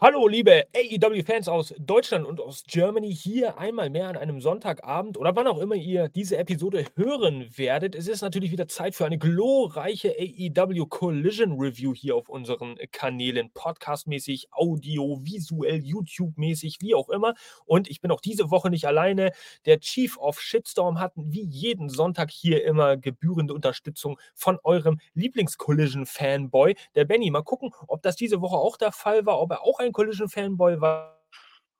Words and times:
Hallo, 0.00 0.28
liebe 0.28 0.64
AEW-Fans 0.76 1.48
aus 1.48 1.74
Deutschland 1.76 2.24
und 2.24 2.40
aus 2.40 2.62
Germany, 2.68 3.12
hier 3.12 3.58
einmal 3.58 3.90
mehr 3.90 4.06
an 4.06 4.16
einem 4.16 4.40
Sonntagabend 4.40 5.18
oder 5.18 5.34
wann 5.34 5.48
auch 5.48 5.58
immer 5.58 5.74
ihr 5.74 6.08
diese 6.08 6.36
Episode 6.36 6.84
hören 6.94 7.50
werdet. 7.56 7.96
Es 7.96 8.06
ist 8.06 8.22
natürlich 8.22 8.52
wieder 8.52 8.68
Zeit 8.68 8.94
für 8.94 9.06
eine 9.06 9.18
glorreiche 9.18 10.14
AEW 10.16 10.86
Collision 10.86 11.58
Review 11.58 11.94
hier 11.96 12.14
auf 12.14 12.28
unseren 12.28 12.76
Kanälen, 12.92 13.50
podcastmäßig, 13.52 14.46
audio, 14.52 15.18
visuell, 15.24 15.84
YouTube-mäßig, 15.84 16.76
wie 16.80 16.94
auch 16.94 17.08
immer. 17.08 17.34
Und 17.64 17.90
ich 17.90 18.00
bin 18.00 18.12
auch 18.12 18.20
diese 18.20 18.52
Woche 18.52 18.70
nicht 18.70 18.84
alleine. 18.84 19.32
Der 19.66 19.80
Chief 19.80 20.16
of 20.18 20.40
Shitstorm 20.40 21.00
hat 21.00 21.10
wie 21.16 21.44
jeden 21.44 21.88
Sonntag 21.88 22.30
hier 22.30 22.64
immer 22.64 22.96
gebührende 22.96 23.52
Unterstützung 23.52 24.16
von 24.36 24.60
eurem 24.62 25.00
Lieblings-Collision-Fanboy, 25.14 26.76
der 26.94 27.04
Benny. 27.04 27.32
Mal 27.32 27.42
gucken, 27.42 27.72
ob 27.88 28.00
das 28.02 28.14
diese 28.14 28.40
Woche 28.40 28.58
auch 28.58 28.76
der 28.76 28.92
Fall 28.92 29.26
war, 29.26 29.40
ob 29.40 29.50
er 29.50 29.64
auch 29.64 29.80
ein 29.80 29.87
Collision-Fanboy, 29.92 30.80
war 30.80 31.20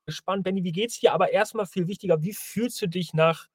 gespannt. 0.05 0.43
Benny, 0.43 0.63
wie 0.63 0.71
geht's 0.71 0.99
dir? 0.99 1.13
Aber 1.13 1.31
erstmal 1.31 1.65
viel 1.65 1.87
wichtiger, 1.87 2.21
wie 2.21 2.33
fühlst 2.33 2.81
du 2.81 2.87
dich 2.87 3.13
nach 3.13 3.47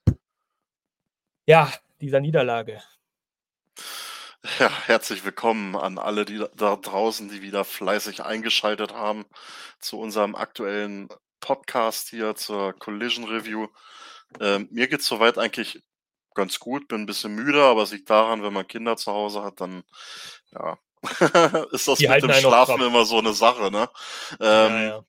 ja, 1.47 1.73
dieser 2.01 2.21
Niederlage? 2.21 2.83
Ja, 4.59 4.71
herzlich 4.87 5.25
willkommen 5.25 5.75
an 5.75 5.99
alle, 5.99 6.25
die 6.25 6.45
da 6.55 6.77
draußen, 6.77 7.29
die 7.29 7.43
wieder 7.43 7.65
fleißig 7.65 8.23
eingeschaltet 8.23 8.93
haben 8.93 9.25
zu 9.81 9.99
unserem 9.99 10.35
aktuellen 10.35 11.09
Podcast 11.41 12.09
hier 12.11 12.35
zur 12.37 12.73
Collision 12.75 13.25
Review. 13.25 13.69
Ähm, 14.41 14.69
mir 14.71 14.87
geht's 14.87 15.07
soweit 15.07 15.39
eigentlich 15.39 15.83
ganz 16.35 16.59
gut, 16.59 16.89
bin 16.89 17.03
ein 17.03 17.07
bisschen 17.07 17.35
müde, 17.35 17.63
aber 17.63 17.83
es 17.83 17.93
liegt 17.93 18.11
daran, 18.11 18.43
wenn 18.43 18.53
man 18.53 18.67
Kinder 18.67 18.97
zu 18.97 19.13
Hause 19.13 19.43
hat, 19.43 19.61
dann 19.61 19.83
ja, 20.51 20.79
ist 21.73 21.89
das 21.89 21.99
Die 21.99 22.09
mit 22.09 22.23
dem 22.23 22.33
Schlafen 22.33 22.81
immer 22.81 23.05
so 23.05 23.19
eine 23.19 23.33
Sache, 23.33 23.71
ne? 23.71 23.89
Ähm, 24.41 24.73
ja, 24.73 24.83
ja. 24.83 25.05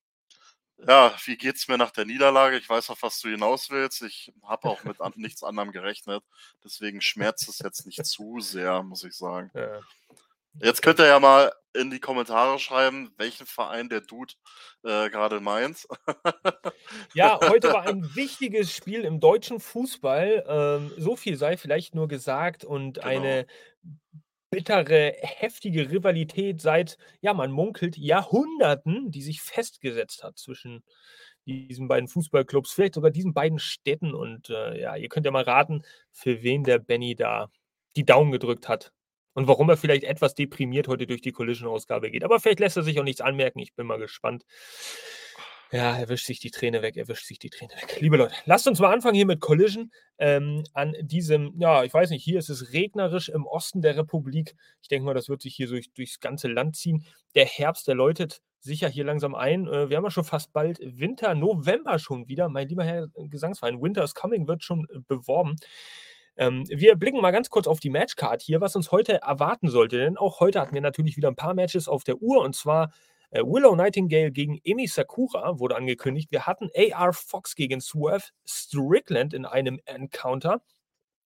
ja, 0.87 1.15
wie 1.25 1.37
geht's 1.37 1.67
mir 1.67 1.77
nach 1.77 1.91
der 1.91 2.05
Niederlage? 2.05 2.57
Ich 2.57 2.69
weiß 2.69 2.89
auf 2.89 3.01
was 3.01 3.19
du 3.19 3.29
hinaus 3.29 3.69
willst. 3.69 4.01
Ich 4.01 4.33
habe 4.43 4.69
auch 4.69 4.83
mit 4.83 5.01
an, 5.01 5.13
nichts 5.15 5.43
anderem 5.43 5.71
gerechnet. 5.71 6.23
Deswegen 6.63 7.01
schmerzt 7.01 7.47
es 7.49 7.59
jetzt 7.59 7.85
nicht 7.85 8.05
zu 8.05 8.39
sehr, 8.39 8.83
muss 8.83 9.03
ich 9.03 9.15
sagen. 9.15 9.51
Ja. 9.53 9.81
Jetzt 10.61 10.81
könnt 10.81 10.99
ihr 10.99 11.07
ja 11.07 11.19
mal 11.19 11.51
in 11.73 11.91
die 11.91 11.99
Kommentare 11.99 12.57
schreiben, 12.59 13.13
welchen 13.17 13.45
Verein 13.45 13.89
der 13.89 14.01
Dude 14.01 14.33
äh, 14.83 15.09
gerade 15.09 15.41
meint. 15.41 15.85
ja, 17.13 17.39
heute 17.41 17.73
war 17.73 17.83
ein 17.83 18.03
wichtiges 18.15 18.73
Spiel 18.73 19.01
im 19.01 19.19
deutschen 19.19 19.59
Fußball. 19.59 20.45
Ähm, 20.47 20.93
so 20.97 21.15
viel 21.15 21.35
sei 21.35 21.57
vielleicht 21.57 21.93
nur 21.93 22.07
gesagt 22.07 22.63
und 22.63 22.93
genau. 22.95 23.07
eine 23.07 23.47
bittere, 24.55 25.13
heftige 25.19 25.91
Rivalität 25.91 26.61
seit, 26.61 26.97
ja, 27.19 27.33
man 27.33 27.51
munkelt, 27.51 27.97
Jahrhunderten, 27.97 29.11
die 29.11 29.21
sich 29.21 29.41
festgesetzt 29.41 30.23
hat 30.23 30.37
zwischen 30.37 30.81
diesen 31.45 31.89
beiden 31.89 32.07
Fußballclubs, 32.07 32.71
vielleicht 32.71 32.95
sogar 32.95 33.11
diesen 33.11 33.33
beiden 33.33 33.59
Städten. 33.59 34.13
Und 34.13 34.49
äh, 34.49 34.79
ja, 34.79 34.95
ihr 34.95 35.09
könnt 35.09 35.25
ja 35.25 35.33
mal 35.33 35.43
raten, 35.43 35.81
für 36.13 36.41
wen 36.41 36.63
der 36.63 36.79
Benny 36.79 37.15
da 37.15 37.51
die 37.97 38.05
Daumen 38.05 38.31
gedrückt 38.31 38.69
hat. 38.69 38.93
Und 39.33 39.49
warum 39.49 39.69
er 39.69 39.75
vielleicht 39.75 40.05
etwas 40.05 40.35
deprimiert 40.35 40.87
heute 40.87 41.05
durch 41.05 41.21
die 41.21 41.33
Collision-Ausgabe 41.33 42.09
geht. 42.09 42.23
Aber 42.23 42.39
vielleicht 42.39 42.61
lässt 42.61 42.77
er 42.77 42.83
sich 42.83 42.97
auch 42.97 43.03
nichts 43.03 43.19
anmerken. 43.19 43.59
Ich 43.59 43.73
bin 43.73 43.85
mal 43.85 43.99
gespannt. 43.99 44.45
Ja, 45.75 45.97
er 45.97 46.07
wischt 46.07 46.25
sich 46.25 46.39
die 46.39 46.51
Träne 46.51 46.81
weg, 46.81 46.95
er 46.95 47.09
wischt 47.09 47.25
sich 47.25 47.37
die 47.37 47.49
Träne 47.49 47.73
weg. 47.73 47.97
Liebe 47.99 48.15
Leute, 48.15 48.33
lasst 48.45 48.65
uns 48.65 48.79
mal 48.79 48.93
anfangen 48.93 49.15
hier 49.15 49.25
mit 49.25 49.41
Collision. 49.41 49.91
Ähm, 50.17 50.63
an 50.73 50.95
diesem, 51.01 51.53
ja, 51.59 51.83
ich 51.83 51.93
weiß 51.93 52.11
nicht, 52.11 52.23
hier 52.23 52.39
ist 52.39 52.47
es 52.47 52.71
regnerisch 52.71 53.27
im 53.27 53.45
Osten 53.45 53.81
der 53.81 53.97
Republik. 53.97 54.55
Ich 54.81 54.87
denke 54.87 55.05
mal, 55.05 55.13
das 55.13 55.27
wird 55.27 55.41
sich 55.41 55.53
hier 55.53 55.67
durch, 55.67 55.91
durchs 55.91 56.21
ganze 56.21 56.47
Land 56.47 56.77
ziehen. 56.77 57.05
Der 57.35 57.45
Herbst, 57.45 57.89
der 57.89 57.95
läutet 57.95 58.41
sicher 58.61 58.87
hier 58.87 59.03
langsam 59.03 59.35
ein. 59.35 59.67
Äh, 59.67 59.89
wir 59.89 59.97
haben 59.97 60.05
ja 60.05 60.11
schon 60.11 60.23
fast 60.23 60.53
bald 60.53 60.79
Winter, 60.79 61.35
November 61.35 61.99
schon 61.99 62.29
wieder. 62.29 62.47
Mein 62.47 62.69
lieber 62.69 62.85
Herr 62.85 63.09
Gesangsverein, 63.29 63.81
Winter 63.81 64.05
is 64.05 64.15
Coming 64.15 64.47
wird 64.47 64.63
schon 64.63 64.87
äh, 64.89 64.99
beworben. 65.09 65.57
Ähm, 66.37 66.63
wir 66.69 66.95
blicken 66.95 67.19
mal 67.19 67.31
ganz 67.31 67.49
kurz 67.49 67.67
auf 67.67 67.81
die 67.81 67.89
Matchcard 67.89 68.41
hier, 68.41 68.61
was 68.61 68.77
uns 68.77 68.93
heute 68.93 69.21
erwarten 69.23 69.67
sollte. 69.67 69.97
Denn 69.97 70.15
auch 70.15 70.39
heute 70.39 70.61
hatten 70.61 70.73
wir 70.73 70.81
natürlich 70.81 71.17
wieder 71.17 71.27
ein 71.27 71.35
paar 71.35 71.53
Matches 71.53 71.89
auf 71.89 72.05
der 72.05 72.21
Uhr 72.21 72.41
und 72.41 72.55
zwar 72.55 72.85
äh, 72.85 72.89
Willow 73.43 73.75
Nightingale 73.75 74.31
gegen 74.31 74.59
Emi 74.63 74.87
Sakura 74.87 75.59
wurde 75.59 75.75
angekündigt. 75.75 76.31
Wir 76.31 76.45
hatten 76.45 76.69
AR 76.93 77.13
Fox 77.13 77.55
gegen 77.55 77.81
Swerve 77.81 78.25
Strickland 78.45 79.33
in 79.33 79.45
einem 79.45 79.79
Encounter. 79.85 80.61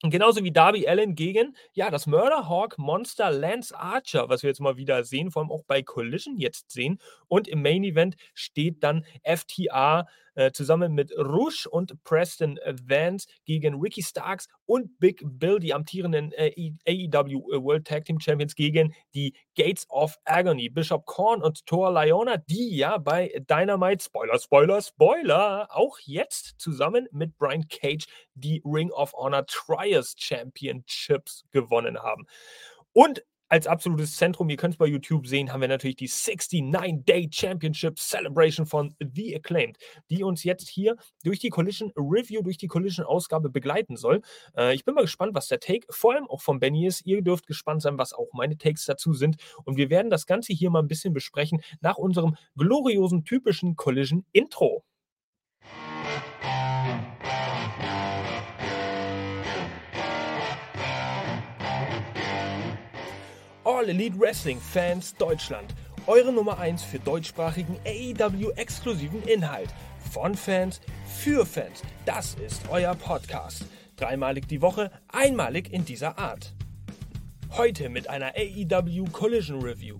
Genauso 0.01 0.45
wie 0.45 0.51
Darby 0.51 0.87
Allen 0.87 1.13
gegen, 1.13 1.57
ja, 1.73 1.89
das 1.89 2.07
Murderhawk 2.07 2.77
Monster 2.77 3.31
Lance 3.31 3.77
Archer, 3.77 4.29
was 4.29 4.43
wir 4.43 4.49
jetzt 4.49 4.61
mal 4.61 4.77
wieder 4.77 5.03
sehen, 5.03 5.29
vor 5.29 5.41
allem 5.41 5.51
auch 5.51 5.65
bei 5.67 5.83
Collision 5.83 6.37
jetzt 6.37 6.71
sehen. 6.71 7.01
Und 7.27 7.49
im 7.49 7.61
Main 7.61 7.83
Event 7.83 8.15
steht 8.33 8.81
dann 8.81 9.05
FTA 9.23 10.07
äh, 10.35 10.51
zusammen 10.51 10.93
mit 10.93 11.11
Rush 11.17 11.65
und 11.67 12.03
Preston 12.03 12.59
Vance 12.65 13.27
gegen 13.45 13.79
Ricky 13.79 14.03
Starks 14.03 14.47
und 14.65 14.99
Big 14.99 15.21
Bill, 15.23 15.59
die 15.59 15.73
amtierenden 15.73 16.31
äh, 16.33 16.71
AEW 16.87 17.51
äh, 17.51 17.63
World 17.63 17.87
Tag 17.87 18.05
Team 18.05 18.19
Champions, 18.19 18.55
gegen 18.55 18.93
die 19.13 19.33
Gates 19.55 19.89
of 19.89 20.17
Agony. 20.25 20.69
Bishop 20.69 21.05
Korn 21.05 21.41
und 21.41 21.65
Thor 21.65 21.91
Leona, 21.91 22.37
die 22.37 22.75
ja 22.75 22.97
bei 22.97 23.31
Dynamite, 23.49 24.03
Spoiler, 24.03 24.39
Spoiler, 24.39 24.81
Spoiler, 24.81 25.67
auch 25.71 25.97
jetzt 26.05 26.55
zusammen 26.59 27.07
mit 27.11 27.37
Brian 27.37 27.67
Cage 27.67 28.05
die 28.35 28.61
Ring 28.65 28.91
of 28.91 29.13
Honor 29.13 29.45
Trials 29.45 30.15
Championships 30.17 31.45
gewonnen 31.51 31.99
haben. 31.99 32.25
Und 32.93 33.23
als 33.49 33.67
absolutes 33.67 34.15
Zentrum, 34.15 34.49
ihr 34.49 34.57
könnt 34.57 34.75
es 34.75 34.77
bei 34.77 34.85
YouTube 34.85 35.27
sehen, 35.27 35.51
haben 35.51 35.61
wir 35.61 35.67
natürlich 35.67 35.95
die 35.97 36.07
69-Day 36.07 37.29
Championship 37.31 37.97
Celebration 37.99 38.65
von 38.65 38.95
The 38.99 39.35
Acclaimed, 39.35 39.77
die 40.09 40.23
uns 40.23 40.43
jetzt 40.43 40.67
hier 40.67 40.95
durch 41.23 41.39
die 41.39 41.49
Collision 41.49 41.91
Review, 41.95 42.41
durch 42.41 42.57
die 42.57 42.67
Collision 42.67 43.05
Ausgabe 43.05 43.49
begleiten 43.49 43.97
soll. 43.97 44.21
Äh, 44.55 44.75
ich 44.75 44.85
bin 44.85 44.93
mal 44.93 45.01
gespannt, 45.01 45.33
was 45.33 45.47
der 45.47 45.59
Take 45.59 45.87
vor 45.89 46.13
allem 46.13 46.29
auch 46.29 46.41
von 46.41 46.59
Benny 46.59 46.85
ist. 46.85 47.05
Ihr 47.05 47.21
dürft 47.21 47.47
gespannt 47.47 47.81
sein, 47.81 47.97
was 47.97 48.13
auch 48.13 48.27
meine 48.33 48.57
Takes 48.57 48.85
dazu 48.85 49.13
sind. 49.13 49.37
Und 49.65 49.77
wir 49.77 49.89
werden 49.89 50.09
das 50.09 50.27
Ganze 50.27 50.53
hier 50.53 50.69
mal 50.69 50.79
ein 50.79 50.87
bisschen 50.87 51.13
besprechen 51.13 51.61
nach 51.81 51.97
unserem 51.97 52.35
gloriosen, 52.55 53.25
typischen 53.25 53.75
Collision 53.75 54.25
All 63.79 63.87
Elite 63.87 64.19
Wrestling 64.19 64.59
Fans 64.59 65.15
Deutschland. 65.15 65.73
Eure 66.05 66.33
Nummer 66.33 66.59
1 66.59 66.83
für 66.83 66.99
deutschsprachigen 66.99 67.77
AEW-exklusiven 67.85 69.23
Inhalt. 69.23 69.69
Von 70.11 70.35
Fans 70.35 70.81
für 71.07 71.45
Fans. 71.45 71.81
Das 72.05 72.35
ist 72.45 72.63
euer 72.69 72.93
Podcast. 72.95 73.63
Dreimalig 73.95 74.49
die 74.49 74.61
Woche, 74.61 74.91
einmalig 75.07 75.71
in 75.71 75.85
dieser 75.85 76.19
Art. 76.19 76.53
Heute 77.51 77.87
mit 77.87 78.09
einer 78.09 78.33
AEW 78.35 79.05
Collision 79.13 79.61
Review. 79.61 79.95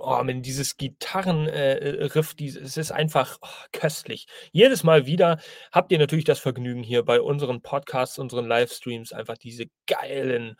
Oh, 0.00 0.22
man, 0.24 0.42
dieses 0.42 0.76
Gitarrenriff, 0.76 2.34
äh, 2.38 2.44
es 2.44 2.76
ist 2.76 2.92
einfach 2.92 3.38
oh, 3.42 3.48
köstlich. 3.72 4.26
Jedes 4.52 4.84
Mal 4.84 5.06
wieder 5.06 5.40
habt 5.72 5.92
ihr 5.92 5.98
natürlich 5.98 6.24
das 6.24 6.38
Vergnügen 6.38 6.82
hier 6.82 7.04
bei 7.04 7.20
unseren 7.20 7.62
Podcasts, 7.62 8.18
unseren 8.18 8.46
Livestreams, 8.46 9.12
einfach 9.12 9.36
diese 9.38 9.66
geilen, 9.86 10.56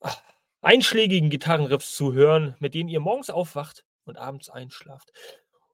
oh, 0.00 0.08
einschlägigen 0.60 1.30
Gitarrenriffs 1.30 1.94
zu 1.94 2.12
hören, 2.12 2.54
mit 2.60 2.74
denen 2.74 2.88
ihr 2.88 3.00
morgens 3.00 3.30
aufwacht 3.30 3.84
und 4.04 4.16
abends 4.16 4.48
einschlaft. 4.50 5.12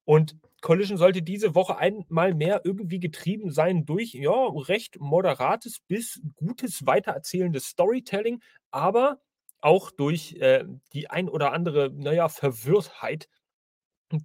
Und 0.04 0.36
Collision 0.60 0.98
sollte 0.98 1.22
diese 1.22 1.54
Woche 1.54 1.76
einmal 1.76 2.34
mehr 2.34 2.62
irgendwie 2.64 3.00
getrieben 3.00 3.50
sein 3.50 3.84
durch 3.86 4.14
ja, 4.14 4.32
recht 4.32 4.98
moderates 5.00 5.80
bis 5.80 6.20
gutes 6.36 6.86
weitererzählendes 6.86 7.66
Storytelling, 7.66 8.42
aber 8.70 9.20
auch 9.64 9.90
durch 9.90 10.34
äh, 10.34 10.64
die 10.92 11.10
ein 11.10 11.28
oder 11.28 11.52
andere, 11.52 11.90
naja, 11.90 12.28
Verwirrtheit, 12.28 13.28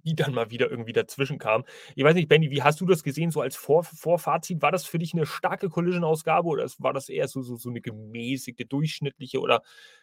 die 0.04 0.14
dann 0.14 0.34
mal 0.34 0.50
wieder 0.50 0.70
irgendwie 0.70 0.92
dazwischen 0.92 1.38
kam. 1.38 1.64
Ich 1.96 2.04
weiß 2.04 2.14
nicht, 2.14 2.28
Benny, 2.28 2.50
wie 2.50 2.62
hast 2.62 2.80
du 2.80 2.86
das 2.86 3.02
gesehen, 3.02 3.30
so 3.30 3.40
als 3.40 3.56
Vor 3.56 3.84
Vorfazit? 3.84 4.62
War 4.62 4.70
das 4.70 4.84
für 4.84 4.98
dich 4.98 5.14
eine 5.14 5.26
starke 5.26 5.68
Collision-Ausgabe 5.70 6.46
oder 6.48 6.68
war 6.78 6.92
das 6.92 7.08
eher 7.08 7.26
so, 7.26 7.42
so, 7.42 7.56
so 7.56 7.70
eine 7.70 7.80
gemäßigte, 7.80 8.66
durchschnittliche 8.66 9.40
oder 9.40 9.62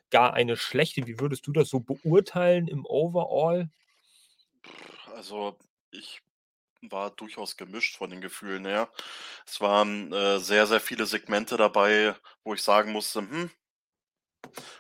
gar 0.10 0.34
eine 0.34 0.58
schlechte? 0.58 1.06
Wie 1.06 1.20
würdest 1.20 1.46
du 1.48 1.52
das 1.52 1.70
so 1.70 1.80
beurteilen 1.80 2.68
im 2.68 2.86
Overall? 2.86 3.70
Also, 5.16 5.58
ich 5.92 6.22
war 6.82 7.12
durchaus 7.12 7.58
gemischt 7.58 7.98
von 7.98 8.10
den 8.10 8.22
Gefühlen 8.22 8.66
her. 8.66 8.90
Es 9.46 9.62
waren 9.62 10.12
äh, 10.12 10.40
sehr, 10.40 10.66
sehr 10.68 10.80
viele 10.80 11.06
Segmente 11.06 11.58
dabei, 11.58 12.16
wo 12.44 12.54
ich 12.54 12.62
sagen 12.62 12.92
musste, 12.92 13.22
hm, 13.22 13.52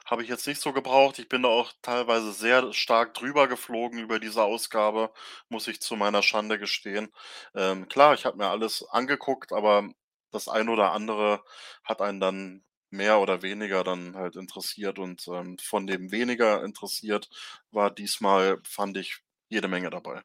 habe 0.06 0.24
ich 0.24 0.30
jetzt 0.30 0.48
nicht 0.48 0.62
so 0.62 0.74
gebraucht. 0.74 1.19
Ich 1.19 1.30
bin 1.30 1.44
da 1.44 1.50
auch 1.50 1.72
teilweise 1.81 2.31
sehr 2.34 2.74
stark 2.74 3.14
drüber 3.14 3.48
geflogen 3.48 4.00
über 4.00 4.19
diese 4.19 4.44
Ausgabe, 4.44 5.12
muss 5.50 5.68
ich 5.68 5.81
zu 5.81 5.96
meiner 5.96 6.24
Schande 6.24 6.60
gestehen. 6.60 7.10
Ähm, 7.56 7.88
klar, 7.88 8.14
ich 8.14 8.25
habe 8.25 8.38
mir 8.38 8.48
alles 8.50 8.84
angeguckt, 8.90 9.54
aber 9.54 9.90
das 10.31 10.48
ein 10.48 10.69
oder 10.69 10.92
andere 10.92 11.44
hat 11.84 12.02
einen 12.02 12.19
dann 12.19 12.64
mehr 12.90 13.19
oder 13.19 13.42
weniger 13.42 13.84
dann 13.84 14.16
halt 14.16 14.36
interessiert 14.36 15.00
und, 15.00 15.28
ähm, 15.28 15.58
von 15.60 15.88
dem 15.88 16.12
weniger 16.12 16.63
interessiert 16.63 17.30
war 17.72 17.92
diesmal, 17.92 18.60
fand 18.63 18.98
ich, 18.98 19.20
jede 19.50 19.68
Menge 19.68 19.90
dabei. 19.90 20.24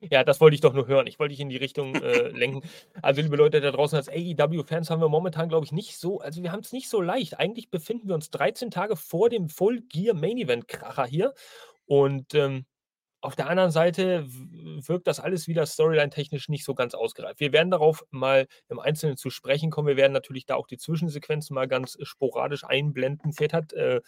Ja, 0.00 0.24
das 0.24 0.40
wollte 0.40 0.54
ich 0.54 0.60
doch 0.60 0.72
nur 0.74 0.86
hören. 0.86 1.06
Ich 1.06 1.18
wollte 1.18 1.30
dich 1.32 1.40
in 1.40 1.48
die 1.48 1.56
Richtung, 1.56 1.94
äh, 1.96 2.28
lenken. 2.28 2.62
Also, 3.02 3.20
liebe 3.22 3.36
Leute 3.36 3.60
da 3.60 3.70
draußen, 3.70 3.96
als 3.96 4.08
AEW-Fans 4.08 4.90
haben 4.90 5.00
wir 5.00 5.08
momentan, 5.08 5.48
glaube 5.48 5.64
ich, 5.66 5.72
nicht 5.72 5.96
so 5.98 6.20
also, 6.20 6.42
wir 6.42 6.52
haben's 6.52 6.72
nicht 6.72 6.88
so 6.88 7.00
leicht. 7.00 7.38
Eigentlich 7.38 7.70
befinden 7.70 8.08
wir 8.08 8.14
uns 8.14 8.30
13 8.30 8.70
Tage 8.70 8.96
vor 8.96 9.28
dem 9.30 9.48
Full 9.48 9.82
Gear 9.88 10.14
Main 10.14 10.38
Event 10.38 10.68
Kracher 10.68 11.06
hier 11.06 11.34
und, 11.86 12.34
ähm, 12.34 12.64
auf 13.20 13.34
der 13.34 13.48
anderen 13.48 13.70
Seite 13.72 14.26
wirkt 14.28 15.08
das 15.08 15.18
alles 15.18 15.48
wieder 15.48 15.66
storyline-technisch 15.66 16.48
nicht 16.48 16.64
so 16.64 16.74
ganz 16.74 16.94
ausgereift. 16.94 17.40
Wir 17.40 17.52
werden 17.52 17.70
darauf 17.70 18.04
mal 18.10 18.46
im 18.68 18.78
Einzelnen 18.78 19.16
zu 19.16 19.30
sprechen 19.30 19.70
kommen. 19.70 19.88
Wir 19.88 19.96
werden 19.96 20.12
natürlich 20.12 20.46
da 20.46 20.54
auch 20.54 20.68
die 20.68 20.78
Zwischensequenzen 20.78 21.54
mal 21.54 21.66
ganz 21.66 21.98
sporadisch 22.02 22.64
einblenden. 22.64 23.32
Vielleicht 23.32 23.54
hat, 23.54 23.72
äh, 23.72 24.00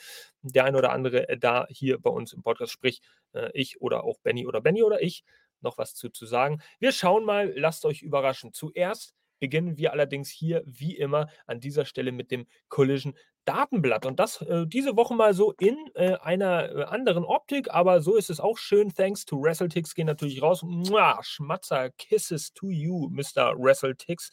der 0.43 0.65
ein 0.65 0.77
oder 0.77 0.93
andere, 0.93 1.29
äh, 1.29 1.37
da 1.39 1.67
hier 1.69 2.01
bei 2.01 2.11
uns 2.11 2.33
im 2.33 2.43
Podcast, 2.43 2.73
sprich, 2.73 3.01
äh, 3.33 3.51
ich 3.53 3.81
oder 3.81 4.05
auch 4.05 4.19
Benny 4.21 4.47
oder 4.47 4.61
Benny 4.61 4.83
oder 4.85 5.03
ich, 5.03 5.25
noch 5.61 5.77
was 5.77 5.95
zu 5.95 6.09
zu 6.11 6.25
sagen. 6.25 6.63
Wir 6.79 6.93
schauen 6.93 7.25
mal, 7.25 7.53
lasst 7.57 7.85
euch 7.85 8.03
überraschen. 8.03 8.53
Zuerst 8.53 9.15
beginnen 9.41 9.77
wir 9.77 9.93
allerdings 9.93 10.31
hier 10.31 10.63
wie 10.67 10.97
immer 10.97 11.29
an 11.47 11.59
dieser 11.61 11.85
Stelle 11.85 12.13
mit 12.13 12.31
dem 12.31 12.47
Collision 12.69 13.15
Datenblatt 13.51 14.07
und 14.07 14.21
das, 14.21 14.41
äh, 14.43 14.65
diese 14.65 14.97
Woche 14.97 15.15
mal 15.15 15.35
so 15.35 15.51
in, 15.59 15.77
äh, 15.95 16.15
einer, 16.23 16.71
äh, 16.71 16.85
anderen 16.85 17.25
Optik, 17.25 17.69
aber 17.75 18.01
so 18.01 18.15
ist 18.15 18.31
es 18.31 18.39
auch 18.39 18.59
schön. 18.59 18.95
Thanks 18.95 19.25
to 19.25 19.43
WrestleTix 19.43 19.97
gehen 19.97 20.07
natürlich 20.07 20.41
raus. 20.41 20.63
Mua, 20.63 21.19
Schmatzer, 21.23 21.91
Kisses 21.91 22.53
to 22.55 22.71
you, 22.71 23.09
Mr. 23.11 23.57
WrestleTix, 23.59 24.31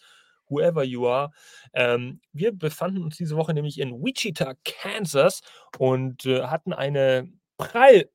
whoever 0.49 0.83
you 0.83 1.07
are. 1.07 1.31
Ähm, 1.73 2.21
wir 2.31 2.51
befanden 2.51 3.01
uns 3.01 3.17
diese 3.17 3.35
Woche 3.37 3.55
nämlich 3.55 3.79
in 3.79 4.03
Wichita, 4.03 4.53
Kansas 4.63 5.41
und, 5.79 6.27
äh, 6.27 6.43
hatten 6.43 6.73
eine 6.73 7.27
prall 7.57 8.07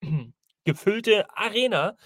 gefüllte 0.64 1.26
Arena 1.36 1.96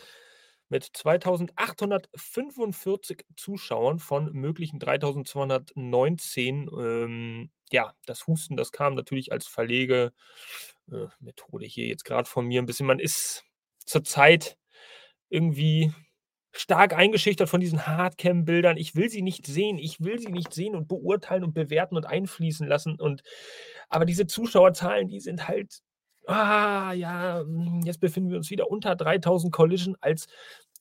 mit 0.71 0.87
2.845 0.87 3.21
Zuschauern 3.37 3.99
von 3.99 4.33
möglichen 4.33 4.81
3.219. 4.81 6.71
Ähm, 6.81 7.51
ja, 7.73 7.95
das 8.07 8.27
Husten, 8.27 8.57
das 8.57 8.73
kam 8.73 8.95
natürlich 8.95 9.33
als 9.33 9.47
Verlege 9.47 10.13
äh, 10.93 11.07
hier 11.69 11.87
jetzt 11.87 12.05
gerade 12.05 12.29
von 12.29 12.47
mir 12.47 12.61
'n 12.63 12.67
bisschen. 12.67 12.87
Man 12.87 12.99
ist 13.01 13.45
zurzeit 13.87 14.59
irgendwie 15.31 15.93
stark 16.53 16.95
eingeschüchtert 16.95 17.49
von 17.49 17.61
diesen 17.61 17.87
Hardcam-Bildern. 17.87 18.77
Ich 18.77 18.95
will 18.97 19.09
sie 19.11 19.23
nicht 19.23 19.47
sehen. 19.47 19.79
Ich 19.79 20.01
will 20.01 20.19
sie 20.19 20.33
nicht 20.33 20.53
sehen 20.55 20.77
und 20.77 20.89
beurteilen 20.89 21.45
und 21.45 21.55
bewerten 21.55 21.97
und 21.97 22.07
einfließen 22.07 22.67
lassen 22.69 23.01
und 23.01 23.23
aber 23.89 24.05
diese 24.07 24.27
Zuschauerzahlen, 24.27 25.09
die 25.09 25.21
sind 25.21 25.49
halt 25.49 25.81
ah, 26.27 26.93
ja, 26.93 27.41
hm, 27.41 27.83
jetzt 27.85 28.01
befinden 28.01 28.31
wir 28.31 28.37
uns 28.39 28.51
wieder 28.51 28.71
unter 28.71 28.93
3.000 28.97 29.53
Collision 29.53 29.97
als 30.01 30.27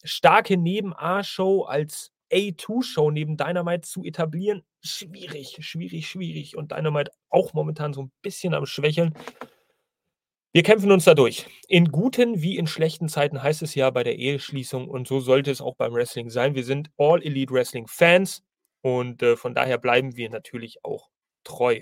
starke 0.04 0.58
Neben-A-Show, 0.58 1.64
als 1.64 2.12
A2-Show 2.32 3.12
neben 3.12 3.38
Dynamite 3.38 3.82
zu 3.88 4.04
etablieren. 4.04 4.64
Schwierig, 4.84 5.58
schwierig, 5.62 6.08
schwierig 6.10 6.58
und 6.58 6.72
Dynamite 6.72 7.12
auch 7.30 7.54
momentan 7.54 7.94
so 7.94 8.02
'n 8.02 8.12
bisschen 8.24 8.56
am 8.56 8.66
Schwächeln. 8.66 9.14
Wir 10.56 10.64
kämpfen 10.64 10.92
uns 10.92 11.06
da 11.06 11.14
durch. 11.14 11.46
In 11.70 11.92
guten 11.92 12.42
wie 12.42 12.58
in 12.58 12.68
schlechten 12.68 13.08
Zeiten 13.08 13.42
heißt 13.42 13.62
es 13.62 13.74
ja 13.74 13.90
bei 13.90 14.04
der 14.04 14.18
Eheschließung 14.20 14.90
und 14.90 15.08
so 15.08 15.22
sollte 15.22 15.50
es 15.50 15.62
auch 15.62 15.76
beim 15.76 15.94
Wrestling 15.94 16.30
sein. 16.30 16.56
Wir 16.56 16.66
sind 16.66 16.90
All 16.98 17.24
Elite 17.24 17.54
Wrestling 17.54 17.88
Fans 17.88 18.44
und, 18.82 19.24
äh, 19.24 19.38
von 19.38 19.56
daher 19.56 19.78
bleiben 19.78 20.18
wir 20.18 20.30
natürlich 20.30 20.84
auch 20.84 21.10
treu. 21.46 21.82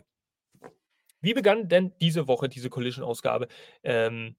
Wie 1.22 1.34
begann 1.34 1.68
denn 1.68 1.94
diese 2.02 2.28
Woche 2.28 2.48
diese 2.50 2.70
Collision-Ausgabe? 2.70 3.48
Ähm, 3.84 4.36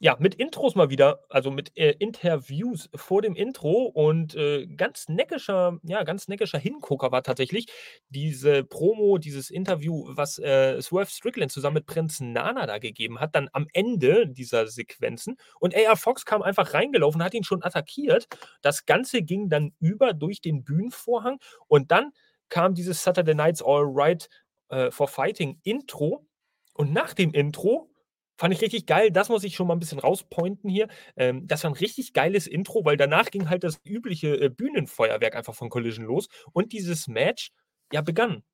ja, 0.00 0.16
mit 0.20 0.34
Intros 0.36 0.76
mal 0.76 0.90
wieder, 0.90 1.24
also 1.28 1.50
mit, 1.50 1.76
äh, 1.76 1.90
Interviews 1.98 2.88
vor 2.94 3.20
dem 3.22 3.34
Intro 3.34 3.84
und, 3.86 4.34
äh, 4.36 4.66
ganz 4.66 5.08
neckischer 5.08 5.78
ja, 5.82 6.04
ganz 6.04 6.28
neckischer 6.28 6.58
Hingucker 6.58 7.10
war 7.10 7.22
tatsächlich 7.24 7.66
diese 8.08 8.62
Promo, 8.64 9.18
dieses 9.18 9.50
Interview, 9.50 10.04
was, 10.10 10.38
äh, 10.38 10.80
Swerve 10.80 11.10
Strickland 11.10 11.50
zusammen 11.50 11.74
mit 11.74 11.86
Prinz 11.86 12.20
Nana 12.20 12.66
da 12.66 12.78
gegeben 12.78 13.18
hat, 13.20 13.34
dann 13.34 13.48
am 13.52 13.66
Ende 13.72 14.28
dieser 14.28 14.68
Sequenzen 14.68 15.36
und 15.60 15.74
AR 15.76 15.96
Fox 15.96 16.24
kam 16.24 16.42
einfach 16.42 16.74
reingelaufen, 16.74 17.22
hat 17.24 17.34
ihn 17.34 17.44
schon 17.44 17.62
attackiert. 17.64 18.26
Das 18.62 18.86
Ganze 18.86 19.22
ging 19.22 19.48
dann 19.48 19.72
über 19.80 20.12
durch 20.14 20.40
den 20.40 20.62
Bühnenvorhang 20.64 21.38
und 21.66 21.90
dann 21.90 22.12
kam 22.48 22.74
dieses 22.74 23.02
Saturday 23.02 23.34
Night's 23.34 23.62
All 23.62 23.84
Right, 23.84 24.28
äh, 24.68 24.90
for 24.90 25.08
Fighting 25.08 25.58
Intro 25.64 26.26
und 26.74 26.92
nach 26.92 27.14
dem 27.14 27.32
Intro 27.34 27.90
fand 28.38 28.54
ich 28.54 28.62
richtig 28.62 28.86
geil, 28.86 29.10
das 29.12 29.28
muss 29.30 29.44
ich 29.44 29.56
schon 29.56 29.66
mal 29.68 29.74
'n 29.74 29.80
bisschen 29.80 29.98
rauspointen 30.00 30.70
hier. 30.70 30.88
Ähm, 31.16 31.46
das 31.48 31.64
war 31.64 31.70
'n 31.72 31.74
richtig 31.74 32.14
geiles 32.14 32.46
Intro, 32.46 32.84
weil 32.86 32.96
danach 32.96 33.30
ging 33.30 33.50
halt 33.50 33.64
das 33.64 33.80
übliche, 33.84 34.36
äh, 34.40 34.48
Bühnenfeuerwerk 34.50 35.36
einfach 35.36 35.54
von 35.54 35.70
Collision 35.70 36.06
los 36.06 36.28
und 36.52 36.72
dieses 36.72 37.08
Match, 37.08 37.50
ja, 37.92 38.02
begann, 38.02 38.44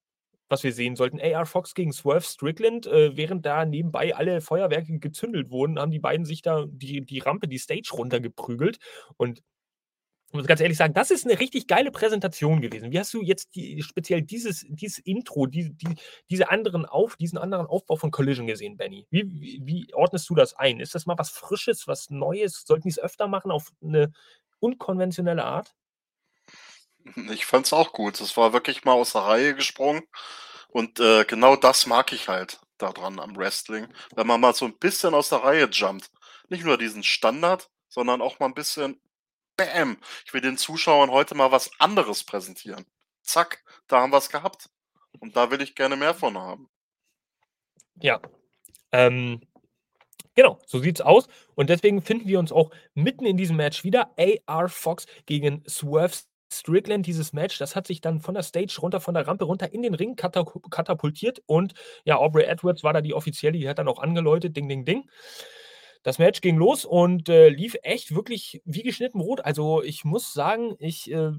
was 0.51 0.65
wir 0.65 0.73
sehen 0.75 0.97
sollten. 0.97 1.21
AR 1.21 1.47
Fox 1.47 1.75
gegen 1.75 1.93
Swerve 1.93 2.23
Strickland, 2.23 2.87
äh, 2.87 3.17
während 3.17 3.47
da 3.47 3.65
nebenbei 3.67 4.15
alle 4.17 4.41
Feuerwerke 4.43 4.99
gezündelt 5.01 5.51
wurden, 5.51 5.79
haben 5.81 5.93
die 5.93 6.01
beiden 6.01 6.27
sich 6.27 6.43
da 6.43 6.67
die 6.69 7.03
die 7.07 7.21
Rampe, 7.21 7.49
die 7.49 7.59
Stage 7.59 7.91
runtergeprügelt 7.95 8.79
und 9.19 9.43
ich 10.35 10.39
muss 10.39 10.47
ganz 10.49 10.61
ehrlich 10.61 10.77
sagen, 10.79 10.95
das 10.95 11.13
ist 11.13 11.27
'ne 11.27 11.39
richtig 11.39 11.69
geile 11.69 11.93
Präsentation 11.93 12.61
gewesen. 12.61 12.91
Wie 12.91 12.99
hast 12.99 13.15
du 13.15 13.23
jetzt 13.23 13.55
die 13.55 13.83
speziell 13.83 14.21
dieses 14.23 14.67
dieses 14.69 14.99
Intro, 14.99 15.47
die 15.47 15.71
die 15.75 15.95
diese 16.29 16.51
anderen 16.51 16.87
auf 16.87 17.15
diesen 17.17 17.39
anderen 17.39 17.67
Aufbau 17.69 17.95
von 17.95 18.11
Collision 18.11 18.49
gesehen, 18.49 18.77
Benny? 18.77 19.07
Wie 19.11 19.31
wie 19.41 19.61
wie 19.65 19.95
ordnest 19.95 20.29
du 20.29 20.35
das 20.35 20.55
ein? 20.55 20.81
Ist 20.81 20.95
das 20.97 21.07
mal 21.07 21.17
was 21.19 21.31
Frisches, 21.31 21.87
was 21.87 22.11
Neues? 22.11 22.65
Sollten 22.67 22.89
die's 22.89 22.99
öfter 22.99 23.29
machen 23.29 23.53
auf 23.53 23.71
'ne 23.81 24.13
unkonventionelle 24.61 25.45
Art? 25.45 25.73
Ich 27.33 27.45
fand's 27.47 27.73
auch 27.73 27.93
gut. 27.93 28.21
Das 28.21 28.37
war 28.37 28.53
wirklich 28.53 28.85
mal 28.85 28.93
aus 28.95 29.13
der 29.13 29.23
Reihe 29.23 29.55
gesprungen 29.55 30.03
und, 30.69 31.01
äh, 31.01 31.25
genau 31.27 31.57
das 31.57 31.87
mag 31.87 32.13
ich 32.13 32.29
halt 32.29 32.61
da 32.79 32.93
dran 32.93 33.21
am 33.21 33.37
Wrestling, 33.37 33.89
wenn 34.17 34.27
man 34.27 34.41
mal 34.41 34.55
so 34.55 34.65
'n 34.67 34.79
bisschen 34.79 35.15
aus 35.15 35.29
der 35.31 35.39
Reihe 35.45 35.67
jumpt. 35.71 36.11
Nicht 36.49 36.65
nur 36.65 36.79
diesen 36.79 37.03
Standard, 37.05 37.71
sondern 37.89 38.23
auch 38.23 38.39
mal 38.41 38.47
'n 38.47 38.55
bisschen 38.55 39.01
Bäm! 39.57 39.99
Ich 40.27 40.35
will 40.35 40.41
den 40.41 40.57
Zuschauern 40.57 41.11
heute 41.11 41.35
mal 41.35 41.53
was 41.53 41.71
anderes 41.79 42.25
präsentieren. 42.25 42.85
Zack, 43.23 43.63
da 43.87 44.01
haben 44.01 44.13
wir's 44.13 44.29
gehabt 44.29 44.69
und 45.21 45.37
da 45.37 45.51
will 45.51 45.63
ich 45.63 45.75
gerne 45.75 45.97
mehr 45.97 46.15
von 46.15 46.37
haben. 46.39 46.69
Ja, 48.01 48.21
ähm, 48.93 49.41
genau, 50.35 50.59
so 50.67 50.79
sieht's 50.81 51.01
aus 51.01 51.29
und 51.55 51.71
deswegen 51.71 52.03
finden 52.03 52.29
wir 52.29 52.39
uns 52.39 52.53
auch 52.53 52.71
mitten 52.95 53.27
in 53.27 53.37
diesem 53.37 53.57
Match 53.57 53.85
wieder. 53.85 54.15
AR 54.47 54.69
Fox 54.69 55.07
gegen 55.27 55.63
Swerve 55.69 56.17
Strickland. 56.53 57.07
Dieses 57.07 57.33
Match, 57.33 57.59
das 57.59 57.75
hat 57.75 57.87
sich 57.87 58.01
dann 58.01 58.21
von 58.21 58.35
der 58.35 58.43
Stage 58.43 58.77
runter 58.81 59.01
von 59.01 59.15
der 59.15 59.27
Rampe 59.27 59.45
runter 59.45 59.73
in 59.73 59.83
den 59.83 59.95
Ring 59.95 60.17
katapultiert 60.17 61.43
und 61.47 61.75
ja, 62.05 62.17
Aubrey 62.17 62.45
Edwards 62.45 62.85
war 62.85 62.93
da 62.93 63.01
die 63.01 63.15
Offizielle, 63.15 63.59
die 63.59 63.69
hat 63.69 63.79
dann 63.79 63.89
auch 63.89 63.99
angeläutet, 63.99 64.57
Ding, 64.57 64.69
Ding, 64.69 64.85
Ding. 64.85 65.09
Das 66.05 66.19
Match 66.19 66.43
ging 66.43 66.57
los 66.59 66.85
und, 66.85 67.31
äh, 67.31 67.49
lief 67.49 67.77
echt 67.83 68.15
wirklich 68.15 68.61
wie 68.67 68.83
geschnitten 68.83 69.19
Brot. 69.21 69.43
Also, 69.43 69.83
ich 69.83 70.05
muss 70.05 70.35
sagen, 70.35 70.75
ich, 70.79 71.11
äh 71.11 71.33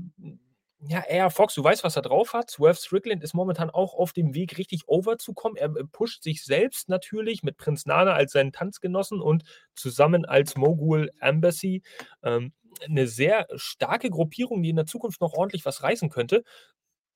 ja, 0.87 1.03
AR 1.09 1.29
Fox, 1.31 1.53
du 1.55 1.63
weißt, 1.63 1.83
was 1.83 1.95
er 1.95 2.01
drauf 2.01 2.33
hat. 2.33 2.49
Swerve 2.51 2.75
Strickland 2.79 3.23
ist 3.23 3.33
momentan 3.35 3.69
auch 3.69 3.93
auf 3.93 4.11
dem 4.13 4.33
Weg, 4.35 4.57
richtig 4.57 4.83
over 4.87 5.17
zu 5.19 5.33
kommen. 5.33 5.55
Er, 5.55 5.67
äh, 5.75 5.83
pusht 5.91 6.23
sich 6.23 6.43
selbst 6.43 6.89
natürlich 6.89 7.43
mit 7.43 7.57
Prinz 7.57 7.85
Nana 7.85 8.13
als 8.13 8.33
seinen 8.33 8.51
Tanzgenossen 8.51 9.21
und 9.21 9.43
zusammen 9.75 10.25
als 10.25 10.55
Mogul 10.57 11.11
Embassy. 11.21 11.83
Ähm, 12.23 12.51
'ne 12.87 13.07
sehr 13.07 13.47
starke 13.55 14.09
Gruppierung, 14.09 14.61
die 14.63 14.69
in 14.69 14.75
der 14.75 14.85
Zukunft 14.87 15.21
noch 15.21 15.33
ordentlich 15.33 15.63
was 15.65 15.81
reißen 15.83 16.09
könnte. 16.09 16.43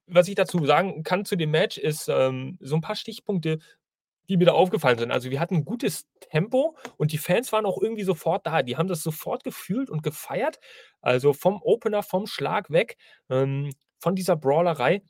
Was 0.08 0.28
ich 0.30 0.36
dazu 0.36 0.66
sagen 0.66 1.04
kann 1.04 1.26
zu 1.26 1.36
dem 1.38 1.52
Match 1.52 1.78
ist, 1.78 2.10
ähm, 2.10 2.58
so 2.62 2.76
'n 2.76 2.82
paar 2.82 2.96
Stichpunkte, 2.96 3.60
die 4.30 4.38
mir 4.38 4.46
da 4.46 4.54
aufgefallen 4.54 5.00
sind. 5.00 5.12
Also, 5.12 5.30
wir 5.32 5.40
hatten 5.40 5.56
'n 5.58 5.66
gutes 5.66 6.08
Tempo 6.32 6.78
und 6.98 7.12
die 7.12 7.18
Fans 7.18 7.52
waren 7.52 7.66
auch 7.66 7.82
irgendwie 7.82 8.04
sofort 8.04 8.46
da. 8.48 8.64
Die 8.64 8.78
haben 8.78 8.88
das 8.88 9.04
sofort 9.04 9.44
gefühlt 9.44 9.90
und 9.90 10.04
gefeiert. 10.04 10.60
Also, 11.02 11.34
vom 11.34 11.62
Opener, 11.64 12.04
vom 12.04 12.28
Schlag 12.28 12.70
weg, 12.72 12.98
ähm, 13.30 13.72
von 14.00 14.16
dieser 14.16 14.36
Brawlerei 14.38 15.02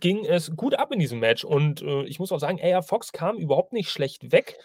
ging 0.00 0.24
es 0.26 0.54
gut 0.56 0.74
ab 0.74 0.92
in 0.92 0.98
diesem 0.98 1.20
Match 1.20 1.44
und, 1.44 1.82
äh, 1.82 2.04
ich 2.04 2.18
muss 2.18 2.32
auch 2.32 2.38
sagen, 2.40 2.60
AR 2.62 2.82
Fox 2.82 3.12
kam 3.12 3.36
überhaupt 3.38 3.72
nicht 3.72 3.90
schlecht 3.90 4.32
weg. 4.32 4.56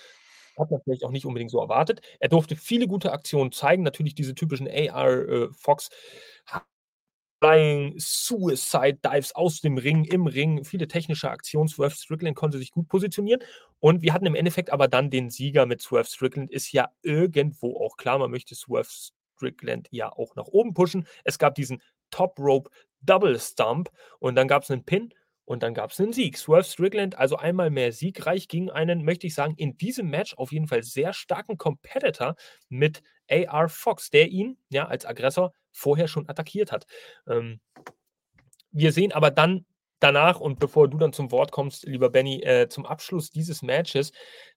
Hat 0.58 0.72
man 0.72 0.80
vielleicht 0.84 1.04
auch 1.04 1.12
nicht 1.12 1.26
unbedingt 1.26 1.52
so 1.52 1.60
erwartet. 1.60 2.02
Er 2.20 2.30
durfte 2.30 2.56
viele 2.56 2.88
gute 2.88 3.12
Aktionen 3.12 3.52
zeigen, 3.52 3.84
natürlich 3.84 4.16
diese 4.16 4.36
typischen 4.36 4.68
AR, 4.68 5.28
äh, 5.28 5.48
Fox 5.54 5.90
Flying 7.46 7.94
Suicide 8.00 8.98
Dives 9.04 9.36
aus 9.36 9.62
dem 9.62 9.78
Ring, 9.78 10.04
im 10.06 10.26
Ring, 10.26 10.64
viele 10.64 10.88
technische 10.88 11.30
Aktionen. 11.30 11.68
Swerve 11.68 11.94
Strickland 11.94 12.36
konnte 12.36 12.58
sich 12.58 12.72
gut 12.72 12.88
positionieren 12.88 13.44
und 13.80 14.02
wir 14.02 14.14
hatten 14.14 14.26
im 14.26 14.34
Endeffekt 14.34 14.72
aber 14.72 14.88
dann 14.88 15.12
den 15.12 15.30
Sieger 15.30 15.68
mit 15.68 15.80
Swerve 15.80 16.10
Strickland. 16.10 16.50
Ist 16.50 16.72
ja 16.72 16.90
irgendwo 17.04 17.78
auch 17.86 17.98
klar, 17.98 18.18
man 18.18 18.32
möchte 18.32 18.56
Swerve 18.56 18.90
Strickland 18.90 19.88
ja 19.92 20.12
auch 20.12 20.36
nach 20.36 20.48
oben 20.48 20.74
pushen. 20.74 21.06
Es 21.24 21.38
gab 21.38 21.54
diesen 21.54 21.84
Top 22.10 22.40
Rope 22.40 22.72
Double 23.02 23.40
Stump 23.40 23.92
und 24.18 24.34
dann 24.34 24.48
gab 24.48 24.64
es 24.64 24.72
einen 24.72 24.84
Pin 24.84 25.14
und 25.46 25.64
dann 25.64 25.74
gab 25.74 25.92
es 25.92 26.00
einen 26.00 26.14
Sieg. 26.14 26.38
Swerve 26.38 26.64
Strickland 26.64 27.18
also 27.18 27.38
einmal 27.38 27.70
mehr 27.70 27.92
siegreich 27.92 28.48
gegen 28.48 28.72
einen, 28.72 29.04
möchte 29.04 29.28
ich 29.28 29.36
sagen, 29.36 29.54
in 29.58 29.78
diesem 29.78 30.10
Match 30.10 30.34
auf 30.36 30.52
jeden 30.52 30.68
Fall 30.68 30.84
sehr 30.84 31.14
starken 31.14 31.58
Competitor 31.58 32.36
mit 32.68 33.04
AR 33.30 33.70
Fox, 33.70 34.10
der 34.10 34.30
ihn 34.30 34.58
ja 34.70 34.88
als 34.88 35.06
Aggressor 35.06 35.54
vorher 35.72 36.08
schon 36.08 36.28
attackiert 36.28 36.72
hat. 36.72 36.86
Ähm, 37.28 37.60
wir 38.72 38.92
sehen 38.92 39.12
aber 39.12 39.32
dann 39.32 39.66
danach 40.06 40.40
und 40.40 40.60
bevor 40.60 40.88
du 40.88 41.00
dann 41.00 41.14
zum 41.14 41.32
Wort 41.32 41.52
kommst, 41.52 41.86
lieber 41.88 42.12
Benny, 42.12 42.42
äh, 42.44 42.70
zum 42.70 42.86
Abschluss 42.86 43.32
dieses 43.32 43.64
Matches 43.64 44.12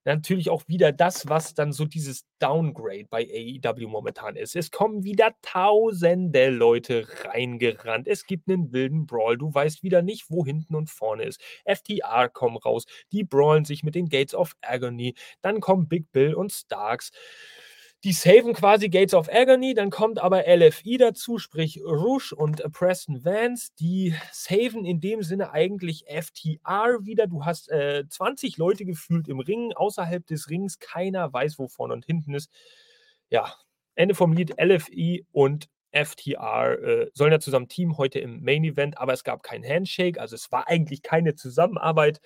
natürlich 0.05 0.51
auch 0.51 0.63
wieder 0.69 0.93
das, 0.93 1.29
was 1.29 1.55
dann 1.55 1.73
so 1.73 1.87
dieses 1.87 2.27
Downgrade 2.39 3.07
bei 3.09 3.23
AEW 3.25 3.89
momentan 3.89 4.37
ist. 4.37 4.55
Es 4.57 4.71
kommen 4.71 5.05
wieder 5.05 5.31
tausende 5.41 6.51
Leute 6.51 7.07
reingerannt. 7.25 8.09
Es 8.09 8.27
gibt 8.27 8.49
einen 8.49 8.73
wilden 8.73 9.07
Brawl. 9.07 9.39
Du 9.39 9.53
weißt 9.53 9.83
wieder 9.83 10.03
nicht, 10.03 10.27
wo 10.29 10.45
hinten 10.45 10.75
und 10.75 10.91
vorne 10.91 11.25
ist. 11.25 11.41
FTR 11.65 12.29
kommen 12.29 12.59
raus. 12.59 12.85
Die 13.13 13.25
brawlen 13.25 13.65
sich 13.65 13.83
mit 13.83 13.95
den 13.95 14.09
Gates 14.11 14.35
of 14.35 14.53
Agony. 14.61 15.15
Dann 15.41 15.61
kommen 15.61 15.89
Big 15.89 16.13
Bill 16.13 16.35
und 16.35 16.53
Starks. 16.53 17.11
Die 18.05 18.13
saven 18.13 18.53
quasi 18.53 18.89
Gates 18.89 19.13
of 19.13 19.29
Agony, 19.29 19.75
dann 19.75 19.91
kommt 19.91 20.21
aber 20.21 20.45
LFI 20.47 20.99
dazu, 20.99 21.39
sprich 21.39 21.81
Rouge 21.85 22.33
und 22.33 22.63
Preston 22.73 23.25
Vance. 23.25 23.71
Die 23.81 24.15
saven 24.31 24.85
in 24.85 25.01
dem 25.01 25.25
Sinne 25.25 25.51
eigentlich 25.51 26.05
FTR 26.07 27.05
wieder. 27.05 27.27
Du 27.27 27.45
hast 27.45 27.69
äh, 27.71 28.05
20 28.09 28.57
Leute 28.57 28.85
gefühlt 28.85 29.27
im 29.27 29.41
Ring, 29.41 29.73
außerhalb 29.75 30.25
des 30.25 30.49
Rings. 30.49 30.79
Keiner 30.79 31.33
weiß, 31.33 31.59
wo 31.59 31.67
vorne 31.67 31.95
und 31.95 32.05
hinten 32.05 32.35
ist. 32.35 32.53
Ja, 33.31 33.53
Ende 33.97 34.15
vom 34.15 34.33
Lied 34.33 34.55
LFI 34.61 35.27
und 35.33 35.69
FTR 35.91 36.79
äh, 36.81 37.11
sollen 37.15 37.33
ja 37.33 37.41
zusammen 37.41 37.69
Team 37.69 37.99
heute 37.99 38.21
im 38.21 38.45
Main 38.45 38.63
Event, 38.63 38.99
aber 38.99 39.13
es 39.13 39.25
gab 39.25 39.43
kein 39.43 39.65
Handshake, 39.65 40.21
also 40.21 40.37
es 40.37 40.53
war 40.53 40.69
eigentlich 40.69 41.03
keine 41.03 41.35
Zusammenarbeit. 41.35 42.21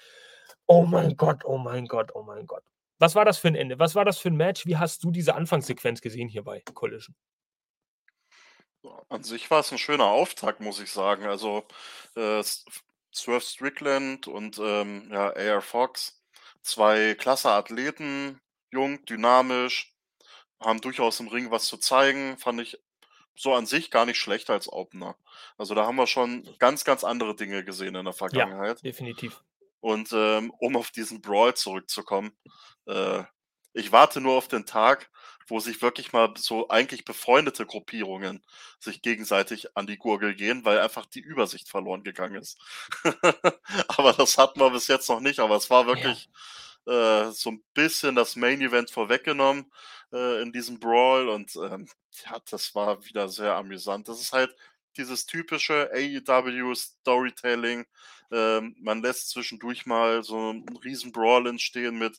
Oh 0.67 0.85
mein 0.85 1.17
Gott, 1.17 1.45
oh 1.47 1.59
mein 1.59 1.87
Gott, 1.87 2.15
oh 2.15 2.23
mein 2.23 2.47
Gott. 2.47 2.63
Was 3.03 3.17
war 3.17 3.25
das 3.25 3.39
für 3.39 3.49
ein 3.49 3.57
Ende? 3.57 3.81
Was 3.81 3.97
war 3.97 4.05
das 4.05 4.19
für 4.19 4.29
ein 4.29 4.37
Match? 4.37 4.65
Wie 4.65 4.77
hast 4.77 5.03
du 5.03 5.11
diese 5.11 5.35
Anfangssequenz 5.35 6.03
gesehen 6.03 6.29
hier 6.29 6.45
bei 6.45 6.63
Collision? 6.73 7.17
An 9.09 9.25
sich 9.25 9.51
war 9.51 9.59
es 9.59 9.73
ein 9.73 9.79
schöner 9.79 10.05
Auftakt, 10.05 10.61
muss 10.61 10.79
ich 10.79 10.89
sagen. 10.89 11.27
Also 11.27 11.67
äh, 12.15 12.45
Swerve 13.13 13.41
Strickland 13.41 14.29
und 14.29 14.57
ähm, 14.63 15.09
ja, 15.11 15.35
AR 15.35 15.63
Fox, 15.63 16.23
zwei 16.63 17.17
klasse 17.19 17.51
Athleten, 17.51 18.41
jung, 18.71 19.05
dynamisch, 19.05 19.97
haben 20.61 20.81
durchaus 20.81 21.19
im 21.19 21.27
Ring 21.27 21.51
was 21.51 21.65
zu 21.65 21.79
zeigen, 21.79 22.39
fand 22.39 22.61
ich 22.61 22.81
so 23.35 23.53
an 23.53 23.67
sich 23.67 23.91
gar 23.91 24.07
nicht 24.07 24.19
schlecht 24.19 24.49
als 24.49 24.73
Opener. 24.73 25.17
Also 25.59 25.75
da 25.75 25.87
haben 25.87 25.97
wir 25.97 26.07
schon 26.07 26.49
ganz, 26.61 26.85
ganz 26.85 27.03
andere 27.03 27.35
Dinge 27.35 27.65
gesehen 27.65 27.97
in 27.97 28.05
der 28.05 28.15
Vergangenheit. 28.15 28.77
Ja, 28.77 28.83
definitiv. 28.83 29.43
Und 29.83 30.13
ähm, 30.13 30.53
um 30.61 30.77
auf 30.77 30.93
diesen 30.93 31.21
Brawl 31.21 31.55
zurückzukommen, 31.55 32.31
äh, 32.87 33.25
ich 33.73 33.91
warte 33.91 34.21
nur 34.21 34.37
auf 34.37 34.47
den 34.47 34.65
Tag, 34.65 35.11
wo 35.49 35.59
sich 35.59 35.83
wirklich 35.83 36.13
mal 36.13 36.33
so 36.37 36.69
eigentlich 36.69 37.05
befreundete 37.05 37.67
Gruppierungen 37.67 38.45
sich 38.79 39.03
gegenseitig 39.03 39.77
an 39.77 39.89
die 39.89 39.99
Gurgel 39.99 40.37
gehen, 40.37 40.65
weil 40.65 40.79
einfach 40.79 41.05
die 41.07 41.19
Übersicht 41.19 41.69
verloren 41.69 42.05
gegangen 42.05 42.37
ist. 42.37 42.61
aber 43.89 44.13
das 44.13 44.39
hatten 44.39 44.61
wir 44.61 44.71
bis 44.71 44.87
jetzt 44.87 45.09
noch 45.09 45.19
nicht, 45.19 45.41
aber 45.41 45.57
es 45.57 45.69
war 45.69 45.89
wirklich 45.89 46.31
ja. 46.87 47.29
äh, 47.29 47.33
so 47.33 47.51
ein 47.51 47.65
bisschen 47.75 48.15
das 48.15 48.37
Main 48.37 48.61
Event 48.61 48.89
vorweggenommen 48.89 49.73
äh, 50.13 50.43
in 50.43 50.53
diesem 50.53 50.79
Brawl 50.79 51.29
und 51.29 51.57
ähm, 51.57 51.89
ja, 52.25 52.39
das 52.49 52.73
war 52.77 53.05
wieder 53.05 53.29
sehr 53.29 53.55
amüsant. 53.57 54.07
Das 54.07 54.21
ist 54.21 54.33
halt 54.33 54.55
dieses 54.97 55.27
typische 55.27 55.91
AEW 55.93 56.75
Storytelling. 56.75 57.87
Ähm, 58.31 58.77
man 58.81 59.03
lässt 59.03 59.31
zwischendurch 59.31 59.87
mal 59.87 60.23
so 60.23 60.51
einen 60.51 60.77
riesen 60.79 61.13
Brawl 61.13 61.47
entstehen 61.47 61.99
mit 61.99 62.19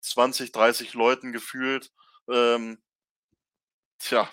20, 0.00 0.52
30 0.52 0.94
Leuten 0.94 1.32
gefühlt. 1.32 1.90
Ähm, 2.28 2.82
tja, 3.98 4.30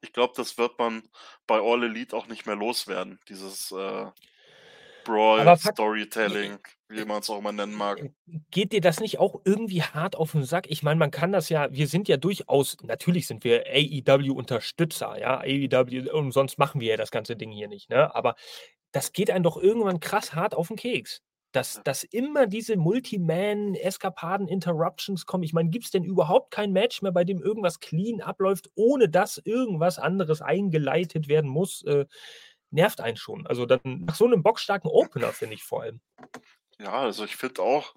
ich 0.00 0.12
glaube, 0.12 0.34
das 0.36 0.58
wird 0.58 0.78
man 0.78 1.08
bei 1.46 1.58
All 1.60 1.84
Elite 1.84 2.16
auch 2.16 2.26
nicht 2.26 2.46
mehr 2.46 2.56
loswerden. 2.56 3.18
Dieses 3.28 3.72
äh, 3.72 4.10
Brawl, 5.06 5.56
Storytelling, 5.56 6.58
wie 6.88 7.04
man 7.04 7.20
es 7.20 7.30
auch 7.30 7.38
immer 7.38 7.52
nennen 7.52 7.74
mag. 7.74 8.00
Äh, 8.00 8.10
geht 8.50 8.72
dir 8.72 8.80
das 8.80 9.00
nicht 9.00 9.18
auch 9.18 9.40
irgendwie 9.44 9.82
hart 9.82 10.16
auf 10.16 10.32
den 10.32 10.44
Sack? 10.44 10.66
Ich 10.68 10.82
meine, 10.82 10.98
man 10.98 11.10
kann 11.10 11.32
das 11.32 11.48
ja, 11.48 11.72
wir 11.72 11.86
sind 11.86 12.08
ja 12.08 12.16
durchaus, 12.16 12.76
natürlich 12.82 13.26
sind 13.26 13.44
wir 13.44 13.64
AEW-Unterstützer, 13.66 15.18
ja, 15.18 15.38
AEW, 15.40 16.10
umsonst 16.12 16.58
machen 16.58 16.80
wir 16.80 16.88
ja 16.88 16.96
das 16.96 17.10
ganze 17.10 17.36
Ding 17.36 17.52
hier 17.52 17.68
nicht, 17.68 17.88
ne? 17.88 18.14
Aber 18.14 18.34
das 18.92 19.12
geht 19.12 19.30
einem 19.30 19.44
doch 19.44 19.56
irgendwann 19.56 20.00
krass 20.00 20.34
hart 20.34 20.54
auf 20.54 20.68
den 20.68 20.76
Keks. 20.76 21.22
Dass, 21.52 21.80
dass 21.84 22.02
immer 22.04 22.46
diese 22.46 22.76
Multiman-Eskapaden, 22.76 24.46
Interruptions 24.46 25.24
kommen. 25.24 25.42
Ich 25.42 25.54
meine, 25.54 25.70
gibt 25.70 25.86
es 25.86 25.90
denn 25.90 26.04
überhaupt 26.04 26.50
kein 26.50 26.72
Match 26.72 27.00
mehr, 27.00 27.12
bei 27.12 27.24
dem 27.24 27.40
irgendwas 27.40 27.80
clean 27.80 28.20
abläuft, 28.20 28.68
ohne 28.74 29.08
dass 29.08 29.40
irgendwas 29.42 29.98
anderes 29.98 30.42
eingeleitet 30.42 31.28
werden 31.28 31.48
muss? 31.48 31.82
Äh, 31.84 32.04
nervt 32.70 33.00
einen 33.00 33.16
schon. 33.16 33.46
Also 33.46 33.66
dann 33.66 33.80
nach 33.84 34.14
so 34.14 34.26
einem 34.26 34.42
bockstarken 34.42 34.90
Opener, 34.90 35.32
finde 35.32 35.54
ich 35.54 35.64
vor 35.64 35.82
allem. 35.82 36.00
Ja, 36.78 36.92
also 36.92 37.24
ich 37.24 37.36
finde 37.36 37.62
auch, 37.62 37.94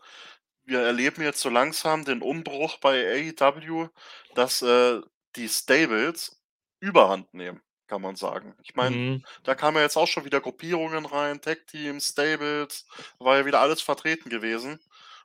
wir 0.64 0.82
erleben 0.82 1.22
jetzt 1.22 1.42
so 1.42 1.50
langsam 1.50 2.06
den 2.06 2.22
Umbruch 2.22 2.78
bei 2.78 3.34
AEW, 3.40 3.90
dass 4.36 4.62
äh, 4.62 5.02
die 5.36 5.50
Stables 5.50 6.42
Überhand 6.80 7.34
nehmen 7.34 7.62
kann 7.90 8.02
man 8.02 8.16
sagen. 8.16 8.56
Ich 8.64 8.76
meine, 8.76 8.96
mhm. 8.96 9.26
da 9.44 9.56
kamen 9.56 9.78
ja 9.78 9.84
jetzt 9.84 9.98
auch 9.98 10.08
schon 10.08 10.24
wieder 10.24 10.40
Gruppierungen 10.40 11.06
rein, 11.06 11.42
Tech-Teams, 11.42 12.10
Stables, 12.10 12.86
war 13.18 13.38
ja 13.38 13.46
wieder 13.46 13.60
alles 13.60 13.82
vertreten 13.82 14.30
gewesen. 14.30 14.80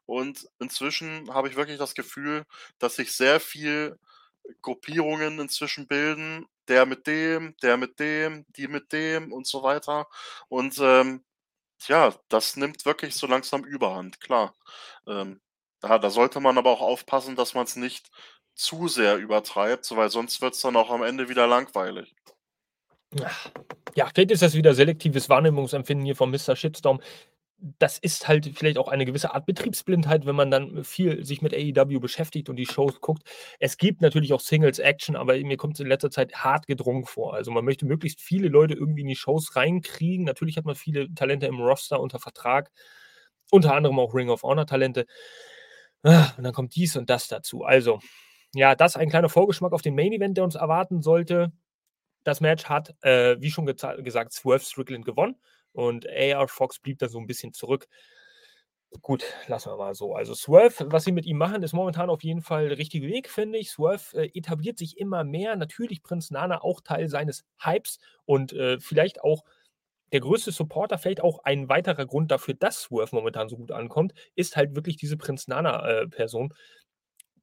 Und 0.06 0.48
inzwischen 0.58 1.32
habe 1.32 1.48
ich 1.48 1.56
wirklich 1.56 1.78
das 1.78 1.94
Gefühl, 1.94 2.44
dass 2.78 2.96
sich 2.96 3.12
sehr 3.12 3.38
viel 3.38 3.98
Gruppierungen 4.62 5.38
inzwischen 5.38 5.86
bilden. 5.86 6.46
Der 6.68 6.86
mit 6.86 7.06
dem, 7.06 7.54
der 7.62 7.76
mit 7.76 8.00
dem, 8.00 8.46
die 8.56 8.68
mit 8.68 8.92
dem 8.92 9.32
und 9.32 9.46
so 9.46 9.62
weiter. 9.62 10.06
Und 10.48 10.78
ähm, 10.78 11.22
ja, 11.86 12.14
das 12.28 12.56
nimmt 12.56 12.86
wirklich 12.86 13.14
so 13.14 13.26
langsam 13.26 13.64
Überhand, 13.64 14.20
klar. 14.20 14.54
Ähm, 15.06 15.40
da, 15.80 15.98
da 15.98 16.08
sollte 16.08 16.40
man 16.40 16.56
aber 16.56 16.70
auch 16.70 16.80
aufpassen, 16.80 17.36
dass 17.36 17.52
man 17.52 17.64
es 17.64 17.76
nicht 17.76 18.10
zu 18.54 18.88
sehr 18.88 19.16
übertreibt, 19.18 19.94
weil 19.94 20.10
sonst 20.10 20.40
wird 20.40 20.54
es 20.54 20.60
dann 20.60 20.76
auch 20.76 20.90
am 20.90 21.02
Ende 21.02 21.28
wieder 21.28 21.46
langweilig. 21.46 22.14
Ja, 23.94 24.10
vielleicht 24.12 24.30
ist 24.30 24.42
das 24.42 24.54
wieder 24.54 24.74
selektives 24.74 25.28
Wahrnehmungsempfinden 25.28 26.04
hier 26.04 26.16
von 26.16 26.30
Mr. 26.30 26.56
Shitstorm. 26.56 27.00
Das 27.78 27.96
ist 27.96 28.28
halt 28.28 28.52
vielleicht 28.54 28.76
auch 28.76 28.88
eine 28.88 29.06
gewisse 29.06 29.32
Art 29.32 29.46
Betriebsblindheit, 29.46 30.26
wenn 30.26 30.36
man 30.36 30.50
dann 30.50 30.84
viel 30.84 31.24
sich 31.24 31.40
mit 31.40 31.54
AEW 31.54 31.98
beschäftigt 31.98 32.50
und 32.50 32.56
die 32.56 32.66
Shows 32.66 33.00
guckt. 33.00 33.22
Es 33.58 33.78
gibt 33.78 34.02
natürlich 34.02 34.34
auch 34.34 34.40
Singles 34.40 34.78
Action, 34.78 35.16
aber 35.16 35.34
mir 35.38 35.56
kommt 35.56 35.74
es 35.74 35.80
in 35.80 35.86
letzter 35.86 36.10
Zeit 36.10 36.34
hart 36.34 36.66
gedrungen 36.66 37.06
vor. 37.06 37.32
Also 37.32 37.50
man 37.50 37.64
möchte 37.64 37.86
möglichst 37.86 38.20
viele 38.20 38.48
Leute 38.48 38.74
irgendwie 38.74 39.00
in 39.00 39.08
die 39.08 39.16
Shows 39.16 39.56
reinkriegen. 39.56 40.26
Natürlich 40.26 40.58
hat 40.58 40.66
man 40.66 40.74
viele 40.74 41.12
Talente 41.14 41.46
im 41.46 41.58
Roster 41.58 42.00
unter 42.00 42.18
Vertrag, 42.18 42.70
unter 43.50 43.74
anderem 43.74 43.98
auch 43.98 44.14
Ring 44.14 44.28
of 44.28 44.42
Honor 44.42 44.66
Talente. 44.66 45.06
Ah, 46.02 46.34
und 46.36 46.44
dann 46.44 46.52
kommt 46.52 46.74
dies 46.76 46.96
und 46.96 47.08
das 47.08 47.28
dazu. 47.28 47.64
Also, 47.64 48.00
ja, 48.54 48.74
das 48.74 48.96
ein 48.96 49.08
kleiner 49.08 49.30
Vorgeschmack 49.30 49.72
auf 49.72 49.82
den 49.82 49.94
Main 49.94 50.12
Event, 50.12 50.36
der 50.36 50.44
uns 50.44 50.54
erwarten 50.54 51.00
sollte. 51.00 51.50
Das 52.24 52.40
Match 52.42 52.66
hat, 52.66 52.94
äh, 53.02 53.36
wie 53.40 53.50
schon 53.50 53.66
gesagt, 53.66 54.32
Swerve 54.34 54.64
Strickland 54.64 55.06
gewonnen 55.06 55.36
und 55.74 56.08
AR 56.08 56.48
Fox 56.48 56.78
blieb 56.78 56.98
da 56.98 57.08
so 57.08 57.18
ein 57.18 57.26
bisschen 57.26 57.52
zurück. 57.52 57.86
Gut, 59.02 59.24
lassen 59.48 59.70
wir 59.72 59.76
mal 59.76 59.94
so. 59.94 60.14
Also 60.14 60.34
Swerve, 60.34 60.86
was 60.92 61.04
sie 61.04 61.12
mit 61.12 61.26
ihm 61.26 61.36
machen, 61.36 61.62
ist 61.64 61.72
momentan 61.72 62.10
auf 62.10 62.22
jeden 62.22 62.42
Fall 62.42 62.68
der 62.68 62.78
richtige 62.78 63.08
Weg, 63.08 63.28
finde 63.28 63.58
ich. 63.58 63.70
Swerve 63.70 64.16
äh, 64.16 64.30
etabliert 64.38 64.78
sich 64.78 64.98
immer 64.98 65.24
mehr. 65.24 65.56
Natürlich 65.56 66.02
Prinz 66.02 66.30
Nana 66.30 66.62
auch 66.62 66.80
Teil 66.80 67.08
seines 67.08 67.44
Hypes 67.58 67.98
und 68.24 68.52
äh, 68.52 68.78
vielleicht 68.78 69.22
auch 69.22 69.44
der 70.12 70.20
größte 70.20 70.52
Supporter, 70.52 70.96
vielleicht 70.96 71.22
auch 71.22 71.40
ein 71.42 71.68
weiterer 71.68 72.06
Grund 72.06 72.30
dafür, 72.30 72.54
dass 72.54 72.82
Swerve 72.82 73.16
momentan 73.16 73.48
so 73.48 73.56
gut 73.56 73.72
ankommt, 73.72 74.14
ist 74.36 74.56
halt 74.56 74.76
wirklich 74.76 74.96
diese 74.96 75.16
Prinz 75.16 75.48
Nana-Person. 75.48 76.52
Äh, 76.52 76.54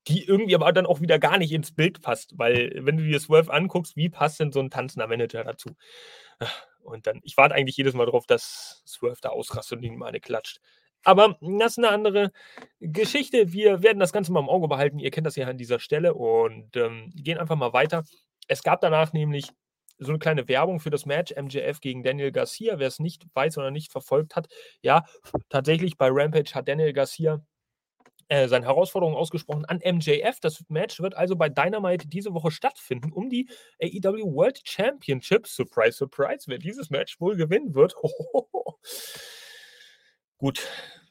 die 0.08 0.26
irgendwie 0.26 0.56
aber 0.56 0.72
dann 0.74 0.88
auch 0.88 1.02
wieder 1.02 1.20
gar 1.20 1.38
nicht 1.38 1.52
ins 1.52 1.74
Bild 1.74 2.02
passt, 2.02 2.38
weil 2.38 2.72
wenn 2.80 2.98
du 2.98 3.04
dir 3.04 3.20
Swerve 3.20 3.54
anguckst, 3.54 3.96
wie 3.96 4.10
passt 4.10 4.40
denn 4.40 4.52
so 4.52 4.60
ein 4.60 4.72
tanzender 4.72 5.08
Manager 5.08 5.44
dazu? 5.44 5.76
Und 6.84 7.08
dann, 7.08 7.20
ich 7.24 7.38
warte 7.38 7.56
eigentlich 7.56 7.78
jedes 7.78 7.94
Mal 7.94 8.06
darauf, 8.06 8.26
dass 8.26 8.84
Swerve 8.86 9.20
da 9.22 9.30
ausrastet 9.30 9.80
und 9.80 9.84
ihm 9.84 9.98
mal 9.98 10.08
eine 10.08 10.20
klatscht. 10.20 10.60
Aber 11.04 11.38
das 11.42 11.74
ist 11.74 11.78
eine 11.80 11.90
andere 11.90 12.32
Geschichte. 12.80 13.52
Wir 13.54 13.82
werden 13.82 14.00
das 14.00 14.14
Ganze 14.14 14.32
mal 14.32 14.40
im 14.40 14.50
Auge 14.50 14.68
behalten. 14.68 15.00
Ihr 15.00 15.12
kennt 15.12 15.26
das 15.26 15.36
ja 15.36 15.48
an 15.48 15.58
dieser 15.58 15.80
Stelle 15.80 16.14
und 16.14 16.76
ähm, 16.76 17.12
gehen 17.16 17.38
einfach 17.40 17.56
mal 17.56 17.74
weiter. 17.74 18.04
Es 18.48 18.64
gab 18.64 18.82
danach 18.82 19.14
nämlich 19.14 19.50
so 19.98 20.12
eine 20.12 20.20
kleine 20.20 20.48
Werbung 20.48 20.80
für 20.80 20.90
das 20.90 21.06
Match 21.06 21.34
MJF 21.36 21.80
gegen 21.80 22.04
Daniel 22.04 22.32
Garcia. 22.32 22.80
Wer 22.80 22.88
es 22.88 23.00
nicht 23.00 23.26
weiß 23.34 23.58
oder 23.58 23.72
nicht 23.72 23.92
verfolgt 23.92 24.36
hat, 24.36 24.48
ja, 24.82 25.06
tatsächlich 25.50 25.98
bei 25.98 26.10
Rampage 26.12 26.54
hat 26.54 26.68
Daniel 26.68 26.94
Garcia 26.94 27.44
äh, 28.32 28.48
seine 28.48 28.66
Herausforderung 28.66 29.14
ausgesprochen 29.14 29.66
an 29.66 29.82
MJF. 29.84 30.40
Das 30.40 30.64
Match 30.70 31.02
wird 31.02 31.18
also 31.18 31.36
bei 31.36 31.50
Dynamite 31.50 32.08
diese 32.08 32.34
Woche 32.34 32.50
stattfinden 32.50 33.12
um 33.12 33.30
die 33.30 33.50
AEW 33.82 34.34
World 34.34 34.62
Championship. 34.64 35.48
Surprise, 35.48 35.98
surprise, 35.98 36.46
wer 36.48 36.58
dieses 36.58 36.90
Match 36.90 37.20
wohl 37.20 37.36
gewinnen 37.36 37.76
wird. 37.76 37.94
Gut, 40.38 40.66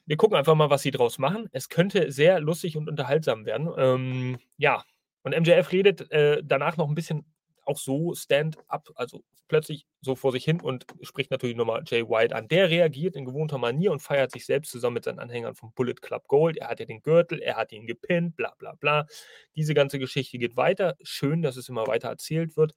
wir 0.07 0.17
gucken 0.17 0.35
einfach 0.35 0.55
mal, 0.55 0.71
was 0.71 0.81
sie 0.81 0.89
draus 0.89 1.19
machen. 1.19 1.47
Es 1.51 1.69
könnte 1.69 2.11
sehr 2.11 2.39
lustig 2.39 2.75
und 2.75 2.89
unterhaltsam 2.89 3.45
werden. 3.45 3.69
Ähm, 3.77 4.39
ja, 4.57 4.83
und 5.21 5.39
MJF 5.39 5.71
redet 5.71 6.09
äh, 6.09 6.41
danach 6.43 6.75
noch 6.77 6.89
ein 6.89 6.95
bisschen 6.95 7.31
auch 7.71 7.77
so 7.77 8.13
Stand-up, 8.13 8.89
also 8.95 9.23
plötzlich 9.47 9.85
so 10.01 10.15
vor 10.15 10.31
sich 10.31 10.45
hin 10.45 10.61
und 10.61 10.85
spricht 11.01 11.29
natürlich 11.29 11.57
nochmal 11.57 11.83
Jay 11.85 12.07
White 12.07 12.35
an. 12.35 12.47
Der 12.47 12.69
reagiert 12.69 13.15
in 13.15 13.25
gewohnter 13.25 13.57
Manier 13.57 13.91
und 13.91 14.01
feiert 14.01 14.31
sich 14.31 14.45
selbst 14.45 14.71
zusammen 14.71 14.93
mit 14.95 15.03
seinen 15.03 15.19
Anhängern 15.19 15.55
vom 15.55 15.73
Bullet 15.73 15.95
Club 15.95 16.27
Gold. 16.27 16.57
Er 16.57 16.69
hat 16.69 16.79
ja 16.79 16.85
den 16.85 17.01
Gürtel, 17.01 17.39
er 17.41 17.57
hat 17.57 17.71
ihn 17.71 17.85
gepinnt, 17.85 18.37
bla 18.37 18.53
bla 18.57 18.75
bla. 18.75 19.07
Diese 19.55 19.73
ganze 19.73 19.99
Geschichte 19.99 20.37
geht 20.37 20.55
weiter. 20.55 20.95
Schön, 21.01 21.41
dass 21.41 21.57
es 21.57 21.67
immer 21.67 21.87
weiter 21.87 22.07
erzählt 22.07 22.55
wird. 22.55 22.73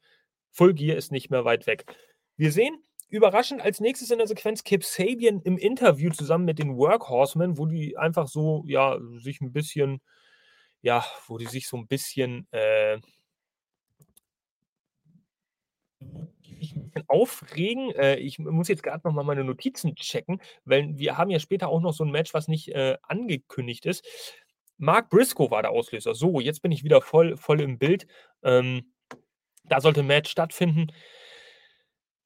Full 0.50 0.74
Gear 0.74 0.96
ist 0.96 1.12
nicht 1.12 1.30
mehr 1.30 1.44
weit 1.44 1.66
weg. 1.66 1.84
Wir 2.36 2.50
sehen 2.50 2.82
überraschend 3.08 3.62
als 3.62 3.78
nächstes 3.78 4.10
in 4.10 4.18
der 4.18 4.26
Sequenz 4.26 4.64
Kip 4.64 4.84
Sabian 4.84 5.40
im 5.42 5.56
Interview 5.56 6.10
zusammen 6.10 6.44
mit 6.44 6.58
den 6.58 6.76
Workhorsemen, 6.76 7.56
wo 7.56 7.66
die 7.66 7.96
einfach 7.96 8.26
so, 8.26 8.64
ja, 8.66 8.98
sich 9.18 9.40
ein 9.40 9.52
bisschen, 9.52 10.00
ja, 10.82 11.04
wo 11.28 11.38
die 11.38 11.46
sich 11.46 11.68
so 11.68 11.76
ein 11.76 11.86
bisschen, 11.86 12.48
äh, 12.50 12.98
ein 16.04 16.58
bisschen 16.58 17.04
aufregen. 17.08 17.90
Äh, 17.92 18.16
ich 18.16 18.38
muss 18.38 18.68
jetzt 18.68 18.82
gerade 18.82 19.02
noch 19.06 19.14
mal 19.14 19.24
meine 19.24 19.44
Notizen 19.44 19.94
checken, 19.96 20.40
weil 20.64 20.96
wir 20.98 21.18
haben 21.18 21.30
ja 21.30 21.38
später 21.40 21.68
auch 21.68 21.80
noch 21.80 21.92
so 21.94 22.04
ein 22.04 22.10
Match, 22.10 22.34
was 22.34 22.48
nicht, 22.48 22.68
äh, 22.74 22.96
angekündigt 23.02 23.86
ist. 23.86 24.04
Mark 24.78 25.10
Briscoe 25.10 25.50
war 25.50 25.62
der 25.62 25.70
Auslöser. 25.72 26.14
So, 26.14 26.40
jetzt 26.40 26.62
bin 26.62 26.72
ich 26.72 26.84
wieder 26.84 27.00
voll 27.02 27.36
voll 27.36 27.60
im 27.60 27.78
Bild. 27.78 28.06
Ähm, 28.42 28.92
da 29.64 29.80
sollte 29.80 30.00
'n 30.00 30.06
Match 30.08 30.30
stattfinden. 30.30 30.88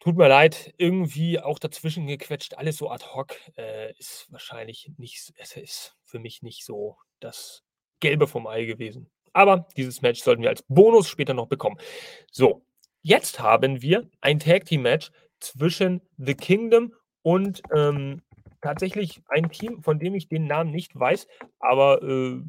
Tut 0.00 0.16
mir 0.16 0.28
leid, 0.28 0.72
irgendwie 0.78 1.40
auch 1.40 1.58
dazwischen 1.58 2.06
gequetscht, 2.06 2.54
alles 2.54 2.76
so 2.76 2.88
ad 2.90 3.04
hoc, 3.14 3.34
äh, 3.56 3.92
ist 3.98 4.26
wahrscheinlich 4.30 4.92
nicht 4.96 5.32
es 5.36 5.56
ist 5.56 5.96
für 6.04 6.20
mich 6.20 6.42
nicht 6.42 6.64
so 6.64 6.96
das 7.20 7.64
Gelbe 8.00 8.28
vom 8.28 8.46
Ei 8.46 8.64
gewesen. 8.64 9.10
Aber 9.32 9.66
dieses 9.76 10.00
Match 10.02 10.22
sollten 10.22 10.42
wir 10.42 10.50
als 10.50 10.62
Bonus 10.68 11.08
später 11.08 11.34
noch 11.34 11.48
bekommen. 11.48 11.78
So, 12.30 12.64
Jetzt 13.04 13.40
haben 13.40 13.80
wir 13.82 14.08
ein 14.20 14.38
Tag 14.38 14.64
Team 14.64 14.82
Match 14.82 15.10
zwischen 15.40 16.00
The 16.16 16.34
Kingdom 16.34 16.92
und 17.22 17.62
ähm, 17.74 18.22
tatsächlich 18.60 19.22
ein 19.28 19.50
Team, 19.50 19.82
von 19.82 19.98
dem 19.98 20.14
ich 20.14 20.28
den 20.28 20.46
Namen 20.46 20.70
nicht 20.72 20.98
weiß, 20.98 21.26
aber 21.60 22.02
äh, 22.02 22.42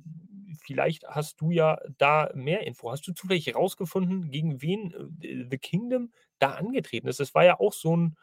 vielleicht 0.65 1.07
hast 1.07 1.39
du 1.41 1.51
ja 1.51 1.77
da 1.97 2.31
mehr 2.33 2.65
Info. 2.65 2.91
Hast 2.91 3.07
du 3.07 3.13
zufällig 3.13 3.45
herausgefunden, 3.47 4.31
gegen 4.31 4.61
wen 4.61 4.91
äh, 5.21 5.45
The 5.49 5.57
Kingdom 5.59 6.11
da 6.39 6.51
angetreten 6.55 7.07
ist? 7.07 7.19
Das 7.19 7.35
war 7.35 7.45
ja 7.45 7.59
auch 7.59 7.73
so 7.73 7.95
ein, 7.95 8.17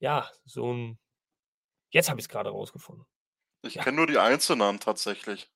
ja, 0.00 0.28
so 0.44 0.72
ein. 0.72 0.98
Jetzt 1.90 2.10
habe 2.10 2.20
ich 2.20 2.24
es 2.26 2.28
gerade 2.28 2.50
rausgefunden. 2.50 3.06
Ich 3.62 3.74
Ja. 3.76 3.82
kenne 3.84 3.96
nur 3.96 4.06
die 4.06 4.18
Einzelnamen 4.18 4.80
tatsächlich. 4.80 5.50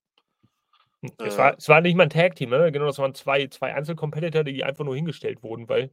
Hm, 1.03 1.11
Es 1.23 1.37
Äh. 1.37 1.39
war, 1.39 1.57
es 1.57 1.69
war 1.69 1.81
nicht 1.81 1.97
mal 1.97 2.05
ein 2.05 2.11
Tag 2.11 2.35
Team, 2.37 2.51
ne? 2.51 2.71
Genau, 2.73 2.87
das 2.87 2.99
waren 2.99 3.15
zwei, 3.15 3.47
zwei 3.49 3.75
Einzelcompetitor, 3.75 4.45
die 4.45 4.65
einfach 4.65 4.85
nur 4.85 4.95
hingestellt 4.97 5.43
wurden, 5.43 5.69
weil 5.69 5.91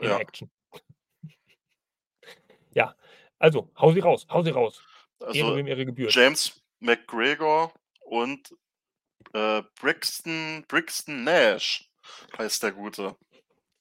in 0.00 0.08
Ja. 0.08 0.18
Action. 0.18 0.50
Ja, 2.72 2.94
also, 3.40 3.68
hau 3.76 3.90
sie 3.90 3.98
raus, 3.98 4.26
hau 4.30 4.42
sie 4.42 4.50
raus. 4.50 4.80
Ehre, 5.20 5.28
Also 5.28 5.56
wem 5.56 5.66
Ehre 5.66 5.84
gebührt. 5.84 6.14
James 6.14 6.62
McGregor 6.78 7.72
und 8.04 8.54
äh, 9.32 9.62
Brixton, 9.80 10.64
Brixton 10.68 11.24
Nash 11.24 11.90
heißt 12.38 12.62
der 12.62 12.72
Gute. 12.72 13.16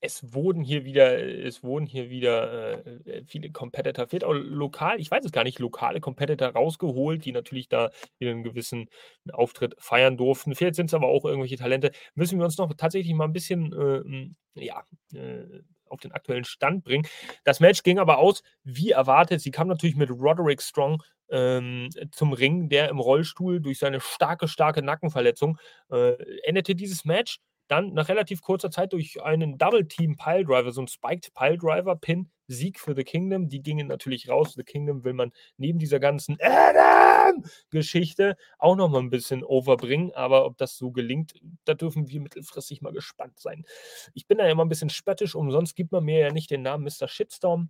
Es 0.02 0.34
wurden 0.34 0.64
hier 0.64 0.86
wieder, 0.86 1.20
es 1.22 1.62
wurden 1.62 1.86
hier 1.86 2.10
wieder 2.10 2.86
äh, 2.86 3.12
äh, 3.12 3.24
viele 3.26 3.52
Competitor, 3.52 4.08
vielleicht 4.08 4.24
auch 4.24 4.34
lokal, 4.34 4.98
ich 5.02 5.12
weiß 5.12 5.26
es 5.26 5.34
gar 5.34 5.44
nicht, 5.44 5.60
lokale 5.60 6.00
Competitor 6.00 6.48
rausgeholt, 6.50 7.26
die 7.26 7.34
natürlich 7.34 7.68
da 7.68 7.92
einen 8.22 8.44
gewissen 8.44 8.90
Auftritt 9.34 9.76
feiern 9.78 10.16
durften. 10.16 10.56
Vielleicht 10.56 10.76
sind 10.76 10.86
es 10.86 10.94
aber 10.94 11.08
auch 11.08 11.26
irgendwelche 11.26 11.58
Talente. 11.58 11.92
Müssen 12.16 12.40
wir 12.40 12.46
uns 12.46 12.58
noch 12.58 12.74
tatsächlich 12.76 13.14
mal 13.14 13.26
ein 13.26 13.34
bisschen 13.34 14.34
äh, 14.56 14.64
ja, 14.64 14.86
äh, 15.14 15.44
auf 15.90 16.00
den 16.00 16.12
aktuellen 16.12 16.46
Stand 16.46 16.84
bringen. 16.84 17.08
Das 17.44 17.60
Match 17.60 17.84
ging 17.84 18.00
aber 18.00 18.18
aus, 18.18 18.42
wie 18.64 18.92
erwartet. 18.92 19.42
Sie 19.42 19.52
kam 19.52 19.68
natürlich 19.68 19.96
mit 19.96 20.10
Roderick 20.10 20.62
Strong 20.62 21.04
ähm, 21.30 21.90
zum 22.12 22.34
Ring, 22.34 22.70
der 22.70 22.90
im 22.90 23.00
Rollstuhl 23.00 23.62
durch 23.62 23.80
seine 23.80 24.02
starke, 24.02 24.48
starke 24.48 24.82
Nackenverletzung 24.82 25.58
äh, 25.92 26.14
endete 26.44 26.76
dieses 26.76 27.06
Match 27.06 27.40
dann 27.68 27.94
nach 27.94 28.10
relativ 28.10 28.42
kurzer 28.42 28.72
Zeit 28.72 28.94
durch 28.94 29.22
einen 29.22 29.58
Double 29.58 29.88
Team 29.88 30.18
Piledriver, 30.18 30.72
so 30.72 30.82
ein 30.82 30.88
Spiked 30.88 31.34
Piledriver 31.34 31.96
Pin, 31.96 32.32
Sieg 32.50 32.80
für 32.80 32.96
The 32.96 33.04
Kingdom. 33.04 33.48
Die 33.50 33.62
gingen 33.62 33.88
natürlich 33.88 34.28
raus. 34.30 34.54
The 34.56 34.64
Kingdom 34.64 35.04
will 35.04 35.14
man 35.14 35.32
neben 35.58 35.80
dieser 35.80 36.00
ganzen 36.00 36.38
Adam-Geschichte 36.42 38.36
auch 38.58 38.76
noch 38.76 38.90
mal 38.90 39.00
ein 39.00 39.10
bisschen 39.10 39.44
overbringen. 39.44 40.14
Aber 40.14 40.46
ob 40.46 40.58
das 40.58 40.78
so 40.78 40.92
gelingt, 40.92 41.34
da 41.66 41.74
dürfen 41.74 42.10
wir 42.10 42.20
mittelfristig 42.20 42.82
mal 42.82 42.94
gespannt 42.94 43.40
sein. 43.40 43.66
Ich 44.14 44.28
bin 44.28 44.38
da 44.40 44.46
ja 44.46 44.52
immer 44.52 44.66
ein 44.66 44.70
bisschen 44.70 44.90
spöttisch. 44.90 45.36
Umsonst 45.36 45.76
gibt 45.76 45.92
man 45.92 46.04
mir 46.04 46.20
ja 46.20 46.32
nicht 46.32 46.52
den 46.52 46.64
Namen 46.64 46.84
Mr. 46.84 47.08
Shitstorm. 47.08 47.70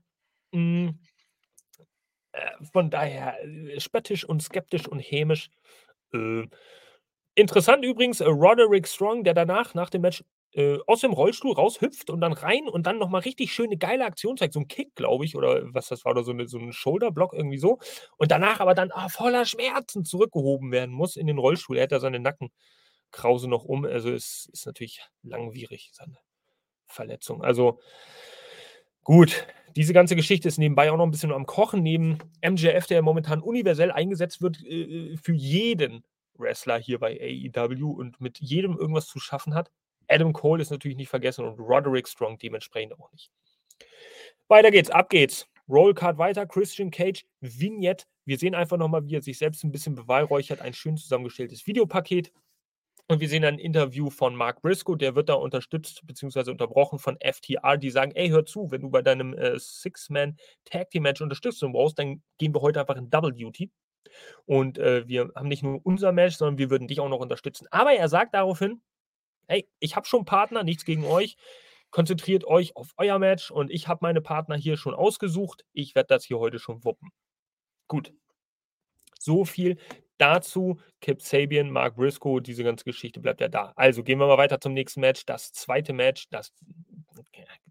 Mm. 0.51 0.89
Äh, 2.31 2.63
von 2.71 2.89
daher 2.89 3.43
äh, 3.43 3.79
spöttisch 3.79 4.23
und 4.23 4.41
skeptisch 4.41 4.87
und 4.87 4.99
hämisch. 4.99 5.49
Äh, 6.13 6.47
Interessant 7.39 7.85
übrigens, 7.85 8.19
äh, 8.19 8.25
Roderick 8.25 8.85
Strong, 8.85 9.23
der 9.23 9.33
danach, 9.33 9.73
nach 9.73 9.89
dem 9.89 10.01
Match, 10.01 10.25
äh, 10.53 10.77
aus 10.87 11.01
dem 11.01 11.13
Rollstuhl 11.13 11.53
raushüpft 11.53 12.09
und 12.09 12.21
dann 12.21 12.33
rein 12.33 12.67
und 12.69 12.87
dann 12.87 12.97
noch 12.99 13.09
mal 13.09 13.19
richtig 13.19 13.53
schöne 13.53 13.77
geile 13.77 14.05
Aktion 14.05 14.37
zeigt, 14.37 14.53
so 14.53 14.59
'n 14.61 14.67
Kick, 14.67 14.95
glaube 14.95 15.25
ich, 15.25 15.35
oder 15.37 15.63
was 15.73 15.87
das 15.89 16.05
war, 16.05 16.11
oder 16.13 16.23
so 16.23 16.33
'ne 16.33 16.47
so 16.47 16.57
'n 16.59 16.73
Shoulderblock, 16.73 17.33
irgendwie 17.33 17.57
so. 17.59 17.79
Und 18.17 18.31
danach 18.31 18.59
aber 18.61 18.73
dann, 18.75 18.91
ah, 18.93 19.09
voller 19.09 19.45
Schmerzen 19.45 20.05
zurückgehoben 20.05 20.71
werden 20.71 20.93
muss 20.95 21.15
in 21.17 21.27
den 21.27 21.37
Rollstuhl. 21.39 21.77
Er 21.77 21.83
hat 21.83 21.91
da 21.93 21.99
seine 21.99 22.19
Nackenkrause 22.19 23.49
noch 23.49 23.65
um. 23.65 23.85
Also, 23.85 24.11
es 24.11 24.49
ist 24.53 24.65
natürlich 24.67 25.01
langwierig, 25.23 25.91
seine 25.93 26.17
Verletzung. 26.87 27.43
Also 27.43 27.79
gut, 29.07 29.47
diese 29.75 29.93
ganze 29.93 30.15
Geschichte 30.15 30.47
ist 30.47 30.57
nebenbei 30.57 30.91
auch 30.91 30.97
noch 30.97 31.05
'n 31.05 31.11
bisschen 31.11 31.31
am 31.31 31.45
Kochen, 31.45 31.81
neben 31.83 32.17
MJF, 32.41 32.85
der 32.87 33.01
momentan 33.01 33.41
universell 33.41 33.91
eingesetzt 33.91 34.41
wird, 34.41 34.61
äh, 34.65 35.13
äh, 35.13 35.17
für 35.17 35.33
jeden 35.33 36.03
Wrestler 36.37 36.79
hier 36.79 36.99
bei 36.99 37.19
AEW 37.19 37.91
und 37.91 38.19
mit 38.21 38.39
jedem 38.39 38.77
irgendwas 38.77 39.07
zu 39.07 39.19
schaffen 39.19 39.55
hat. 39.55 39.69
Adam 40.09 40.33
Cole 40.33 40.61
ist 40.61 40.71
natürlich 40.71 40.97
nicht 40.97 41.09
vergessen 41.09 41.45
und 41.45 41.59
Roderick 41.59 42.07
Strong 42.07 42.37
dementsprechend 42.39 42.93
auch 42.99 43.11
nicht. 43.11 43.27
Weiter 44.51 44.71
geht's, 44.71 44.89
ab 44.89 45.09
geht's. 45.09 45.47
Rollcard 45.69 46.17
weiter, 46.17 46.47
Christian 46.47 46.89
Cage, 46.89 47.23
Vignette. 47.39 48.05
Wir 48.25 48.39
sehen 48.39 48.55
einfach 48.55 48.77
noch 48.77 48.87
mal, 48.87 49.05
wie 49.05 49.15
er 49.15 49.21
sich 49.21 49.37
selbst 49.37 49.63
'n 49.63 49.71
bisschen 49.71 49.93
beweihräuchert, 49.93 50.59
ein 50.61 50.73
schön 50.73 50.97
zusammengestelltes 50.97 51.67
Videopaket. 51.67 52.31
Und 53.07 53.21
wir 53.21 53.29
sehen 53.29 53.45
ein 53.45 53.59
Interview 53.59 54.09
von 54.09 54.35
Mark 54.35 54.61
Briscoe, 54.63 54.95
der 54.97 55.15
wird 55.15 55.29
da 55.29 55.35
unterstützt 55.35 56.01
beziehungsweise 56.07 56.51
unterbrochen 56.51 56.99
von 56.99 57.17
FTR, 57.21 57.77
die 57.77 57.91
sagen: 57.91 58.13
„Ey, 58.15 58.29
hör 58.29 58.45
zu, 58.45 58.71
wenn 58.71 58.81
du 58.81 58.89
bei 58.91 59.01
deinem, 59.03 59.33
äh, 59.35 59.59
Six-Man 59.59 60.37
Tag 60.65 60.91
Team 60.91 61.03
Match 61.03 61.21
Unterstützung 61.21 61.73
brauchst, 61.73 61.99
dann 61.99 62.23
gehen 62.39 62.55
wir 62.55 62.61
heute 62.61 62.81
einfach 62.81 62.97
in 62.97 63.09
Double 63.11 63.33
Duty. 63.33 63.71
Und, 64.45 64.77
äh, 64.79 65.07
wir 65.07 65.31
haben 65.35 65.49
nicht 65.49 65.63
nur 65.63 65.81
unser 65.85 66.11
Match, 66.13 66.37
sondern 66.37 66.57
wir 66.59 66.69
würden 66.71 66.87
dich 66.87 66.99
auch 67.01 67.09
noch 67.09 67.19
unterstützen.“ 67.19 67.67
Aber 67.71 67.93
er 67.93 68.09
sagt 68.09 68.35
daraufhin: 68.35 68.81
„Hey, 69.49 69.67
ich 69.79 69.95
habe 69.95 70.07
schon 70.07 70.25
Partner, 70.25 70.63
nichts 70.63 70.85
gegen 70.85 71.05
euch. 71.05 71.35
Konzentriert 71.91 72.45
euch 72.45 72.75
auf 72.75 72.93
euer 72.97 73.17
Match 73.17 73.49
und 73.49 73.71
ich 73.71 73.87
habe 73.87 73.99
meine 74.03 74.21
Partner 74.21 74.55
hier 74.55 74.77
schon 74.77 74.93
ausgesucht. 74.93 75.65
Ich 75.73 75.95
werde 75.95 76.07
das 76.07 76.23
hier 76.23 76.37
heute 76.39 76.59
schon 76.59 76.83
wuppen.“ 76.85 77.09
Gut. 77.87 78.13
So 79.19 79.43
viel 79.45 79.77
dazu. 80.19 80.79
Kip 81.01 81.21
Sabian, 81.21 81.71
Mark 81.71 81.95
Briscoe, 81.95 82.41
diese 82.41 82.63
ganze 82.63 82.85
Geschichte 82.85 83.19
bleibt 83.19 83.41
ja 83.41 83.47
da. 83.47 83.73
Also, 83.75 84.03
gehen 84.03 84.19
wir 84.19 84.27
mal 84.27 84.37
weiter 84.37 84.61
zum 84.61 84.73
nächsten 84.73 85.01
Match. 85.01 85.25
Das 85.25 85.51
zweite 85.51 85.93
Match, 85.93 86.29
das 86.29 86.53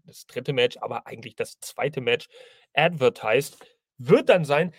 das 0.09 0.25
dritte 0.25 0.53
Match, 0.53 0.77
aber 0.81 1.07
eigentlich 1.07 1.35
das 1.35 1.59
zweite 1.59 2.01
Match 2.01 2.27
advertised, 2.73 3.57
wird 3.97 4.29
dann 4.29 4.43
sein 4.43 4.73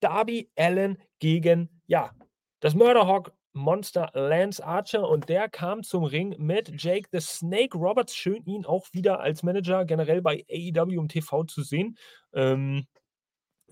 Darby 0.00 0.50
Allin 0.56 0.98
gegen, 1.18 1.82
ja, 1.86 2.14
das 2.60 2.74
Murderhawk 2.74 3.32
Monster 3.54 4.10
Lance 4.14 4.62
Archer 4.64 5.08
und 5.08 5.28
der 5.28 5.48
kam 5.48 5.84
zum 5.84 6.02
Ring 6.04 6.34
mit 6.38 6.82
Jake 6.82 7.08
the 7.12 7.20
Snake 7.20 7.78
Roberts. 7.78 8.14
Schön, 8.14 8.44
ihn 8.46 8.66
auch 8.66 8.88
wieder 8.92 9.20
als 9.20 9.44
Manager 9.44 9.84
generell 9.84 10.20
bei 10.22 10.44
AEW 10.50 10.98
im 10.98 11.08
TV 11.08 11.44
zu 11.44 11.62
sehen. 11.62 11.96
Ähm, 12.32 12.86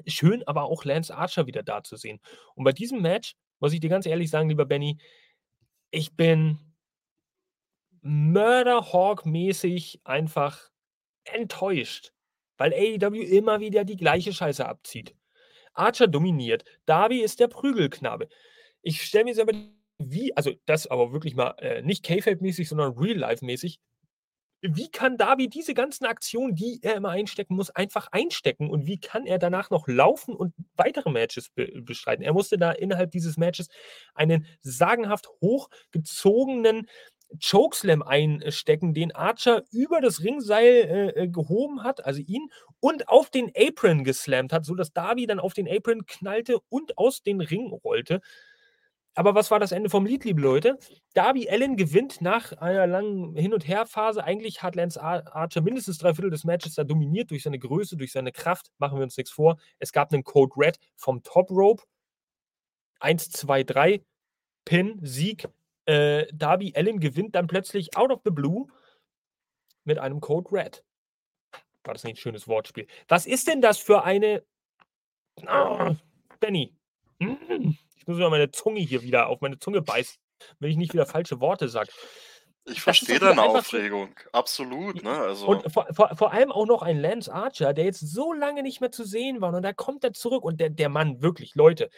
schön, 0.07 0.47
aber 0.47 0.63
auch 0.65 0.85
Lance 0.85 1.15
Archer 1.15 1.47
wieder 1.47 1.65
da 1.65 1.83
zu 1.83 1.97
sehen. 1.97 2.21
Und 2.55 2.63
bei 2.65 2.73
diesem 2.73 3.03
Match 3.03 3.35
muss 3.59 3.73
ich 3.73 3.81
dir 3.81 3.91
ganz 3.91 4.07
ehrlich 4.07 4.31
sagen, 4.31 4.49
lieber 4.49 4.67
Benny, 4.67 4.99
ich 5.91 6.15
bin 6.17 6.59
Murderhawk-mäßig 8.03 10.01
einfach 10.05 10.71
enttäuscht, 11.25 12.13
weil 12.57 12.73
AEW 12.73 13.21
immer 13.21 13.59
wieder 13.61 13.85
die 13.85 13.97
gleiche 13.97 14.33
Scheiße 14.33 14.65
abzieht. 14.65 15.17
Archer 15.75 16.07
dominiert, 16.07 16.65
Darby 16.87 17.21
ist 17.21 17.41
der 17.41 17.49
Prügelknabe. 17.49 18.29
Ich 18.83 19.03
stelle 19.03 19.25
mir 19.25 19.31
jetzt 19.31 19.41
aber 19.41 19.53
wie, 19.99 20.37
also 20.37 20.53
das 20.67 20.87
aber 20.87 21.13
wirklich 21.13 21.35
mal 21.35 21.55
äh, 21.59 21.83
nicht 21.83 22.05
K-Fape-mäßig, 22.05 22.69
sondern 22.69 22.93
Real-Life-mäßig, 22.99 23.79
wie 24.63 24.89
kann 24.91 25.19
Darby 25.19 25.49
diese 25.49 25.75
ganzen 25.75 26.07
Aktionen, 26.07 26.55
die 26.55 26.79
er 26.83 26.95
immer 26.95 27.11
einstecken 27.11 27.57
muss, 27.57 27.71
einfach 27.71 28.07
einstecken? 28.13 28.71
Und 28.71 28.87
wie 28.87 28.99
kann 28.99 29.27
er 29.27 29.39
danach 29.39 29.71
noch 29.71 29.89
laufen 29.89 30.35
und 30.37 30.55
weitere 30.77 31.11
Matches 31.11 31.51
be 31.51 31.67
bestreiten? 31.83 32.25
Er 32.25 32.33
musste 32.33 32.59
da 32.59 32.71
innerhalb 32.71 33.11
dieses 33.11 33.37
Matches 33.37 33.69
einen 34.15 34.47
sagenhaft 34.63 35.29
hochgezogenen 35.41 36.87
Chokeslam 37.41 38.03
einstecken, 38.03 38.95
den 38.95 39.13
Archer 39.13 39.65
über 39.73 40.01
das 40.01 40.23
Ringseil 40.23 40.65
äh, 40.67 41.23
äh, 41.23 41.29
gehoben 41.29 41.83
hat, 41.83 42.05
also 42.05 42.21
ihn, 42.21 42.49
und 42.79 43.09
auf 43.09 43.31
den 43.31 43.51
Apron 43.57 44.05
geslammt 44.05 44.53
hat, 44.53 44.65
sodass 44.65 44.93
Darby 44.93 45.27
dann 45.27 45.41
auf 45.41 45.55
den 45.55 45.69
Apron 45.69 46.07
knallte 46.07 46.59
und 46.69 46.99
aus 46.99 47.23
den 47.23 47.41
Ring 47.41 47.73
rollte. 47.73 48.21
Aber 49.15 49.35
was 49.35 49.51
war 49.51 49.61
das 49.61 49.73
Ende 49.73 49.91
vom 49.91 50.07
Lied, 50.07 50.25
liebe 50.25 50.41
Leute? 50.41 50.79
Darby 51.13 51.49
Allen 51.49 51.77
gewinnt 51.77 52.23
nach 52.23 52.53
einer 52.53 52.87
langen 52.87 53.37
Hin- 53.37 53.53
und 53.53 53.69
Her-Phase. 53.69 54.25
Eigentlich 54.25 54.63
hat 54.63 54.75
Lance 54.75 55.01
Archer 55.03 55.61
mindestens 55.61 55.99
drei 55.99 56.15
Viertel 56.15 56.31
des 56.31 56.45
Matches 56.45 56.75
da 56.75 56.85
dominiert 56.85 57.31
durch 57.31 57.43
seine 57.43 57.59
Größe, 57.59 57.97
durch 57.97 58.13
seine 58.13 58.33
Kraft. 58.33 58.71
Machen 58.79 58.99
wir 58.99 59.05
uns 59.05 59.17
nichts 59.17 59.31
vor. 59.31 59.59
Es 59.79 59.93
gab 59.93 60.13
einen 60.13 60.25
Code 60.25 60.55
Red 60.57 60.79
vom 60.97 61.23
Top 61.23 61.51
Rope. 61.51 61.83
Eins, 63.01 63.29
zwei, 63.31 63.63
drei. 63.65 64.03
Pin, 64.65 64.99
Sieg. 65.03 65.47
Äh, 65.85 66.27
Darby 66.33 66.73
Allen 66.75 67.01
gewinnt 67.01 67.35
dann 67.35 67.49
plötzlich 67.49 67.97
out 67.97 68.11
of 68.11 68.21
the 68.25 68.31
blue 68.31 68.69
mit 69.85 69.99
einem 69.99 70.21
Code 70.21 70.49
Red. 70.53 70.85
War 71.85 71.95
das 71.95 72.05
nicht 72.05 72.15
ein 72.15 72.21
schönes 72.21 72.47
Wortspiel? 72.49 72.87
Was 73.09 73.27
ist 73.27 73.49
denn 73.49 73.61
das 73.61 73.79
für 73.79 74.05
eine. 74.05 74.43
Oh, 75.49 75.97
Benny. 76.41 76.73
Mm. 77.19 77.75
Ich 78.03 78.09
muss 78.09 78.19
mir 78.19 78.29
meine 78.31 78.51
Zunge 78.51 78.81
hier 78.81 79.03
wieder 79.03 79.29
auf 79.29 79.41
meine 79.43 79.61
Zunge 79.61 79.81
beißen, 79.81 80.17
wenn 80.59 80.71
ich 80.71 80.77
nicht 80.77 80.93
wieder 80.93 81.07
falsche 81.07 81.41
Worte 81.41 81.69
sage. 81.69 81.93
Ich 82.65 82.83
verstehe 82.83 83.21
deine 83.21 83.41
Aufregung, 83.41 84.11
absolut. 84.33 85.05
Ne? 85.05 85.11
Also 85.11 85.47
und 85.47 85.73
vor, 85.73 85.87
vor, 85.95 86.17
vor, 86.17 86.33
allem 86.33 86.51
auch 86.51 86.67
noch 86.67 86.83
ein 86.83 86.99
Lance 86.99 87.33
Archer, 87.33 87.73
der 87.73 87.85
jetzt 87.85 88.01
so 88.01 88.33
lange 88.33 88.65
nicht 88.65 88.81
mehr 88.81 88.91
zu 88.91 89.05
sehen 89.05 89.41
war 89.41 89.55
und 89.55 89.63
da 89.63 89.73
kommt 89.73 90.03
er 90.03 90.15
zurück 90.15 90.43
und 90.43 90.59
der, 90.59 90.71
der 90.71 90.89
Mann, 90.89 91.23
wirklich, 91.23 91.55
Leute, 91.55 91.91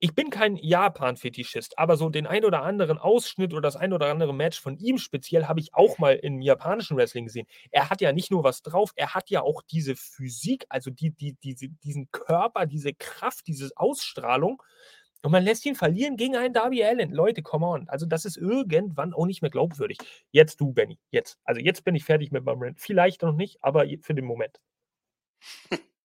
ich 0.00 0.14
bin 0.14 0.30
kein 0.30 0.54
Japan-Fetischist, 0.56 1.76
aber 1.78 1.96
so 1.96 2.08
den 2.08 2.28
ein 2.28 2.44
oder 2.44 2.62
anderen 2.62 2.98
Ausschnitt 2.98 3.52
oder 3.52 3.62
das 3.62 3.74
ein 3.74 3.92
oder 3.92 4.06
andere 4.06 4.32
Match 4.32 4.60
von 4.60 4.78
ihm 4.78 4.98
speziell 4.98 5.46
habe 5.46 5.58
ich 5.58 5.74
auch 5.74 5.98
mal 5.98 6.14
im 6.14 6.40
japanischen 6.40 6.96
Wrestling 6.96 7.24
gesehen. 7.24 7.48
Er 7.72 7.90
hat 7.90 8.00
ja 8.00 8.12
nicht 8.12 8.30
nur 8.30 8.44
was 8.44 8.62
drauf, 8.62 8.92
er 8.94 9.14
hat 9.14 9.28
ja 9.30 9.42
auch 9.42 9.62
diese 9.62 9.96
Physik, 9.96 10.66
also 10.68 10.90
die, 10.90 11.10
die, 11.10 11.34
diese, 11.42 11.68
diesen 11.68 12.10
Körper, 12.12 12.66
diese 12.66 12.94
Kraft, 12.94 13.48
diese 13.48 13.70
Ausstrahlung. 13.74 14.62
Und 15.22 15.32
man 15.32 15.42
lässt 15.42 15.66
ihn 15.66 15.74
verlieren 15.74 16.16
gegen 16.16 16.36
einen 16.36 16.54
Darby 16.54 16.84
Allen. 16.84 17.12
Leute, 17.12 17.42
come 17.42 17.66
on. 17.66 17.88
Also, 17.88 18.06
das 18.06 18.24
ist 18.24 18.36
irgendwann 18.36 19.12
auch 19.12 19.26
nicht 19.26 19.42
mehr 19.42 19.50
glaubwürdig. 19.50 19.98
Jetzt 20.30 20.60
du, 20.60 20.72
Benny. 20.72 20.98
Jetzt. 21.10 21.38
Also, 21.44 21.60
jetzt 21.60 21.84
bin 21.84 21.94
ich 21.94 22.04
fertig 22.04 22.30
mit 22.30 22.44
meinem 22.44 22.62
Rant. 22.62 22.80
Vielleicht 22.80 23.22
noch 23.22 23.32
nicht, 23.34 23.58
aber 23.62 23.86
für 24.02 24.14
den 24.14 24.24
Moment. 24.26 24.60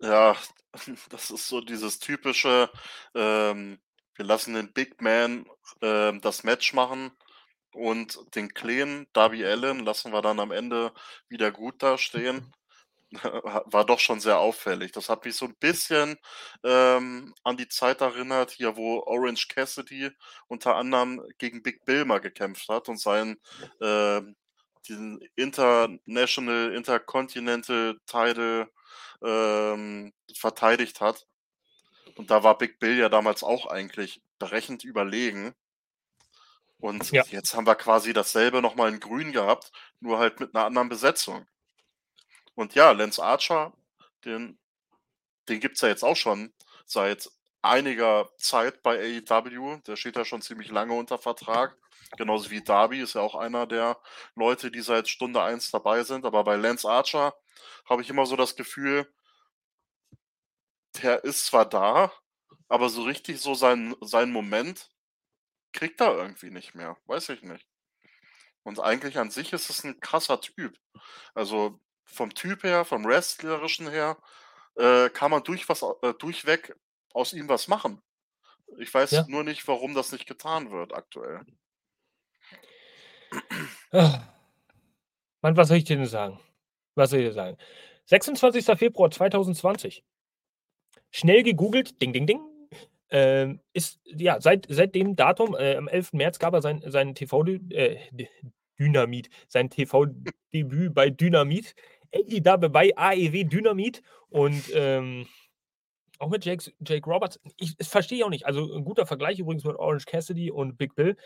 Ja, 0.00 0.36
das 1.10 1.30
ist 1.30 1.48
so 1.48 1.60
dieses 1.60 1.98
typische, 1.98 2.70
ähm, 3.14 3.78
wir 4.14 4.24
lassen 4.24 4.54
den 4.54 4.72
Big 4.72 5.00
Man 5.02 5.46
äh, 5.82 6.18
das 6.20 6.44
Match 6.44 6.72
machen 6.72 7.10
und 7.72 8.18
den 8.34 8.52
kleinen 8.54 9.06
Darby 9.12 9.44
Allen 9.44 9.80
lassen 9.84 10.12
wir 10.12 10.22
dann 10.22 10.40
am 10.40 10.52
Ende 10.52 10.92
wieder 11.28 11.52
gut 11.52 11.82
dastehen. 11.82 12.52
war 13.42 13.84
doch 13.84 13.98
schon 13.98 14.20
sehr 14.20 14.38
auffällig. 14.38 14.92
Das 14.92 15.08
hat 15.08 15.24
mich 15.24 15.36
so 15.36 15.46
ein 15.46 15.56
bisschen 15.56 16.16
ähm, 16.64 17.34
an 17.42 17.56
die 17.56 17.68
Zeit 17.68 18.00
erinnert, 18.00 18.52
hier, 18.52 18.76
wo 18.76 19.00
Orange 19.00 19.48
Cassidy 19.48 20.10
unter 20.46 20.76
anderem 20.76 21.22
gegen 21.38 21.62
Big 21.62 21.84
Bill 21.84 22.04
mal 22.04 22.20
gekämpft 22.20 22.68
hat 22.68 22.88
und 22.88 23.00
seinen 23.00 23.40
äh, 23.80 24.20
diesen 24.88 25.20
International, 25.36 26.72
Intercontinental 26.74 27.98
Title 28.06 28.70
ähm, 29.22 30.12
verteidigt 30.34 31.00
hat. 31.00 31.26
Und 32.16 32.30
da 32.30 32.42
war 32.42 32.58
Big 32.58 32.78
Bill 32.78 32.98
ja 32.98 33.08
damals 33.08 33.42
auch 33.42 33.66
eigentlich 33.66 34.22
berechend 34.38 34.84
überlegen. 34.84 35.54
Und 36.78 37.10
ja. 37.10 37.24
jetzt 37.30 37.54
haben 37.54 37.66
wir 37.66 37.74
quasi 37.74 38.12
dasselbe 38.12 38.62
nochmal 38.62 38.92
in 38.92 39.00
Grün 39.00 39.32
gehabt, 39.32 39.70
nur 40.00 40.18
halt 40.18 40.40
mit 40.40 40.54
einer 40.54 40.64
anderen 40.64 40.88
Besetzung. 40.88 41.46
Und 42.60 42.74
ja, 42.74 42.90
Lance 42.90 43.24
Archer, 43.24 43.72
den, 44.26 44.58
den 45.48 45.60
gibt 45.60 45.76
es 45.76 45.80
ja 45.80 45.88
jetzt 45.88 46.04
auch 46.04 46.14
schon 46.14 46.52
seit 46.84 47.30
einiger 47.62 48.28
Zeit 48.36 48.82
bei 48.82 49.22
AEW. 49.26 49.78
Der 49.86 49.96
steht 49.96 50.16
ja 50.16 50.26
schon 50.26 50.42
ziemlich 50.42 50.70
lange 50.70 50.92
unter 50.92 51.16
Vertrag. 51.16 51.74
Genauso 52.18 52.50
wie 52.50 52.62
Darby 52.62 53.00
ist 53.00 53.14
ja 53.14 53.22
auch 53.22 53.34
einer 53.34 53.66
der 53.66 53.98
Leute, 54.34 54.70
die 54.70 54.82
seit 54.82 55.08
Stunde 55.08 55.42
1 55.42 55.70
dabei 55.70 56.02
sind. 56.04 56.26
Aber 56.26 56.44
bei 56.44 56.56
Lance 56.56 56.86
Archer 56.86 57.34
habe 57.88 58.02
ich 58.02 58.10
immer 58.10 58.26
so 58.26 58.36
das 58.36 58.56
Gefühl, 58.56 59.10
der 61.02 61.24
ist 61.24 61.46
zwar 61.46 61.64
da, 61.66 62.12
aber 62.68 62.90
so 62.90 63.04
richtig 63.04 63.40
so 63.40 63.54
sein, 63.54 63.96
sein 64.02 64.30
Moment 64.30 64.90
kriegt 65.72 66.02
er 66.02 66.14
irgendwie 66.14 66.50
nicht 66.50 66.74
mehr. 66.74 66.98
Weiß 67.06 67.30
ich 67.30 67.40
nicht. 67.40 67.66
Und 68.64 68.80
eigentlich 68.80 69.16
an 69.16 69.30
sich 69.30 69.54
ist 69.54 69.70
es 69.70 69.82
ein 69.82 69.98
krasser 70.00 70.42
Typ. 70.42 70.78
Also 71.32 71.80
vom 72.12 72.34
Typ 72.34 72.62
her, 72.64 72.84
vom 72.84 73.04
Wrestlerischen 73.04 73.88
her, 73.88 74.16
äh, 74.76 75.10
kann 75.10 75.30
man 75.30 75.42
durch 75.42 75.68
was, 75.68 75.82
äh, 75.82 76.14
durchweg 76.18 76.76
aus 77.12 77.32
ihm 77.32 77.48
was 77.48 77.68
machen. 77.68 78.00
Ich 78.78 78.92
weiß 78.92 79.10
ja. 79.10 79.26
nur 79.28 79.44
nicht, 79.44 79.66
warum 79.66 79.94
das 79.94 80.12
nicht 80.12 80.26
getan 80.26 80.70
wird 80.70 80.94
aktuell. 80.94 81.40
Ach. 83.92 84.20
Mann, 85.42 85.56
was 85.56 85.68
soll 85.68 85.78
ich 85.78 85.84
dir 85.84 85.96
denn 85.96 86.06
sagen? 86.06 86.38
Was 86.94 87.10
soll 87.10 87.20
ich 87.20 87.26
dir 87.26 87.32
sagen? 87.32 87.56
26. 88.06 88.64
Februar 88.78 89.10
2020. 89.10 90.04
Schnell 91.10 91.42
gegoogelt, 91.42 92.00
ding, 92.00 92.12
ding, 92.12 92.26
ding. 92.26 92.40
Äh, 93.08 93.54
ist, 93.72 94.00
ja, 94.04 94.40
seit, 94.40 94.66
seit 94.68 94.94
dem 94.94 95.16
Datum, 95.16 95.56
äh, 95.56 95.76
am 95.76 95.88
11. 95.88 96.12
März 96.12 96.38
gab 96.38 96.54
er 96.54 96.62
sein, 96.62 96.82
sein 96.86 97.14
TV, 97.14 97.44
äh, 97.70 97.98
Dynamit, 98.78 99.30
sein 99.48 99.68
TV-Debüt 99.68 100.94
bei 100.94 101.10
Dynamit. 101.10 101.74
AEW 102.14 102.68
bei 102.68 102.92
AEW 102.96 103.44
Dynamit 103.44 104.02
und 104.28 104.64
ähm, 104.74 105.26
auch 106.18 106.28
mit 106.28 106.44
Jake, 106.44 106.72
Jake 106.80 107.08
Roberts. 107.08 107.40
Ich, 107.56 107.74
ich 107.78 107.88
verstehe 107.88 108.24
auch 108.24 108.30
nicht. 108.30 108.46
Also 108.46 108.74
ein 108.74 108.84
guter 108.84 109.06
Vergleich 109.06 109.38
übrigens 109.38 109.64
mit 109.64 109.76
Orange 109.76 110.04
Cassidy 110.06 110.50
und 110.50 110.76
Big 110.76 110.94
Bill. 110.94 111.16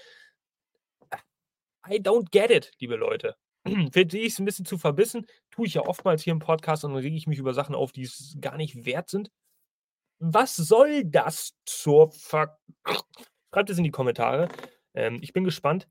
I 1.87 2.01
don't 2.01 2.31
get 2.31 2.51
it, 2.51 2.73
liebe 2.79 2.97
Leute. 2.97 3.37
Finde 3.92 4.18
ich 4.18 4.33
es 4.33 4.38
ein 4.38 4.44
bisschen 4.44 4.64
zu 4.64 4.79
verbissen. 4.79 5.27
Tue 5.51 5.66
ich 5.66 5.75
ja 5.75 5.83
oftmals 5.83 6.23
hier 6.23 6.33
im 6.33 6.38
Podcast 6.38 6.85
und 6.85 6.92
dann 6.92 7.03
rege 7.03 7.16
ich 7.16 7.27
mich 7.27 7.38
über 7.38 7.55
Sachen 7.55 7.75
auf, 7.75 7.92
die 7.92 8.03
es 8.03 8.37
gar 8.40 8.57
nicht 8.57 8.87
wert 8.87 9.09
sind. 9.09 9.31
Was 10.18 10.57
soll 10.57 11.05
das 11.05 11.55
zur 11.66 12.11
Ver... 12.12 12.59
Schreibt 13.53 13.70
es 13.70 13.79
in 13.79 13.85
die 13.85 13.90
Kommentare. 13.90 14.49
Ähm, 14.94 15.18
ich 15.23 15.33
bin 15.33 15.44
gespannt 15.44 15.88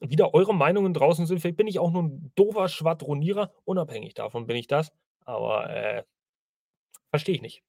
wieder 0.00 0.34
eure 0.34 0.54
Meinungen 0.54 0.94
draußen 0.94 1.26
sind. 1.26 1.40
Vielleicht 1.40 1.56
bin 1.56 1.66
ich 1.66 1.78
auch 1.78 1.90
nur 1.90 2.04
ein 2.04 2.32
doofer 2.34 2.68
Schwadronierer. 2.68 3.52
Unabhängig 3.64 4.14
davon 4.14 4.46
bin 4.46 4.56
ich 4.56 4.66
das. 4.66 4.92
Aber 5.24 5.70
äh, 5.70 6.02
verstehe 7.10 7.36
ich 7.36 7.42
nicht. 7.42 7.62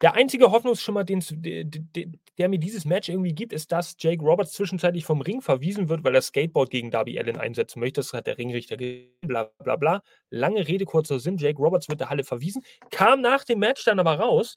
Der 0.00 0.14
einzige 0.14 0.50
Hoffnungsschimmer, 0.50 1.04
den, 1.04 1.22
der, 1.30 2.06
der 2.38 2.48
mir 2.48 2.58
dieses 2.58 2.84
Match 2.84 3.08
irgendwie 3.08 3.34
gibt, 3.34 3.52
ist, 3.52 3.70
dass 3.70 3.94
Jake 3.98 4.24
Roberts 4.24 4.52
zwischenzeitlich 4.52 5.04
vom 5.04 5.20
Ring 5.20 5.42
verwiesen 5.42 5.88
wird, 5.88 6.02
weil 6.04 6.14
er 6.14 6.22
Skateboard 6.22 6.70
gegen 6.70 6.90
Darby 6.90 7.18
Allen 7.18 7.36
einsetzen 7.36 7.80
möchte. 7.80 8.00
Das 8.00 8.12
hat 8.12 8.26
der 8.26 8.38
Ringrichter 8.38 8.76
bla 9.20 9.50
bla 9.62 9.76
bla. 9.76 10.02
Lange 10.30 10.66
Rede, 10.66 10.86
kurzer 10.86 11.20
Sinn. 11.20 11.36
Jake 11.36 11.58
Roberts 11.58 11.88
wird 11.88 12.00
der 12.00 12.10
Halle 12.10 12.24
verwiesen, 12.24 12.62
kam 12.90 13.20
nach 13.20 13.44
dem 13.44 13.58
Match 13.58 13.84
dann 13.84 14.00
aber 14.00 14.14
raus. 14.14 14.56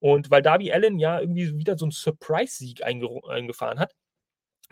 Und 0.00 0.30
weil 0.30 0.42
Darby 0.42 0.70
Allen 0.70 0.98
ja 0.98 1.18
irgendwie 1.18 1.56
wieder 1.56 1.78
so 1.78 1.86
einen 1.86 1.92
Surprise-Sieg 1.92 2.84
eingefahren 2.84 3.78
hat, 3.78 3.94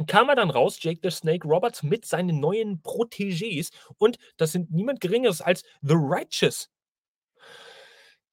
kam 0.07 0.29
er 0.29 0.37
dann 0.37 0.51
raus, 0.51 0.79
Jake 0.81 1.01
the 1.03 1.11
Snake 1.11 1.47
Roberts, 1.47 1.83
mit 1.83 2.05
seinen 2.05 2.41
neuen 2.41 2.83
Protégés. 2.83 3.71
Und 3.99 4.19
das 4.37 4.53
sind 4.53 4.71
niemand 4.71 5.01
Geringeres 5.01 5.41
als 5.41 5.63
The 5.83 5.95
Righteous. 5.97 6.71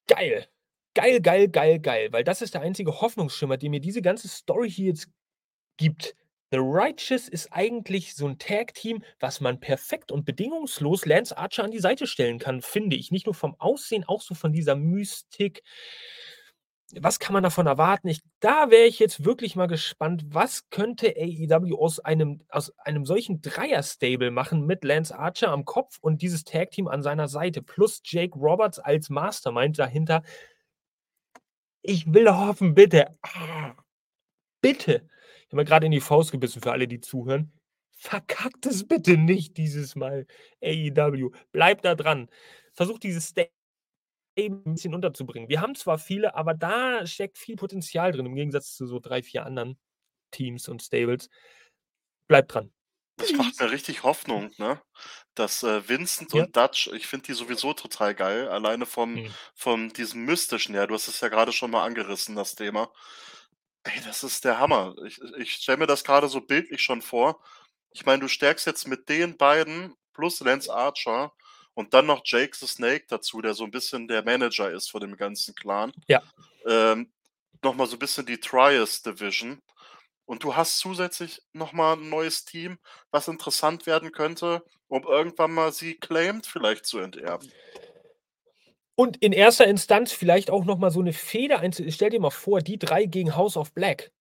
Geil. 0.06 0.46
Geil, 0.94 1.20
geil, 1.20 1.48
geil, 1.48 1.78
geil. 1.78 2.08
Weil 2.12 2.24
das 2.24 2.42
ist 2.42 2.54
der 2.54 2.62
einzige 2.62 3.00
Hoffnungsschimmer, 3.00 3.56
den 3.56 3.70
mir 3.70 3.80
diese 3.80 4.02
ganze 4.02 4.28
Story 4.28 4.70
hier 4.70 4.86
jetzt 4.86 5.08
gibt. 5.76 6.16
The 6.52 6.58
Righteous 6.58 7.28
ist 7.28 7.52
eigentlich 7.52 8.16
so 8.16 8.26
ein 8.26 8.38
Tag-Team, 8.38 9.04
was 9.20 9.40
man 9.40 9.60
perfekt 9.60 10.10
und 10.10 10.24
bedingungslos 10.24 11.06
Lance 11.06 11.36
Archer 11.36 11.62
an 11.62 11.70
die 11.70 11.78
Seite 11.78 12.08
stellen 12.08 12.40
kann, 12.40 12.60
finde 12.60 12.96
ich. 12.96 13.12
Nicht 13.12 13.26
nur 13.26 13.36
vom 13.36 13.54
Aussehen, 13.60 14.02
auch 14.02 14.20
so 14.20 14.34
von 14.34 14.52
dieser 14.52 14.74
Mystik, 14.74 15.62
was 16.98 17.18
kann 17.18 17.32
man 17.32 17.42
davon 17.42 17.66
erwarten? 17.66 18.08
Ich, 18.08 18.20
da 18.40 18.70
wäre 18.70 18.86
ich 18.86 18.98
jetzt 18.98 19.24
wirklich 19.24 19.56
mal 19.56 19.66
gespannt, 19.66 20.24
was 20.28 20.68
könnte 20.70 21.14
AEW 21.16 21.76
aus 21.78 22.00
einem, 22.00 22.42
aus 22.48 22.76
einem 22.78 23.04
solchen 23.04 23.40
Dreier-Stable 23.40 24.30
machen 24.30 24.66
mit 24.66 24.84
Lance 24.84 25.16
Archer 25.16 25.48
am 25.48 25.64
Kopf 25.64 25.98
und 26.00 26.22
dieses 26.22 26.44
Tag-Team 26.44 26.88
an 26.88 27.02
seiner 27.02 27.28
Seite 27.28 27.62
plus 27.62 28.00
Jake 28.04 28.38
Roberts 28.38 28.78
als 28.78 29.10
Mastermind 29.10 29.78
dahinter. 29.78 30.22
Ich 31.82 32.12
will 32.12 32.28
hoffen, 32.28 32.74
bitte, 32.74 33.18
bitte, 34.60 35.08
Ich 35.46 35.52
habe 35.52 35.56
mir 35.56 35.64
gerade 35.64 35.86
in 35.86 35.92
die 35.92 36.00
Faust 36.00 36.32
gebissen 36.32 36.60
für 36.62 36.72
alle, 36.72 36.88
die 36.88 37.00
zuhören. 37.00 37.52
Verkackt 37.92 38.66
es 38.66 38.86
bitte 38.86 39.16
nicht 39.16 39.56
dieses 39.56 39.94
Mal, 39.94 40.26
AEW. 40.62 41.30
Bleibt 41.52 41.84
da 41.84 41.94
dran. 41.94 42.28
Versucht 42.72 43.02
dieses 43.02 43.28
Stable 43.28 43.50
ein 44.38 44.64
bisschen 44.64 44.94
unterzubringen. 44.94 45.48
Wir 45.48 45.60
haben 45.60 45.74
zwar 45.74 45.98
viele, 45.98 46.34
aber 46.34 46.54
da 46.54 47.06
steckt 47.06 47.38
viel 47.38 47.56
Potenzial 47.56 48.12
drin, 48.12 48.26
im 48.26 48.34
Gegensatz 48.34 48.74
zu 48.76 48.86
so 48.86 48.98
drei, 49.00 49.22
vier 49.22 49.44
anderen 49.46 49.78
Teams 50.30 50.68
und 50.68 50.82
Stables. 50.82 51.28
Bleibt 52.28 52.54
dran. 52.54 52.72
Das 53.18 53.34
macht 53.34 53.60
mir 53.60 53.70
richtig 53.70 54.02
Hoffnung, 54.02 54.50
ne? 54.56 54.80
Dass 55.34 55.62
äh, 55.62 55.86
Vincent 55.88 56.32
Ja. 56.32 56.46
und 56.46 56.56
Dutch, 56.56 56.86
ich 56.88 57.06
finde 57.06 57.26
die 57.26 57.34
sowieso 57.34 57.74
total 57.74 58.14
geil, 58.14 58.48
alleine 58.48 58.86
vom, 58.86 59.20
Mhm. 59.22 59.34
von 59.54 59.90
diesem 59.92 60.24
Mystischen 60.24 60.74
her. 60.74 60.86
Du 60.86 60.94
hast 60.94 61.06
es 61.08 61.20
ja 61.20 61.28
gerade 61.28 61.52
schon 61.52 61.70
mal 61.70 61.84
angerissen, 61.84 62.34
das 62.34 62.54
Thema. 62.54 62.90
Ey, 63.84 64.00
das 64.04 64.24
ist 64.24 64.44
der 64.44 64.58
Hammer. 64.58 64.94
Ich, 65.06 65.20
ich 65.38 65.52
stelle 65.54 65.78
mir 65.78 65.86
das 65.86 66.04
gerade 66.04 66.28
so 66.28 66.40
bildlich 66.42 66.82
schon 66.82 67.02
vor. 67.02 67.42
Ich 67.92 68.06
meine, 68.06 68.20
du 68.20 68.28
stärkst 68.28 68.66
jetzt 68.66 68.86
mit 68.88 69.08
den 69.08 69.36
beiden 69.38 69.94
plus 70.14 70.40
Lance 70.40 70.72
Archer 70.74 71.32
und 71.80 71.94
dann 71.94 72.04
noch 72.04 72.20
Jake 72.26 72.54
the 72.54 72.66
Snake 72.66 73.06
dazu, 73.08 73.40
der 73.40 73.54
so 73.54 73.64
ein 73.64 73.70
bisschen 73.70 74.06
der 74.06 74.22
Manager 74.22 74.70
ist 74.70 74.90
von 74.90 75.00
dem 75.00 75.16
ganzen 75.16 75.54
Clan. 75.54 75.92
Ja. 76.08 76.22
Ähm, 76.66 77.10
nochmal 77.62 77.86
so 77.86 77.96
ein 77.96 77.98
bisschen 77.98 78.26
die 78.26 78.38
Trias 78.38 79.00
Division. 79.00 79.62
Und 80.26 80.44
du 80.44 80.54
hast 80.54 80.78
zusätzlich 80.78 81.40
nochmal 81.54 81.96
ein 81.96 82.10
neues 82.10 82.44
Team, 82.44 82.78
was 83.10 83.28
interessant 83.28 83.86
werden 83.86 84.12
könnte, 84.12 84.62
um 84.88 85.04
irgendwann 85.04 85.52
mal 85.52 85.72
sie 85.72 85.94
claimed 85.94 86.46
vielleicht 86.46 86.84
zu 86.84 86.98
enterben. 86.98 87.50
Und 88.94 89.16
in 89.16 89.32
erster 89.32 89.66
Instanz 89.66 90.12
vielleicht 90.12 90.50
auch 90.50 90.66
noch 90.66 90.76
mal 90.76 90.90
so 90.90 91.00
eine 91.00 91.14
Feder 91.14 91.60
einzu 91.60 91.82
stell 91.90 92.10
dir 92.10 92.20
mal 92.20 92.28
vor, 92.28 92.60
die 92.60 92.78
drei 92.78 93.06
gegen 93.06 93.36
House 93.36 93.56
of 93.56 93.72
Black. 93.72 94.12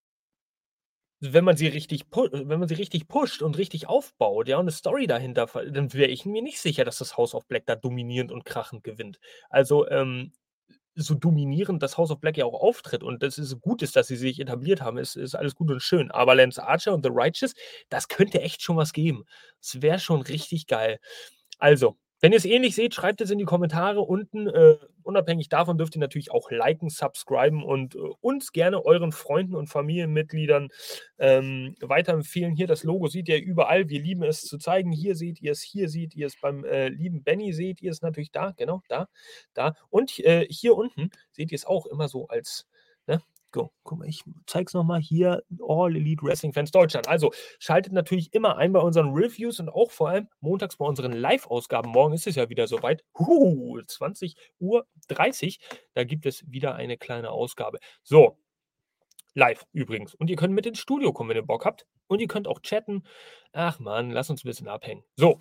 Wenn 1.22 1.44
man 1.44 1.58
sie 1.58 1.68
richtig 1.68 2.06
wenn 2.14 2.60
man 2.60 2.70
sie 2.70 2.76
richtig 2.76 3.10
pusht 3.10 3.42
und 3.42 3.58
richtig 3.58 3.88
aufbaut, 3.88 4.48
ja, 4.48 4.58
und 4.58 4.66
'ne 4.66 4.72
Story 4.72 5.06
dahinter 5.06 5.48
dann 5.70 5.94
wäre 5.94 6.10
ich 6.10 6.26
mir 6.26 6.42
nicht 6.42 6.62
sicher, 6.62 6.86
dass 6.86 6.98
das 7.00 7.18
House 7.18 7.36
of 7.36 7.46
Black 7.48 7.66
da 7.66 7.76
dominierend 7.76 8.32
und 8.32 8.46
krachend 8.46 8.86
gewinnt. 8.86 9.20
Also, 9.50 9.86
ähm, 9.90 10.32
so 10.96 11.16
dominierend 11.16 11.84
das 11.84 11.98
House 11.98 12.12
of 12.12 12.22
Black 12.22 12.38
ja 12.38 12.46
auch 12.46 12.54
auftritt 12.62 13.04
und 13.04 13.24
das 13.24 13.38
ist 13.40 13.62
gut 13.62 13.82
ist, 13.84 13.96
dass 13.96 14.08
sie 14.08 14.18
sich 14.18 14.40
etabliert 14.40 14.82
haben, 14.82 14.98
ist 15.00 15.16
ist 15.18 15.36
alles 15.36 15.56
gut 15.56 15.72
und 15.72 15.82
schön. 15.82 16.12
Aber 16.12 16.36
Lance 16.36 16.64
Archer 16.64 16.94
und 16.94 17.04
The 17.06 17.12
Righteous, 17.14 17.54
das 17.90 18.08
könnte 18.10 18.42
echt 18.42 18.62
schon 18.64 18.78
was 18.78 18.94
geben. 18.94 19.26
Es 19.62 19.82
wäre 19.82 20.00
schon 20.00 20.22
richtig 20.22 20.68
geil. 20.68 21.00
Also, 21.60 21.98
wenn 22.22 22.34
ihr 22.34 22.38
es 22.38 22.46
ähnlich 22.46 22.76
seht, 22.76 22.94
schreibt 22.94 23.22
es 23.22 23.32
in 23.32 23.38
die 23.38 23.46
Kommentare 23.46 24.02
unten. 24.02 24.48
Äh, 24.48 24.78
unabhängig 25.04 25.50
davon 25.50 25.78
dürft 25.78 25.96
ihr 25.96 26.02
natürlich 26.02 26.32
auch 26.32 26.52
liken, 26.52 26.90
subscriben 26.90 27.64
und 27.64 27.96
äh, 27.96 28.00
uns 28.22 28.52
gerne 28.52 28.86
euren 28.86 29.12
Freunden 29.12 29.56
und 29.56 29.68
Familienmitgliedern 29.68 30.70
ähm, 31.18 31.76
weiterempfehlen. 31.82 32.56
Hier 32.56 32.68
das 32.68 32.84
Logo 32.84 33.08
seht 33.08 33.30
ihr 33.30 33.42
überall. 33.42 33.90
Wir 33.90 34.02
lieben 34.02 34.24
es 34.24 34.42
zu 34.42 34.58
zeigen. 34.58 34.92
Hier 34.92 35.16
seht 35.16 35.42
ihr 35.42 35.54
es, 35.54 35.62
hier 35.62 35.90
seht 35.90 36.16
ihr 36.16 36.28
es 36.28 36.40
beim 36.40 36.66
äh, 36.66 36.90
lieben 36.90 37.24
Benny, 37.24 37.54
seht 37.54 37.82
ihr 37.82 37.92
es 37.92 38.02
natürlich 38.02 38.32
da, 38.32 38.54
genau, 38.58 38.82
da, 38.90 39.08
da. 39.54 39.76
Und 39.90 40.20
äh, 40.20 40.46
hier 40.50 40.76
unten 40.76 41.12
seht 41.32 41.52
ihr 41.52 41.56
es 41.56 41.66
auch 41.66 41.86
immer 41.86 42.08
so 42.08 42.28
als? 42.28 42.69
Go. 43.52 43.72
Guck 43.84 44.00
mal, 44.00 44.08
ich 44.08 44.24
zeig's 44.46 44.74
nochmal 44.74 45.02
hier. 45.02 45.44
All 45.68 45.96
Elite 45.96 46.24
Wrestling 46.24 46.54
Fans 46.54 46.72
Deutschland. 46.72 47.08
Also 47.08 47.32
schaltet 47.58 47.94
natürlich 47.94 48.34
immer 48.34 48.58
ein 48.58 48.72
bei 48.74 48.80
unseren 48.80 49.12
Reviews 49.14 49.60
und 49.60 49.70
auch 49.70 49.92
vor 49.92 50.10
allem 50.10 50.28
montags 50.40 50.78
bei 50.78 50.86
unseren 50.86 51.14
Live-Ausgaben. 51.14 51.92
Morgen 51.92 52.14
ist 52.14 52.28
es 52.28 52.36
ja 52.36 52.50
wieder 52.50 52.68
soweit. 52.68 53.04
Uh, 53.18 53.82
20 53.82 54.36
Uhr 54.60 54.86
30. 55.08 55.60
Da 55.94 56.04
gibt 56.04 56.26
es 56.28 56.50
wieder 56.52 56.76
eine 56.76 56.98
kleine 56.98 57.32
Ausgabe. 57.32 57.80
So. 58.04 58.38
Live 59.34 59.66
übrigens. 59.74 60.16
Und 60.16 60.30
ihr 60.30 60.36
könnt 60.36 60.54
mit 60.54 60.66
ins 60.66 60.80
Studio 60.80 61.14
kommen, 61.14 61.30
wenn 61.30 61.38
ihr 61.38 61.44
Bock 61.44 61.66
habt. 61.66 61.88
Und 62.08 62.20
ihr 62.20 62.28
könnt 62.28 62.48
auch 62.48 62.60
chatten. 62.62 63.04
Ach 63.52 63.80
man, 63.80 64.12
lass 64.12 64.30
uns 64.30 64.44
ein 64.44 64.48
bisschen 64.48 64.68
abhängen. 64.68 65.04
So. 65.16 65.40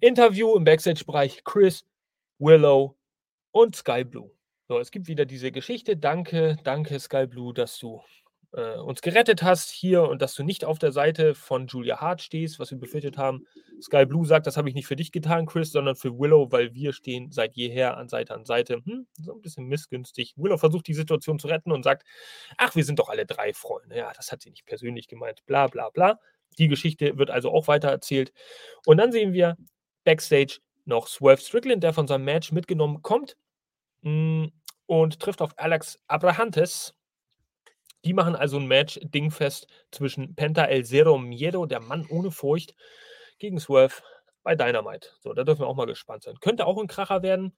Interview 0.00 0.56
im 0.56 0.64
Backstage-Bereich. 0.64 1.44
Chris, 1.44 1.84
Willow 2.38 2.96
und 3.52 3.76
Sky 3.76 4.04
Blue. 4.04 4.37
So, 4.68 4.78
es 4.78 4.90
gibt 4.90 5.08
wieder 5.08 5.24
diese 5.24 5.50
Geschichte. 5.50 5.96
Danke, 5.96 6.58
danke 6.62 7.00
Sky 7.00 7.26
Blue, 7.26 7.54
dass 7.54 7.78
du 7.78 8.02
äh, 8.52 8.76
uns 8.76 9.00
gerettet 9.00 9.42
hast 9.42 9.70
hier 9.70 10.02
und 10.02 10.20
dass 10.20 10.34
du 10.34 10.42
nicht 10.42 10.62
auf 10.66 10.78
der 10.78 10.92
Seite 10.92 11.34
von 11.34 11.66
Julia 11.68 12.02
Hart 12.02 12.20
stehst, 12.20 12.58
was 12.58 12.70
wir 12.70 12.76
befürchtet 12.76 13.16
haben. 13.16 13.46
Sky 13.80 14.04
Blue 14.04 14.26
sagt, 14.26 14.46
das 14.46 14.58
habe 14.58 14.68
ich 14.68 14.74
nicht 14.74 14.86
für 14.86 14.94
dich 14.94 15.10
getan, 15.10 15.46
Chris, 15.46 15.72
sondern 15.72 15.96
für 15.96 16.18
Willow, 16.18 16.52
weil 16.52 16.74
wir 16.74 16.92
stehen 16.92 17.32
seit 17.32 17.56
jeher 17.56 17.96
an 17.96 18.10
Seite 18.10 18.34
an 18.34 18.44
Seite. 18.44 18.82
Hm, 18.84 19.06
so 19.14 19.32
ein 19.32 19.40
bisschen 19.40 19.64
missgünstig. 19.68 20.34
Willow 20.36 20.58
versucht 20.58 20.86
die 20.86 20.92
Situation 20.92 21.38
zu 21.38 21.46
retten 21.48 21.72
und 21.72 21.82
sagt, 21.82 22.06
ach, 22.58 22.76
wir 22.76 22.84
sind 22.84 22.98
doch 22.98 23.08
alle 23.08 23.24
drei 23.24 23.54
Freunde. 23.54 23.96
Ja, 23.96 24.12
das 24.14 24.30
hat 24.32 24.42
sie 24.42 24.50
nicht 24.50 24.66
persönlich 24.66 25.08
gemeint. 25.08 25.46
Bla 25.46 25.68
bla 25.68 25.88
bla. 25.88 26.20
Die 26.58 26.68
Geschichte 26.68 27.16
wird 27.16 27.30
also 27.30 27.50
auch 27.52 27.68
weiter 27.68 27.88
erzählt. 27.88 28.34
Und 28.84 28.98
dann 28.98 29.12
sehen 29.12 29.32
wir 29.32 29.56
Backstage 30.04 30.58
noch 30.84 31.06
Swerve 31.06 31.40
Strickland, 31.40 31.82
der 31.82 31.94
von 31.94 32.06
seinem 32.06 32.26
Match 32.26 32.52
mitgenommen 32.52 33.00
kommt 33.00 33.34
mm, 33.34 33.47
und 34.02 35.20
trifft 35.20 35.42
auf 35.42 35.52
Alex 35.58 35.98
Abrahantes. 36.06 36.94
Die 38.04 38.14
machen 38.14 38.36
also 38.36 38.58
ein 38.58 38.66
Match 38.66 38.98
dingfest 39.02 39.66
zwischen 39.90 40.34
Penta 40.34 40.64
El 40.64 40.84
Zero 40.84 41.18
Miedo, 41.18 41.66
der 41.66 41.80
Mann 41.80 42.06
ohne 42.08 42.30
Furcht, 42.30 42.74
gegen 43.38 43.58
Swerve 43.58 44.02
bei 44.44 44.54
Dynamite. 44.54 45.10
So, 45.20 45.32
da 45.34 45.44
dürfen 45.44 45.62
wir 45.62 45.66
auch 45.66 45.74
mal 45.76 45.86
gespannt 45.86 46.22
sein. 46.22 46.38
Könnte 46.40 46.66
auch 46.66 46.78
ein 46.78 46.86
Kracher 46.86 47.22
werden. 47.22 47.56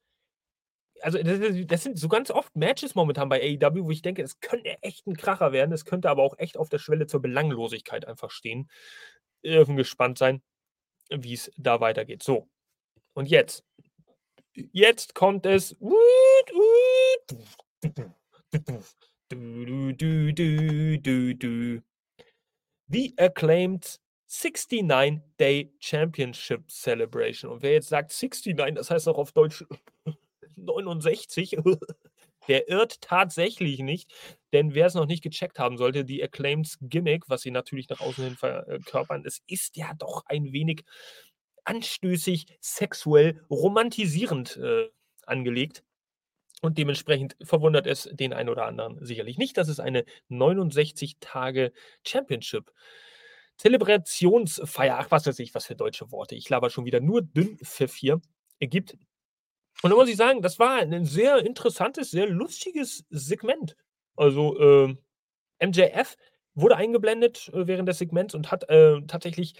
Also, 1.01 1.21
das, 1.21 1.39
das- 1.39 1.65
das 1.67 1.83
sind 1.83 1.97
so 1.99 2.07
ganz 2.09 2.31
oft 2.31 2.55
Matches 2.55 2.95
momentan 2.95 3.29
bei 3.29 3.39
AEW, 3.41 3.85
wo 3.85 3.91
ich 3.91 4.01
denke, 4.01 4.21
es 4.23 4.39
könnte 4.39 4.77
echt 4.83 5.07
ein 5.07 5.15
Kracher 5.15 5.51
werden. 5.51 5.71
Es 5.71 5.85
könnte 5.85 6.09
aber 6.09 6.23
auch 6.23 6.37
echt 6.37 6.57
auf 6.57 6.69
der 6.69 6.79
Schwelle 6.79 7.07
zur 7.07 7.21
Belanglosigkeit 7.21 8.07
einfach 8.07 8.31
stehen. 8.31 8.69
Wir 9.41 9.53
dürfen 9.53 9.77
gespannt 9.77 10.17
sein, 10.17 10.41
wie 11.09 11.33
es 11.33 11.51
da 11.57 11.79
weitergeht. 11.81 12.23
So, 12.23 12.49
und 13.13 13.27
jetzt. 13.29 13.63
Jetzt 14.53 15.15
kommt 15.15 15.45
es. 15.45 15.75
The 22.87 23.13
Acclaimed 23.17 23.99
69-Day 24.29 25.73
Championship 25.79 26.69
Celebration. 26.69 27.51
Und 27.51 27.61
wer 27.61 27.73
jetzt 27.73 27.89
sagt 27.89 28.11
69, 28.11 28.75
das 28.75 28.91
heißt 28.91 29.07
auch 29.07 29.17
auf 29.17 29.31
Deutsch 29.31 29.65
69, 30.55 31.57
der 32.47 32.69
irrt 32.69 33.01
tatsächlich 33.01 33.79
nicht. 33.79 34.11
Denn 34.53 34.73
wer 34.73 34.87
es 34.87 34.93
noch 34.93 35.05
nicht 35.05 35.23
gecheckt 35.23 35.59
haben 35.59 35.77
sollte, 35.77 36.05
die 36.05 36.23
Acclaims 36.23 36.77
Gimmick, 36.81 37.29
was 37.29 37.41
sie 37.41 37.51
natürlich 37.51 37.89
nach 37.89 38.01
außen 38.01 38.23
hin 38.23 38.35
verkörpern, 38.35 39.23
es 39.25 39.41
ist 39.47 39.77
ja 39.77 39.93
doch 39.97 40.23
ein 40.25 40.51
wenig 40.51 40.83
anstößig, 41.71 42.47
sexuell, 42.59 43.41
romantisierend 43.49 44.57
äh, 44.57 44.89
angelegt. 45.25 45.83
Und 46.61 46.77
dementsprechend 46.77 47.37
verwundert 47.41 47.87
es 47.87 48.09
den 48.11 48.33
einen 48.33 48.49
oder 48.49 48.65
anderen 48.65 49.03
sicherlich 49.03 49.37
nicht, 49.37 49.57
dass 49.57 49.67
es 49.67 49.79
eine 49.79 50.05
69 50.27 51.17
Tage 51.19 51.71
Championship 52.05 52.71
Zelebrationsfeier, 53.57 54.97
ach 54.97 55.11
was 55.11 55.27
weiß 55.27 55.37
ich, 55.39 55.53
was 55.53 55.67
für 55.67 55.75
deutsche 55.75 56.11
Worte, 56.11 56.35
ich 56.35 56.49
laber 56.49 56.69
schon 56.69 56.85
wieder 56.85 56.99
nur 56.99 57.21
dünn 57.21 57.59
für 57.61 57.87
vier, 57.87 58.19
gibt. 58.59 58.97
Und 59.83 59.91
da 59.91 59.95
muss 59.95 60.09
ich 60.09 60.17
sagen, 60.17 60.41
das 60.41 60.57
war 60.57 60.77
ein 60.77 61.05
sehr 61.05 61.45
interessantes, 61.45 62.11
sehr 62.11 62.27
lustiges 62.27 63.05
Segment. 63.09 63.75
Also 64.15 64.59
ähm, 64.59 64.97
MJF 65.63 66.17
wurde 66.55 66.75
eingeblendet 66.75 67.49
äh, 67.53 67.67
während 67.67 67.87
des 67.87 67.99
Segments 67.99 68.33
und 68.33 68.51
hat 68.51 68.67
äh, 68.69 69.01
tatsächlich 69.07 69.53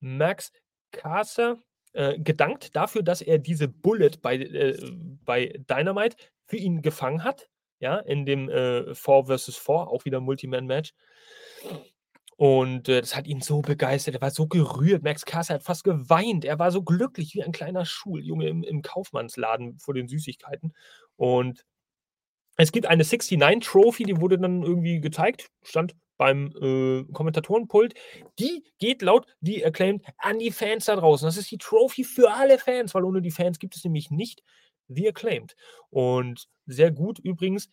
Max 0.00 0.52
Caster 0.92 1.58
äh, 1.92 2.18
gedankt 2.18 2.76
dafür, 2.76 3.02
dass 3.02 3.22
er 3.22 3.38
diese 3.38 3.68
Bullet 3.68 4.12
bei, 4.22 4.36
äh, 4.36 4.76
bei 5.24 5.52
Dynamite 5.68 6.16
für 6.46 6.56
ihn 6.56 6.82
gefangen 6.82 7.24
hat. 7.24 7.48
Ja, 7.80 7.98
in 7.98 8.26
dem 8.26 8.48
äh, 8.48 8.94
4 8.94 9.24
vs 9.26 9.56
4, 9.56 9.74
auch 9.74 10.04
wieder 10.04 10.20
Multiman-Match. 10.20 10.94
Und 12.36 12.88
äh, 12.88 13.00
das 13.00 13.16
hat 13.16 13.26
ihn 13.26 13.40
so 13.40 13.62
begeistert. 13.62 14.14
Er 14.14 14.20
war 14.20 14.30
so 14.30 14.46
gerührt. 14.46 15.02
Max 15.02 15.24
Caster 15.24 15.54
hat 15.54 15.64
fast 15.64 15.82
geweint. 15.84 16.44
Er 16.44 16.58
war 16.58 16.70
so 16.70 16.82
glücklich 16.82 17.34
wie 17.34 17.42
ein 17.42 17.52
kleiner 17.52 17.84
Schuljunge 17.84 18.48
im, 18.48 18.62
im 18.62 18.82
Kaufmannsladen 18.82 19.78
vor 19.78 19.94
den 19.94 20.08
Süßigkeiten. 20.08 20.72
Und 21.16 21.64
es 22.56 22.72
gibt 22.72 22.86
eine 22.86 23.04
69 23.04 23.60
Trophy, 23.60 24.04
die 24.04 24.20
wurde 24.20 24.38
dann 24.38 24.62
irgendwie 24.62 25.00
gezeigt, 25.00 25.48
stand 25.62 25.94
beim 26.18 26.52
äh, 26.60 27.10
Kommentatorenpult. 27.12 27.94
Die 28.38 28.64
geht 28.78 29.00
laut 29.00 29.26
die 29.40 29.64
Acclaimed 29.64 30.04
an 30.18 30.38
die 30.38 30.50
Fans 30.50 30.84
da 30.84 30.96
draußen. 30.96 31.26
Das 31.26 31.38
ist 31.38 31.50
die 31.50 31.58
Trophy 31.58 32.04
für 32.04 32.30
alle 32.32 32.58
Fans, 32.58 32.94
weil 32.94 33.04
ohne 33.04 33.22
die 33.22 33.30
Fans 33.30 33.58
gibt 33.58 33.76
es 33.76 33.84
nämlich 33.84 34.10
nicht 34.10 34.42
The 34.88 35.08
Acclaimed. 35.08 35.56
Und 35.90 36.48
sehr 36.66 36.90
gut 36.90 37.18
übrigens. 37.18 37.70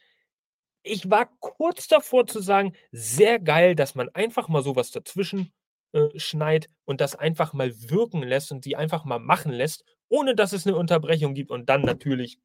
Ich 0.84 1.10
war 1.10 1.30
kurz 1.40 1.88
davor 1.88 2.28
zu 2.28 2.40
sagen, 2.40 2.74
sehr 2.92 3.40
geil, 3.40 3.76
dass 3.76 3.96
man 3.96 4.08
einfach 4.10 4.48
mal 4.48 4.62
sowas 4.62 4.92
dazwischen 4.92 5.52
äh, 5.94 6.10
schneit 6.20 6.70
und 6.86 7.02
das 7.02 7.16
einfach 7.16 7.54
mal 7.54 7.74
wirken 7.90 8.22
lässt 8.22 8.52
und 8.52 8.66
die 8.66 8.76
einfach 8.76 9.04
mal 9.04 9.20
machen 9.20 9.52
lässt, 9.52 9.84
ohne 10.10 10.36
dass 10.36 10.54
es 10.54 10.68
eine 10.68 10.76
Unterbrechung 10.76 11.34
gibt 11.34 11.50
und 11.50 11.70
dann 11.70 11.82
natürlich 11.82 12.38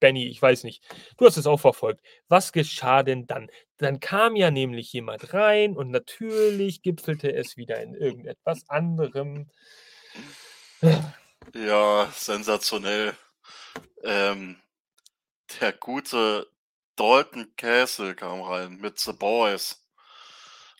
Benny, 0.00 0.28
ich 0.28 0.40
weiß 0.40 0.64
nicht. 0.64 0.84
Du 1.16 1.26
hast 1.26 1.36
es 1.36 1.46
auch 1.46 1.58
verfolgt. 1.60 2.00
Was 2.28 2.52
geschah 2.52 3.02
denn 3.02 3.26
dann? 3.26 3.50
Dann 3.78 4.00
kam 4.00 4.36
ja 4.36 4.50
nämlich 4.50 4.92
jemand 4.92 5.32
rein 5.34 5.76
und 5.76 5.90
natürlich 5.90 6.82
gipfelte 6.82 7.32
es 7.32 7.56
wieder 7.56 7.80
in 7.82 7.94
irgendetwas 7.94 8.68
anderem. 8.68 9.50
Ja, 11.54 12.10
sensationell. 12.14 13.16
Ähm, 14.04 14.56
der 15.60 15.72
gute 15.72 16.50
Dalton 16.96 17.54
Castle 17.56 18.14
kam 18.14 18.42
rein 18.42 18.76
mit 18.78 18.98
The 18.98 19.12
Boys. 19.12 19.84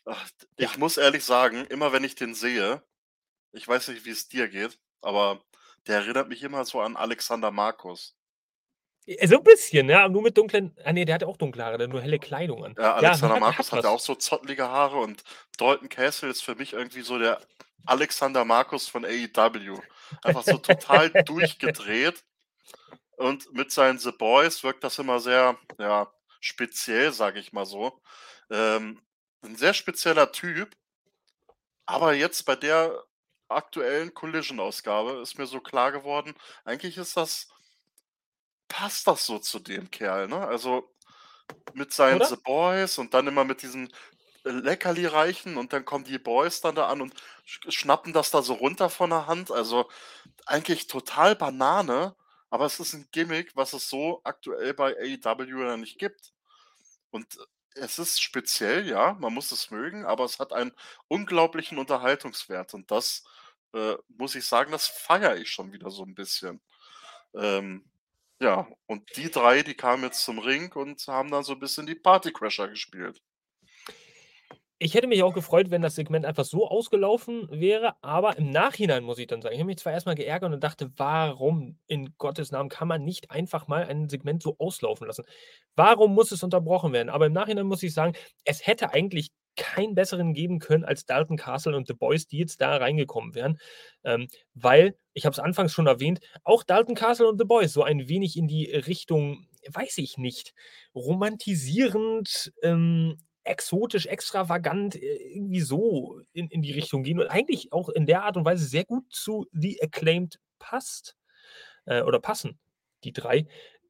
Ach, 0.05 0.29
ich 0.57 0.73
Ja. 0.73 0.77
muss 0.77 0.97
ehrlich 0.97 1.23
sagen, 1.25 1.65
immer 1.65 1.91
wenn 1.91 2.03
ich 2.03 2.15
den 2.15 2.33
sehe, 2.33 2.83
ich 3.53 3.67
weiß 3.67 3.89
nicht, 3.89 4.05
wie 4.05 4.11
es 4.11 4.27
dir 4.29 4.47
geht, 4.49 4.79
aber 5.01 5.43
der 5.87 5.97
erinnert 5.97 6.29
mich 6.29 6.43
immer 6.43 6.65
so 6.65 6.81
an 6.81 6.95
Alexander 6.95 7.51
Markus. 7.51 8.13
Äh, 9.07 9.27
so 9.27 9.37
'n 9.37 9.43
bisschen, 9.43 9.89
ja, 9.89 10.07
nur 10.09 10.21
mit 10.21 10.37
dunklen 10.37 10.75
ah 10.83 10.93
ne, 10.93 11.05
der 11.05 11.15
hatte 11.15 11.27
auch 11.27 11.37
dunkle 11.37 11.63
Haare, 11.63 11.77
der 11.77 11.85
hat 11.87 11.91
nur 11.91 12.01
helle 12.01 12.19
Kleidung 12.19 12.63
an. 12.65 12.75
Ja, 12.77 12.95
Ja, 12.99 13.13
Alexander 13.13 13.35
hat 13.35 13.43
Markus 13.43 13.71
hat 13.71 13.71
hatte 13.71 13.89
auch 13.89 13.99
so 13.99 14.15
zottelige 14.15 14.67
Haare 14.69 14.97
und 14.97 15.23
Dalton 15.57 15.89
Castle 15.89 16.29
ist 16.29 16.43
für 16.43 16.55
mich 16.55 16.73
irgendwie 16.73 17.01
so 17.01 17.17
der 17.17 17.41
Alexander 17.85 18.45
Markus 18.45 18.87
von 18.87 19.03
AEW. 19.05 19.81
Einfach 20.23 20.43
so 20.43 20.57
total 20.57 21.09
durchgedreht 21.25 22.23
und 23.17 23.53
mit 23.53 23.71
seinen 23.71 23.99
The 23.99 24.11
Boys 24.11 24.63
wirkt 24.63 24.83
das 24.83 24.99
immer 24.99 25.19
sehr, 25.19 25.57
ja, 25.79 26.11
speziell, 26.41 27.13
sage 27.13 27.39
ich 27.39 27.53
mal 27.53 27.65
so. 27.65 28.01
Ähm, 28.51 29.01
'n 29.43 29.55
sehr 29.57 29.73
spezieller 29.75 30.31
Typ. 30.33 30.75
Aber 31.87 32.13
jetzt 32.13 32.43
bei 32.45 32.55
der 32.55 33.03
aktuellen 33.49 34.13
Collision-Ausgabe 34.13 35.21
ist 35.21 35.37
mir 35.37 35.47
so 35.47 35.59
klar 35.61 35.91
geworden, 35.91 36.33
eigentlich 36.65 36.97
ist 36.97 37.17
das 37.17 37.47
passt 38.71 39.07
das 39.07 39.25
so 39.25 39.39
zu 39.39 39.59
dem 39.59 39.89
Kerl, 39.91 40.27
ne? 40.27 40.47
Also, 40.47 40.93
mit 41.73 41.93
seinen 41.93 42.21
Oder? 42.21 42.25
The 42.25 42.37
Boys 42.37 42.97
und 42.99 43.13
dann 43.13 43.27
immer 43.27 43.45
mit 43.45 43.61
diesen 43.63 43.93
Leckerli 44.45 45.05
reichen 45.07 45.57
und 45.57 45.73
dann 45.73 45.85
kommen 45.85 46.05
die 46.05 46.19
Boys 46.19 46.61
dann 46.61 46.75
da 46.75 46.87
an 46.89 47.01
und 47.01 47.15
sch 47.45 47.59
schnappen 47.69 48.13
das 48.13 48.31
da 48.31 48.41
so 48.43 48.53
runter 48.55 48.89
von 48.91 49.11
der 49.11 49.27
Hand. 49.27 49.51
Also, 49.51 49.89
eigentlich 50.47 50.87
total 50.87 51.35
Banane, 51.37 52.15
aber 52.51 52.65
es 52.67 52.79
ist 52.81 52.93
'n 52.95 53.07
Gimmick, 53.13 53.55
was 53.55 53.73
es 53.73 53.89
so 53.89 54.21
aktuell 54.25 54.73
bei 54.75 54.95
AEW 54.97 55.63
ja 55.67 55.77
nicht 55.77 55.99
gibt. 55.99 56.33
Und 57.11 57.27
es 57.75 57.99
ist 57.99 58.21
speziell, 58.21 58.87
ja, 58.87 59.13
man 59.19 59.33
muss 59.33 59.51
es 59.53 59.71
mögen, 59.71 60.05
aber 60.05 60.25
es 60.25 60.39
hat 60.39 60.53
einen 60.53 60.73
unglaublichen 61.09 61.77
Unterhaltungswert 61.79 62.73
und 62.75 62.91
das, 62.91 63.23
äh, 63.73 63.95
muss 64.09 64.35
ich 64.35 64.45
sagen, 64.45 64.71
das 64.71 64.87
feiere 64.87 65.37
ich 65.37 65.49
schon 65.49 65.71
wieder 65.73 65.89
so 65.91 66.03
'n 66.03 66.15
bisschen. 66.15 66.61
Ähm, 67.35 67.89
ja, 68.41 68.67
und 68.87 69.15
die 69.17 69.31
3, 69.31 69.63
die 69.63 69.75
kamen 69.75 70.03
jetzt 70.03 70.23
zum 70.25 70.39
Ring 70.39 70.73
und 70.73 71.05
haben 71.07 71.31
dann 71.31 71.43
so 71.43 71.53
'n 71.53 71.59
bisschen 71.59 71.87
die 71.87 71.95
Partycrasher 71.95 72.69
gespielt. 72.69 73.21
Ich 74.81 74.93
hätte 74.93 75.07
mich 75.07 75.23
auch 75.23 75.33
gefreut, 75.33 75.71
wenn 75.71 75.81
das 75.81 75.95
Segment 75.95 76.25
einfach 76.25 76.45
so 76.45 76.65
ausgelaufen 76.69 77.49
wäre, 77.51 77.95
aber 78.01 78.37
im 78.37 78.49
Nachhinein 78.49 79.03
muss 79.03 79.19
ich 79.19 79.27
dann 79.27 79.41
sagen, 79.41 79.53
ich 79.53 79.59
habe 79.59 79.67
mich 79.67 79.77
zwar 79.77 79.91
erst 79.91 80.05
mal 80.05 80.15
geärgert 80.15 80.53
und 80.53 80.63
dachte: 80.63 80.89
„Warum 80.95 81.77
in 81.87 82.13
Gottes 82.17 82.51
Namen 82.51 82.69
kann 82.69 82.87
man 82.87 83.03
nicht 83.03 83.29
einfach 83.29 83.67
mal 83.67 83.83
ein 83.85 84.07
Segment 84.07 84.41
so 84.41 84.55
auslaufen 84.57 85.05
lassen? 85.07 85.25
Warum 85.75 86.13
muss 86.15 86.31
es 86.31 86.43
unterbrochen 86.43 86.93
werden?“ 86.93 87.09
Aber 87.09 87.25
im 87.25 87.33
Nachhinein 87.33 87.65
muss 87.67 87.83
ich 87.83 87.93
sagen, 87.93 88.13
es 88.45 88.65
hätte 88.65 88.93
eigentlich 88.93 89.31
keinen 89.59 89.93
besseren 89.93 90.33
geben 90.33 90.59
können 90.59 90.85
als 90.85 91.05
Dalton 91.05 91.37
Castle 91.37 91.75
und 91.75 91.87
The 91.87 91.93
Boys, 91.93 92.25
die 92.25 92.37
jetzt 92.39 92.61
da 92.61 92.77
reingekommen 92.77 93.35
wären. 93.35 93.59
Ähm, 94.03 94.27
weil, 94.55 94.97
ich 95.13 95.25
habe 95.25 95.33
es 95.33 95.39
anfangs 95.39 95.73
schon 95.73 95.85
erwähnt, 95.85 96.21
auch 96.43 96.63
Dalton 96.63 96.95
Castle 96.95 97.27
und 97.27 97.37
The 97.37 97.45
Boys 97.45 97.73
so 97.73 97.83
ein 97.83 98.09
wenig 98.09 98.37
in 98.37 98.47
die 98.47 98.71
Richtung, 98.71 99.47
weiß 99.71 99.99
ich 99.99 100.17
nicht, 100.17 100.53
romantisierend, 100.95 102.51
ähm, 102.63 103.17
exotisch, 103.43 104.05
extravagant, 104.05 104.95
äh, 104.95 105.15
irgendwie 105.33 105.61
so 105.61 106.21
in 106.33 106.47
in 106.49 106.61
die 106.61 106.71
Richtung 106.71 107.03
gehen 107.03 107.19
und 107.19 107.27
eigentlich 107.27 107.73
auch 107.73 107.89
in 107.89 108.05
der 108.05 108.23
Art 108.23 108.37
und 108.37 108.45
Weise 108.45 108.65
sehr 108.65 108.85
gut 108.85 109.05
zu 109.11 109.47
The 109.51 109.81
Acclaimed 109.81 110.39
passt 110.59 111.17
äh, 111.85 112.01
oder 112.01 112.19
passen, 112.19 112.59
die 113.03 113.13
3. 113.13 113.45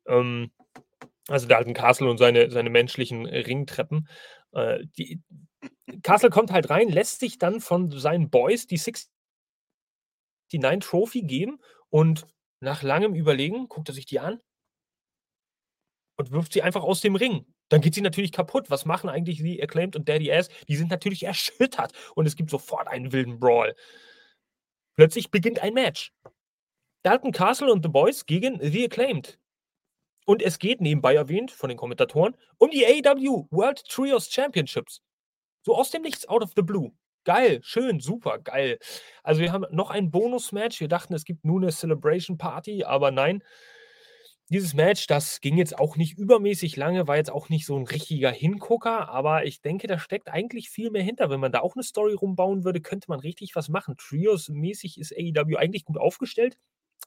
Ähm, 0.07 0.51
also 1.27 1.47
Dalton 1.47 1.73
Castle 1.73 2.09
und 2.09 2.17
seine 2.17 2.49
seine 2.51 2.69
menschlichen 2.69 3.25
Ringtreppen. 3.25 4.07
Äh, 4.53 4.79
die 4.97 5.21
Castle 6.03 6.29
kommt 6.29 6.51
halt 6.51 6.69
rein, 6.69 6.89
lässt 6.89 7.19
sich 7.19 7.37
dann 7.37 7.61
von 7.61 7.91
seinen 7.91 8.29
Boys 8.29 8.67
die 8.67 8.77
69 8.77 9.09
Trophy 10.79 11.21
geben 11.21 11.59
und 11.89 12.27
nach 12.59 12.83
langem 12.83 13.15
Überlegen 13.15 13.67
guckt 13.67 13.89
er 13.89 13.95
sich 13.95 14.05
die 14.05 14.19
an 14.19 14.41
und 16.17 16.31
wirft 16.31 16.53
sie 16.53 16.61
einfach 16.61 16.83
aus 16.83 17.01
dem 17.01 17.15
Ring. 17.15 17.45
Dann 17.69 17.81
geht 17.81 17.95
sie 17.95 18.01
natürlich 18.01 18.31
kaputt. 18.31 18.69
Was 18.69 18.85
machen 18.85 19.09
eigentlich 19.09 19.39
The 19.39 19.61
Acclaimed 19.61 19.95
und 19.95 20.09
Daddy 20.09 20.31
Ass? 20.31 20.49
Die 20.67 20.75
sind 20.75 20.89
natürlich 20.89 21.23
erschüttert 21.23 21.93
und 22.15 22.25
es 22.25 22.35
gibt 22.35 22.49
sofort 22.49 22.87
einen 22.87 23.11
wilden 23.11 23.39
Brawl. 23.39 23.75
Plötzlich 24.95 25.31
beginnt 25.31 25.59
ein 25.59 25.73
Match. 25.73 26.11
Dalton 27.03 27.31
Castle 27.31 27.71
und 27.71 27.83
The 27.83 27.89
Boys 27.89 28.25
gegen 28.25 28.59
The 28.59 28.85
Acclaimed. 28.85 29.39
Und 30.25 30.41
es 30.41 30.59
geht, 30.59 30.81
nebenbei 30.81 31.15
erwähnt 31.15 31.51
von 31.51 31.69
den 31.69 31.77
Kommentatoren, 31.77 32.35
um 32.57 32.69
die 32.69 32.85
AEW 32.85 33.47
World 33.49 33.83
Trios 33.85 34.29
Championships. 34.29 35.01
So 35.69 35.75
aus 35.75 35.91
dem 35.91 36.01
Nichts, 36.01 36.27
out 36.27 36.41
of 36.41 36.53
the 36.55 36.63
blue. 36.63 36.93
Geil, 37.25 37.59
schön, 37.61 37.99
super, 37.99 38.39
geil. 38.39 38.79
Also, 39.21 39.39
wir 39.41 39.51
haben 39.51 39.65
noch 39.69 39.91
ein 39.91 40.09
Bonus-Match. 40.09 40.79
Wir 40.79 40.87
dachten, 40.87 41.13
es 41.13 41.25
gibt 41.25 41.45
nur 41.45 41.59
'ne 41.59 41.69
Celebration 41.71 42.39
Party, 42.39 42.83
aber 42.85 43.11
nein. 43.11 43.43
Dieses 44.51 44.73
Match, 44.73 45.05
das 45.05 45.41
ging 45.41 45.57
jetzt 45.57 45.77
auch 45.77 45.95
nicht 45.95 46.17
übermäßig 46.17 46.75
lange, 46.75 47.07
war 47.07 47.17
jetzt 47.17 47.29
auch 47.31 47.49
nicht 47.49 47.67
so 47.67 47.77
'n 47.77 47.85
richtiger 47.85 48.31
Hingucker, 48.31 49.07
aber 49.09 49.45
ich 49.45 49.61
denke, 49.61 49.85
da 49.85 49.99
steckt 49.99 50.27
eigentlich 50.27 50.71
viel 50.71 50.89
mehr 50.89 51.03
hinter. 51.03 51.29
Wenn 51.29 51.39
man 51.39 51.51
da 51.51 51.59
auch 51.59 51.75
'ne 51.75 51.83
Story 51.83 52.13
rumbauen 52.15 52.63
würde, 52.63 52.81
könnte 52.81 53.05
man 53.09 53.19
richtig 53.19 53.55
was 53.55 53.69
machen. 53.69 53.95
Trios-mäßig 53.95 54.97
ist 54.99 55.13
AEW 55.15 55.55
eigentlich 55.57 55.85
gut 55.85 55.99
aufgestellt. 55.99 56.55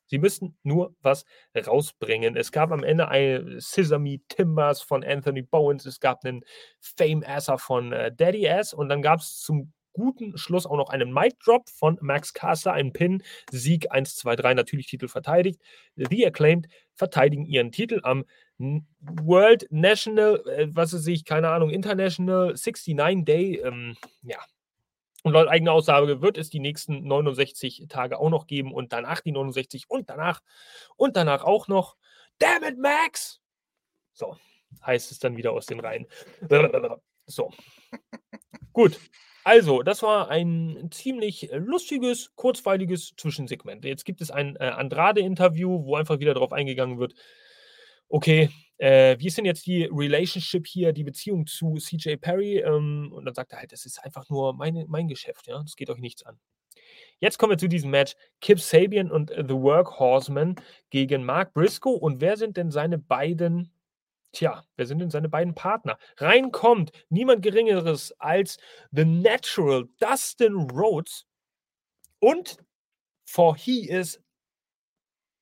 Sie 0.06 0.18
müssten 0.18 0.56
nur 0.62 0.94
was 1.02 1.24
rausbringen. 1.66 2.36
Es 2.36 2.52
gab 2.52 2.70
am 2.72 2.84
Ende 2.84 3.08
ein 3.08 3.56
Sesame 3.58 4.18
Timbers 4.28 4.82
von 4.82 5.04
Anthony 5.04 5.42
Bowens, 5.42 5.86
es 5.86 6.00
gab 6.00 6.24
'nen 6.24 6.44
Fame-Asser 6.80 7.58
von, 7.58 7.92
äh, 7.92 8.12
Daddy 8.14 8.48
Ass 8.48 8.74
und 8.74 8.88
dann 8.88 9.02
gab's 9.02 9.40
zum 9.40 9.72
guten 9.94 10.36
Schluss 10.38 10.64
auch 10.66 10.76
noch 10.76 10.88
einen 10.88 11.12
Mic 11.12 11.34
Drop 11.44 11.68
von 11.68 11.98
Max 12.00 12.32
Caster, 12.32 12.72
einen 12.72 12.92
Pin, 12.94 13.22
Sieg 13.50 13.90
1, 13.92 14.16
2, 14.16 14.36
3, 14.36 14.54
natürlich 14.54 14.86
Titel 14.86 15.08
verteidigt. 15.08 15.60
The 15.96 16.26
Acclaimed 16.26 16.66
verteidigen 16.94 17.44
ihren 17.44 17.72
Titel 17.72 18.00
am 18.02 18.24
World 18.58 19.66
National, 19.70 20.42
äh, 20.48 20.68
was 20.70 20.94
weiß 20.94 21.06
ich, 21.08 21.24
keine 21.24 21.50
Ahnung, 21.50 21.70
International 21.70 22.56
69 22.56 23.24
Day, 23.24 23.56
ähm, 23.64 23.96
ja. 24.22 24.38
Und 25.22 25.32
laut 25.34 25.48
eigener 25.48 25.72
Aussage 25.72 26.20
wird 26.20 26.36
es 26.36 26.50
die 26.50 26.58
nächsten 26.58 27.06
69 27.06 27.86
Tage 27.88 28.18
auch 28.18 28.30
noch 28.30 28.46
geben 28.46 28.72
und 28.72 28.92
danach 28.92 29.20
die 29.20 29.32
69 29.32 29.88
und 29.88 30.10
danach 30.10 30.40
und 30.96 31.16
danach 31.16 31.44
auch 31.44 31.68
noch. 31.68 31.96
Damn 32.38 32.64
it, 32.64 32.78
Max! 32.78 33.40
So, 34.14 34.36
heißt 34.84 35.12
es 35.12 35.20
dann 35.20 35.36
wieder 35.36 35.52
aus 35.52 35.66
den 35.66 35.80
Reihen. 35.80 36.06
So. 37.26 37.52
Gut. 38.72 38.98
Also, 39.44 39.82
das 39.82 40.02
war 40.02 40.28
ein 40.28 40.88
ziemlich 40.90 41.50
lustiges, 41.52 42.34
kurzweiliges 42.34 43.14
Zwischensegment. 43.16 43.84
Jetzt 43.84 44.04
gibt 44.04 44.20
es 44.20 44.30
ein, 44.32 44.56
äh, 44.56 44.64
Andrade-Interview, 44.64 45.84
wo 45.84 45.94
einfach 45.96 46.18
wieder 46.18 46.34
drauf 46.34 46.52
eingegangen 46.52 46.98
wird: 46.98 47.14
„Okay, 48.08 48.50
äh, 48.82 49.16
wie 49.20 49.28
ist 49.28 49.38
denn 49.38 49.44
jetzt 49.44 49.66
die 49.66 49.84
Relationship 49.90 50.66
hier, 50.66 50.92
die 50.92 51.04
Beziehung 51.04 51.46
zu 51.46 51.74
CJ 51.76 52.16
Perry?“ 52.16 52.58
Ähm, 52.58 53.12
und 53.12 53.24
dann 53.24 53.34
sagt 53.34 53.52
er 53.52 53.60
halt: 53.60 53.72
„Das 53.72 53.86
ist 53.86 54.04
einfach 54.04 54.28
nur 54.30 54.54
meine 54.54 54.86
mein 54.88 55.08
Geschäft, 55.08 55.46
ja? 55.46 55.62
Das 55.62 55.76
geht 55.76 55.90
euch 55.90 55.98
nichts 56.00 56.24
an.“ 56.24 56.38
Jetzt 57.20 57.38
kommen 57.38 57.52
wir 57.52 57.58
zu 57.58 57.68
diesem 57.68 57.90
Match. 57.90 58.14
Kip 58.40 58.60
Sabian 58.60 59.10
und 59.10 59.30
The 59.30 59.54
Workhorsemen 59.54 60.56
gegen 60.90 61.24
Mark 61.24 61.54
Briscoe. 61.54 61.94
Und 61.96 62.20
wer 62.20 62.36
sind 62.36 62.56
denn 62.56 62.70
seine 62.70 62.98
beiden 62.98 63.72
tja, 64.32 64.64
wer 64.76 64.86
sind 64.86 64.98
denn 65.00 65.10
seine 65.10 65.28
beiden 65.28 65.54
Partner? 65.54 65.98
Rein 66.18 66.52
kommt 66.52 66.92
niemand 67.10 67.42
Geringeres 67.42 68.12
als 68.18 68.58
The 68.92 69.04
Natural, 69.04 69.88
Dustin 70.00 70.54
Rhodes 70.54 71.26
und 72.20 72.58
For 73.26 73.56
He 73.56 73.88
Is 73.88 74.20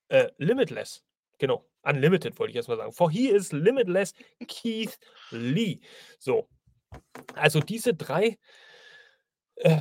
äh, 0.09 0.29
Limitless. 0.39 1.03
Genau, 1.39 1.65
Unlimited 1.85 2.39
wollte 2.39 2.51
ich 2.51 2.57
erst 2.57 2.69
mal 2.69 2.77
sagen. 2.77 2.93
For 2.93 3.11
He 3.11 3.29
Is 3.29 3.53
Limitless, 3.53 4.15
Keith 4.49 4.99
Lee. 5.31 5.81
So. 6.19 6.49
Also, 7.37 7.61
diese 7.61 7.95
3 7.95 8.37
äh, 9.57 9.81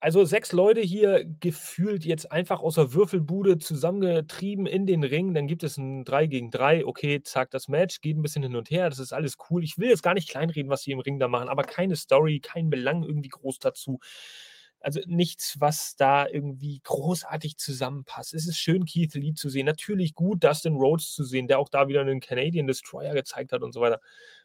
also 0.00 0.24
6 0.24 0.52
Leute 0.52 0.80
hier 0.82 1.24
gefühlt 1.40 2.04
jetzt 2.04 2.30
einfach 2.32 2.60
aus 2.60 2.76
der 2.76 2.92
Würfelbude 2.94 3.58
zusammengetrieben 3.58 4.66
in 4.66 4.86
den 4.86 5.04
Ring. 5.04 5.34
Dann 5.34 5.46
gibt 5.48 5.64
es 5.64 5.78
'n 5.78 6.04
3 6.04 6.26
gegen 6.26 6.50
3. 6.50 6.86
Okay, 6.86 7.22
zack, 7.22 7.50
das 7.52 7.68
Match 7.68 8.00
geht 8.02 8.16
'n 8.16 8.22
bisschen 8.22 8.42
hin 8.44 8.56
und 8.56 8.70
her. 8.70 8.90
Das 8.90 8.98
ist 9.00 9.12
alles 9.14 9.36
cool. 9.50 9.64
Ich 9.64 9.78
will 9.78 9.88
jetzt 9.90 10.02
gar 10.02 10.14
nicht 10.14 10.28
kleinreden, 10.30 10.70
was 10.70 10.82
die 10.82 10.92
im 10.92 11.00
Ring 11.00 11.18
da 11.20 11.28
machen, 11.28 11.48
aber 11.48 11.64
keine 11.64 11.96
Story, 11.96 12.40
kein 12.40 12.70
Belang 12.70 13.02
irgendwie 13.04 13.30
groß 13.30 13.58
dazu. 13.60 14.00
Also 14.84 15.00
nichts, 15.06 15.60
was 15.60 15.96
da 15.96 16.28
irgendwie 16.28 16.80
großartig 16.84 17.56
zusammenpasst. 17.56 18.34
Es 18.34 18.46
ist 18.46 18.58
schön, 18.58 18.84
Keith 18.84 19.14
Lee 19.14 19.32
zu 19.32 19.48
sehen. 19.48 19.64
Natürlich 19.66 20.14
gut, 20.14 20.44
Dustin 20.44 20.74
Rhodes 20.74 21.12
zu 21.12 21.24
sehen, 21.24 21.48
der 21.48 21.58
auch 21.58 21.70
da 21.70 21.88
wieder 21.88 22.02
einen 22.02 22.20
Canadian 22.20 22.66
Destroyer 22.66 23.14
gezeigt 23.14 23.52
hat 23.52 23.62
und 23.62 23.72
so 23.72 23.80
weiter. 23.80 24.00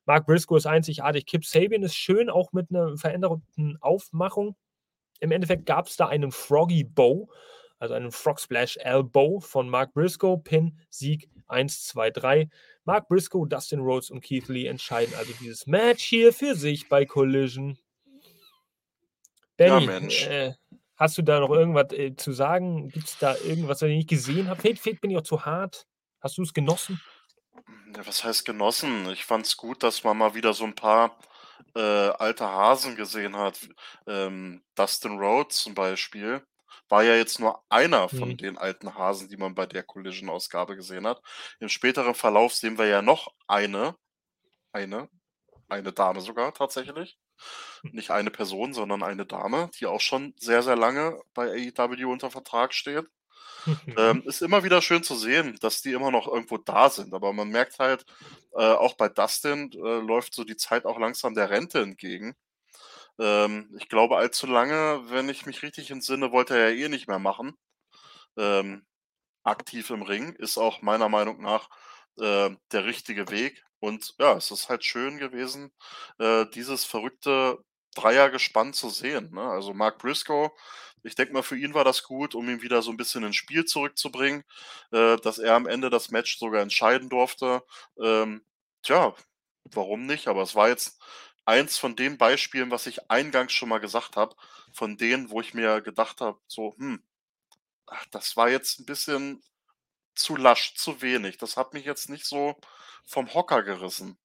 Mark 0.06 0.26
Briscoe 0.26 0.58
ist 0.58 0.66
einzigartig. 0.66 1.26
Kip 1.26 1.46
Sabian 1.46 1.84
ist 1.84 1.96
schön, 1.96 2.30
auch 2.30 2.54
mit 2.54 2.70
einer 2.70 2.96
veränderten 2.98 3.78
Aufmachung. 3.82 4.56
Im 5.20 5.32
Endeffekt 5.32 5.66
gab 5.66 5.88
es 5.88 5.98
da 5.98 6.08
einen 6.08 6.32
Froggy 6.32 6.86
Bow, 6.86 7.30
also 7.78 7.94
einen 7.94 8.12
Frog 8.12 8.40
Splash 8.40 8.78
Elbow 8.78 9.42
von 9.42 9.70
Mark 9.70 9.94
Briscoe. 9.94 10.38
Pin, 10.38 10.80
Sieg 10.90 11.30
1, 11.48 11.84
2, 11.84 12.12
3. 12.12 12.50
Mark 12.86 13.10
Briscoe, 13.10 13.46
Dustin 13.46 13.82
Rhodes 13.82 14.10
und 14.10 14.22
Keith 14.22 14.48
Lee 14.48 14.68
entscheiden 14.68 15.14
also 15.16 15.34
dieses 15.42 15.68
Match 15.68 16.06
hier 16.06 16.32
für 16.32 16.56
sich 16.56 16.88
bei 16.88 17.06
Collision. 17.06 17.78
Benny, 19.60 19.86
ja, 19.86 20.00
Mensch. 20.00 20.26
Äh, 20.26 20.54
hast 20.96 21.18
du 21.18 21.22
da 21.22 21.42
noch 21.42 21.50
irgendwas 21.50 21.92
äh, 21.92 22.16
zu 22.16 22.32
sagen? 22.32 22.88
Gibt 22.90 23.08
es 23.08 23.18
da 23.18 23.36
irgendwas, 23.36 23.82
was 23.82 23.90
ich 23.90 23.98
nicht 23.98 24.10
gesehen 24.10 24.48
habe? 24.48 24.62
Fate, 24.62 24.80
Fate 24.80 25.02
bin 25.02 25.12
ich 25.12 25.18
auch 25.18 25.24
zu 25.24 25.46
hart. 25.46 25.86
Hast 26.22 26.38
du 26.38 26.44
es 26.44 26.54
genossen? 26.54 27.02
Ja, 27.94 28.08
was 28.08 28.24
heißt 28.24 28.46
genossen? 28.46 29.10
Ich 29.12 29.26
fand 29.26 29.46
es 29.46 29.58
gut, 29.58 29.84
dass 29.84 30.06
man 30.06 30.18
mal 30.18 30.34
wieder 30.34 30.54
so 30.54 30.64
ein 30.64 30.76
paar 30.76 31.18
äh, 31.76 31.80
alte 31.82 32.46
Hasen 32.46 32.96
gesehen 32.96 33.36
hat. 33.36 33.60
Ähm, 34.08 34.64
Dustin 34.76 35.20
Rhodes 35.20 35.58
zum 35.58 35.76
Beispiel 35.76 36.42
war 36.88 37.04
ja 37.04 37.16
jetzt 37.16 37.40
nur 37.42 37.62
einer 37.68 38.08
von 38.08 38.30
mhm. 38.30 38.38
den 38.38 38.58
alten 38.58 38.96
Hasen, 38.96 39.28
die 39.28 39.38
man 39.38 39.56
bei 39.56 39.66
der 39.66 39.84
Collision-Ausgabe 39.84 40.78
gesehen 40.78 41.06
hat. 41.06 41.22
Im 41.60 41.68
späteren 41.68 42.16
Verlauf 42.16 42.54
sehen 42.54 42.78
wir 42.78 42.88
ja 42.88 43.02
noch 43.02 43.34
eine, 43.46 43.96
eine, 44.72 45.10
eine 45.68 45.92
Dame 45.92 46.22
sogar 46.22 46.54
tatsächlich. 46.54 47.20
Nicht 47.84 48.12
eine 48.12 48.32
Person, 48.32 48.74
sondern 48.74 49.04
eine 49.04 49.26
Dame, 49.26 49.70
die 49.80 49.86
auch 49.86 50.02
schon 50.02 50.34
sehr, 50.38 50.64
sehr 50.64 50.76
lange 50.76 51.20
bei 51.34 51.72
AEW 51.78 52.12
unter 52.12 52.32
Vertrag 52.32 52.74
steht. 52.74 53.06
ähm, 53.98 54.24
ist 54.26 54.42
immer 54.42 54.64
wieder 54.64 54.82
schön 54.82 55.04
zu 55.04 55.16
sehen, 55.16 55.58
dass 55.62 55.82
die 55.82 55.92
immer 55.92 56.12
noch 56.12 56.28
irgendwo 56.28 56.58
da 56.58 56.90
sind. 56.90 57.14
Aber 57.14 57.34
man 57.34 57.50
merkt 57.50 57.80
halt, 57.80 58.06
äh, 58.54 58.64
auch 58.64 58.96
bei 58.96 59.10
Dustin 59.10 59.72
äh, 59.74 60.00
läuft 60.00 60.34
so 60.34 60.44
die 60.44 60.56
Zeit 60.58 60.86
auch 60.86 61.00
langsam 61.00 61.34
der 61.34 61.50
Rente 61.50 61.82
entgegen. 61.82 62.36
Ähm, 63.20 63.76
ich 63.78 63.90
glaube, 63.90 64.18
allzu 64.18 64.48
lange, 64.48 65.02
wenn 65.10 65.30
ich 65.30 65.46
mich 65.46 65.62
richtig 65.62 65.92
entsinne, 65.92 66.32
wollte 66.32 66.58
er 66.58 66.72
ja 66.72 66.86
eh 66.86 66.90
nicht 66.90 67.08
mehr 67.08 67.20
machen. 67.20 67.58
Ähm, 68.38 68.86
aktiv 69.44 69.90
im 69.90 70.04
Ring 70.04 70.34
ist 70.34 70.58
auch 70.58 70.82
meiner 70.82 71.10
Meinung 71.10 71.42
nach 71.42 71.70
äh, 72.18 72.52
der 72.72 72.86
richtige 72.86 73.30
Weg. 73.30 73.64
Und 73.80 74.16
ja, 74.20 74.34
es 74.36 74.52
ist 74.52 74.70
halt 74.70 74.84
schön 74.84 75.18
gewesen, 75.18 75.72
äh, 76.20 76.46
dieses 76.54 76.86
verrückte 76.86 77.60
Dreiergespann 77.96 78.74
zu 78.74 78.90
sehen. 78.90 79.32
Ne? 79.34 79.42
Also 79.42 79.74
Mark 79.74 80.00
Briscoe, 80.00 80.52
ich 81.04 81.16
denke 81.16 81.34
mal, 81.34 81.44
für 81.44 81.58
ihn 81.58 81.74
war 81.74 81.86
das 81.86 82.04
gut, 82.04 82.36
um 82.36 82.50
ihn 82.50 82.62
wieder 82.62 82.82
so 82.82 82.92
ein 82.92 82.98
bisschen 82.98 83.24
ins 83.24 83.36
Spiel 83.38 83.66
zurückzubringen, 83.66 84.44
äh, 84.92 85.18
dass 85.18 85.38
er 85.40 85.56
am 85.56 85.68
Ende 85.68 85.90
das 85.90 86.12
Match 86.12 86.38
sogar 86.40 86.62
entscheiden 86.62 87.10
durfte. 87.10 87.64
Ähm, 88.02 88.44
tja, 88.84 89.16
warum 89.66 90.06
nicht? 90.06 90.28
Aber 90.28 90.42
es 90.44 90.56
war 90.56 90.68
jetzt 90.70 91.00
eins 91.46 91.78
von 91.78 91.96
den 91.96 92.18
Beispielen, 92.18 92.72
was 92.72 92.86
ich 92.88 93.10
eingangs 93.10 93.54
schon 93.54 93.70
mal 93.70 93.80
gesagt 93.80 94.18
habe, 94.18 94.36
von 94.74 94.98
denen, 94.98 95.30
wo 95.32 95.42
ich 95.42 95.54
mir 95.54 95.82
gedacht 95.82 96.22
habe, 96.22 96.40
so, 96.48 96.76
hm, 96.78 97.02
ach, 97.88 98.06
das 98.12 98.38
war 98.38 98.50
jetzt 98.50 98.80
ein 98.80 98.86
bisschen 98.86 99.44
zu 100.20 100.36
lasch, 100.36 100.76
zu 100.76 101.02
wenig. 101.02 101.38
Das 101.38 101.58
hat 101.58 101.74
mich 101.74 101.86
jetzt 101.86 102.10
nicht 102.10 102.26
so 102.26 102.56
vom 103.06 103.34
Hocker 103.34 103.64
gerissen. 103.64 104.18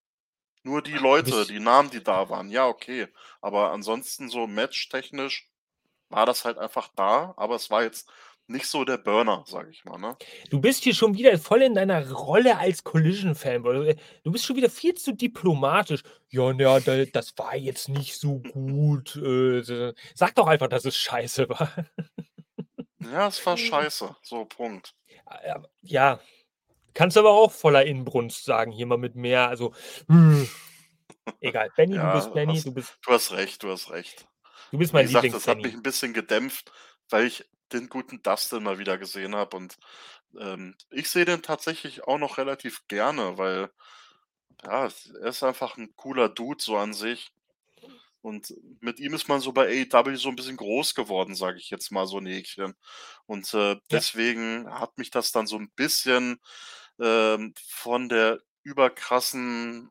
Nur 0.63 0.83
die 0.83 0.95
Leute, 0.95 1.47
die 1.47 1.61
Namen, 1.61 1.91
die 1.91 2.03
da 2.03 2.29
waren, 2.31 2.49
ja, 2.49 2.67
okay. 2.67 3.09
Aber 3.43 3.71
ansonsten 3.73 4.31
so 4.31 4.47
matchtechnisch 4.47 5.51
war 6.09 6.27
das 6.27 6.45
halt 6.45 6.59
einfach 6.59 6.89
da, 6.97 7.35
aber 7.37 7.57
es 7.57 7.71
war 7.71 7.83
jetzt 7.83 8.09
nicht 8.47 8.67
so 8.67 8.85
der 8.85 8.99
Burner, 8.99 9.45
sage 9.47 9.71
ich 9.71 9.85
mal. 9.85 9.99
Ne? 9.99 10.17
Du 10.51 10.61
bist 10.61 10.85
hier 10.85 10.95
schon 10.95 11.15
wieder 11.15 11.39
voll 11.39 11.63
in 11.63 11.75
deiner 11.75 12.11
Rolle 12.11 12.59
als 12.59 12.85
Collision-Fan. 12.85 13.63
Du 13.63 14.33
bist 14.33 14.45
schon 14.45 14.57
wieder 14.57 14.71
viel 14.71 14.95
zu 14.95 15.13
diplomatisch. 15.13 16.03
Ja, 16.31 16.53
ja, 16.53 16.81
das 16.81 17.37
war 17.37 17.57
jetzt 17.57 17.89
nicht 17.89 18.19
so 18.19 18.41
gut. 18.41 19.17
Äh, 19.17 19.93
sag 20.15 20.35
doch 20.35 20.47
einfach, 20.47 20.69
dass 20.69 20.85
es 20.85 20.97
scheiße 20.97 21.49
war. 21.49 21.71
Ja, 23.13 23.29
es 23.29 23.45
war 23.45 23.57
scheiße. 23.57 24.17
So, 24.23 24.45
Punkt. 24.45 24.95
Ja, 25.83 26.21
kannst 26.95 27.17
aber 27.17 27.31
auch 27.31 27.53
voller 27.53 27.85
Inbrunst 27.85 28.45
sagen, 28.45 28.73
hier 28.73 28.87
mal 28.87 28.99
mit 28.99 29.17
mehr. 29.17 29.49
Also, 29.49 29.75
hm. 30.09 30.49
egal. 31.41 31.71
Benny, 31.77 31.97
ja, 31.97 32.13
du 32.13 32.19
bist 32.19 32.35
Benny, 32.35 32.63
du 32.63 32.73
bist. 32.73 32.99
Du 33.03 33.13
hast 33.13 33.33
recht, 33.33 33.63
du 33.63 33.71
hast 33.71 33.91
recht. 33.91 34.27
Du 34.71 34.79
bist 34.79 34.93
mein 34.93 35.09
Wie 35.09 35.13
gesagt, 35.13 35.35
das 35.35 35.49
hat 35.49 35.59
mich 35.59 35.75
ein 35.75 35.83
bisschen 35.83 36.15
gedämpft, 36.15 36.73
weil 37.11 37.27
ich 37.27 37.45
den 37.73 37.89
guten 37.89 38.23
Dustin 38.23 38.63
mal 38.63 38.79
wieder 38.79 38.99
gesehen 38.99 39.35
habe. 39.35 39.57
Und 39.57 39.77
ähm, 40.39 40.77
ich 40.91 41.11
sehe 41.11 41.25
den 41.25 41.43
tatsächlich 41.43 42.05
auch 42.05 42.19
noch 42.19 42.39
relativ 42.39 42.87
gerne, 42.89 43.39
weil 43.39 43.71
ja, 44.65 44.89
er 45.21 45.29
ist 45.29 45.43
einfach 45.43 45.77
ein 45.77 45.95
cooler 45.97 46.29
Dude 46.29 46.63
so 46.63 46.77
an 46.77 46.93
sich. 46.93 47.33
Und 48.25 48.55
mit 48.81 49.01
ihm 49.01 49.13
ist 49.13 49.29
man 49.29 49.43
so 49.43 49.53
bei 49.53 49.85
AEW 49.93 50.17
so 50.17 50.31
ein 50.31 50.37
bisschen 50.37 50.57
groß 50.57 50.95
geworden, 50.95 51.35
sage 51.35 51.59
ich 51.59 51.69
jetzt 51.69 51.93
mal 51.93 52.07
so 52.07 52.17
ein 52.17 52.25
Häkchen. 52.25 52.75
Und 53.27 53.53
äh, 53.53 53.77
deswegen 53.91 54.65
ja. 54.65 54.81
hat 54.81 54.97
mich 54.97 55.11
das 55.11 55.31
dann 55.31 55.47
so 55.47 55.59
ein 55.59 55.71
bisschen 55.73 56.41
ähm, 56.99 57.53
von 57.69 58.09
der 58.09 58.41
überkrassen 58.63 59.91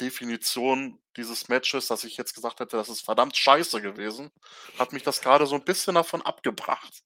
Definition 0.00 1.00
dieses 1.16 1.48
Matches, 1.48 1.88
dass 1.88 2.04
ich 2.04 2.16
jetzt 2.16 2.36
gesagt 2.36 2.60
hätte, 2.60 2.76
das 2.76 2.88
ist 2.88 3.00
verdammt 3.00 3.36
scheiße 3.36 3.82
gewesen, 3.82 4.30
hat 4.78 4.92
mich 4.92 5.02
das 5.02 5.20
gerade 5.20 5.46
so 5.46 5.56
ein 5.56 5.64
bisschen 5.64 5.96
davon 5.96 6.22
abgebracht. 6.22 7.02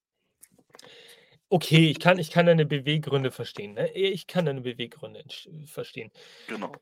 Okay, 1.49 1.89
ich 1.91 1.99
kann, 1.99 2.19
ich 2.19 2.31
kann 2.31 2.45
deine 2.45 2.67
Beweggründe 2.67 3.31
verstehen. 3.31 3.73
Ne? 3.73 3.91
Ich 3.93 4.27
kann 4.27 4.45
deine 4.45 4.61
Beweggründe 4.61 5.25
verstehen. 5.65 6.13
Genau. 6.47 6.75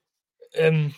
Ähm, 0.55 0.93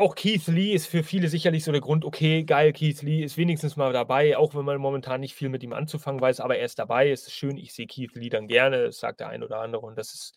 auch 0.00 0.14
Keith 0.14 0.46
Lee 0.46 0.72
ist 0.72 0.86
für 0.86 1.02
viele 1.02 1.28
sicherlich 1.28 1.64
so 1.64 1.72
der 1.72 1.80
Grund, 1.80 2.04
okay, 2.04 2.42
geil, 2.44 2.72
Keith 2.72 3.02
Lee 3.02 3.22
ist 3.22 3.36
wenigstens 3.36 3.76
mal 3.76 3.92
dabei, 3.92 4.36
auch 4.36 4.54
wenn 4.54 4.64
man 4.64 4.78
momentan 4.78 5.20
nicht 5.20 5.34
viel 5.34 5.48
mit 5.48 5.62
ihm 5.62 5.72
anzufangen 5.72 6.20
weiß, 6.20 6.40
aber 6.40 6.56
er 6.56 6.64
ist 6.64 6.78
dabei, 6.78 7.10
es 7.10 7.26
ist 7.26 7.34
schön, 7.34 7.56
ich 7.56 7.74
sehe 7.74 7.86
Keith 7.86 8.14
Lee 8.14 8.30
dann 8.30 8.48
gerne, 8.48 8.92
sagt 8.92 9.20
der 9.20 9.28
ein 9.28 9.42
oder 9.42 9.60
andere 9.60 9.86
und 9.86 9.96
das 9.96 10.14
ist 10.14 10.34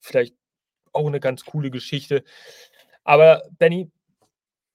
vielleicht 0.00 0.34
auch 0.92 1.06
eine 1.06 1.20
ganz 1.20 1.44
coole 1.44 1.70
Geschichte. 1.70 2.24
Aber 3.04 3.42
Benny, 3.58 3.90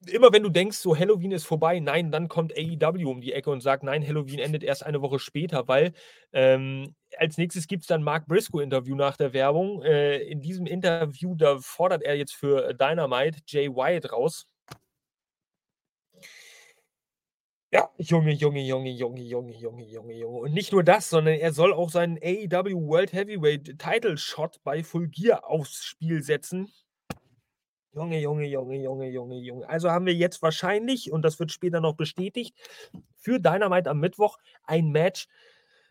immer 0.08 0.34
wenn 0.34 0.43
du 0.43 0.49
denkst, 0.49 0.78
so 0.78 0.97
Halloween 0.97 1.32
ist 1.32 1.45
vorbei, 1.45 1.80
nein, 1.80 2.12
dann 2.12 2.28
kommt 2.28 2.54
AEW 2.58 3.10
um 3.10 3.22
die 3.22 3.34
Ecke 3.34 3.49
und 3.52 3.62
sagt, 3.62 3.84
nein, 3.84 4.06
Halloween 4.06 4.39
endet 4.39 4.64
erst 4.64 4.86
eine 4.86 5.02
Woche 5.02 5.20
später, 5.20 5.68
weil 5.68 5.93
ähm, 6.34 6.95
als 7.18 7.38
nächstes 7.38 7.68
gibt 7.68 7.84
es 7.84 7.88
dann 7.88 8.04
Mark 8.04 8.28
Briscoe-Interview 8.28 8.95
nach 8.95 9.18
der 9.18 9.34
Werbung. 9.34 9.84
Äh, 9.84 10.20
in 10.24 10.41
diesem 10.41 10.66
Interview, 10.66 11.36
da 11.36 11.60
fordert 11.60 12.04
er 12.04 12.16
jetzt 12.16 12.34
für 12.34 12.74
Dynamite 12.74 13.39
Jay 13.47 13.70
Wyatt 13.70 14.12
raus. 14.12 14.47
Ja, 17.74 17.89
Junge, 17.97 18.34
Junge, 18.34 18.62
Junge, 18.62 18.91
Junge, 18.91 19.22
Junge, 19.22 19.54
Junge, 19.56 19.86
Junge, 19.86 20.14
Junge. 20.14 20.39
Und 20.39 20.54
nicht 20.54 20.74
nur 20.74 20.84
das, 20.84 21.10
sondern 21.10 21.36
er 21.36 21.54
soll 21.54 21.74
auch 21.74 21.89
seinen 21.89 22.18
AEW 22.18 22.88
World 22.88 23.14
Heavyweight 23.14 23.80
Title 23.80 24.18
Shot 24.18 24.60
bei 24.64 24.84
Full 24.84 25.08
Gear 25.08 25.49
aufs 25.49 25.82
Spiel 25.86 26.22
setzen. 26.22 26.70
Junge, 27.94 28.20
Junge, 28.20 28.46
Junge, 28.48 28.78
Junge, 28.78 29.10
Junge, 29.10 29.36
Junge. 29.38 29.70
Also 29.70 29.89
haben 29.89 30.06
wir 30.06 30.14
jetzt 30.14 30.42
wahrscheinlich, 30.42 31.12
und 31.12 31.24
das 31.24 31.39
wird 31.39 31.52
später 31.52 31.82
noch 31.82 31.96
bestätigt, 31.96 32.56
für 33.18 33.39
Dynamite 33.39 33.89
am 33.89 34.00
Mittwoch 34.00 34.38
ein 34.64 34.89
Match 34.92 35.28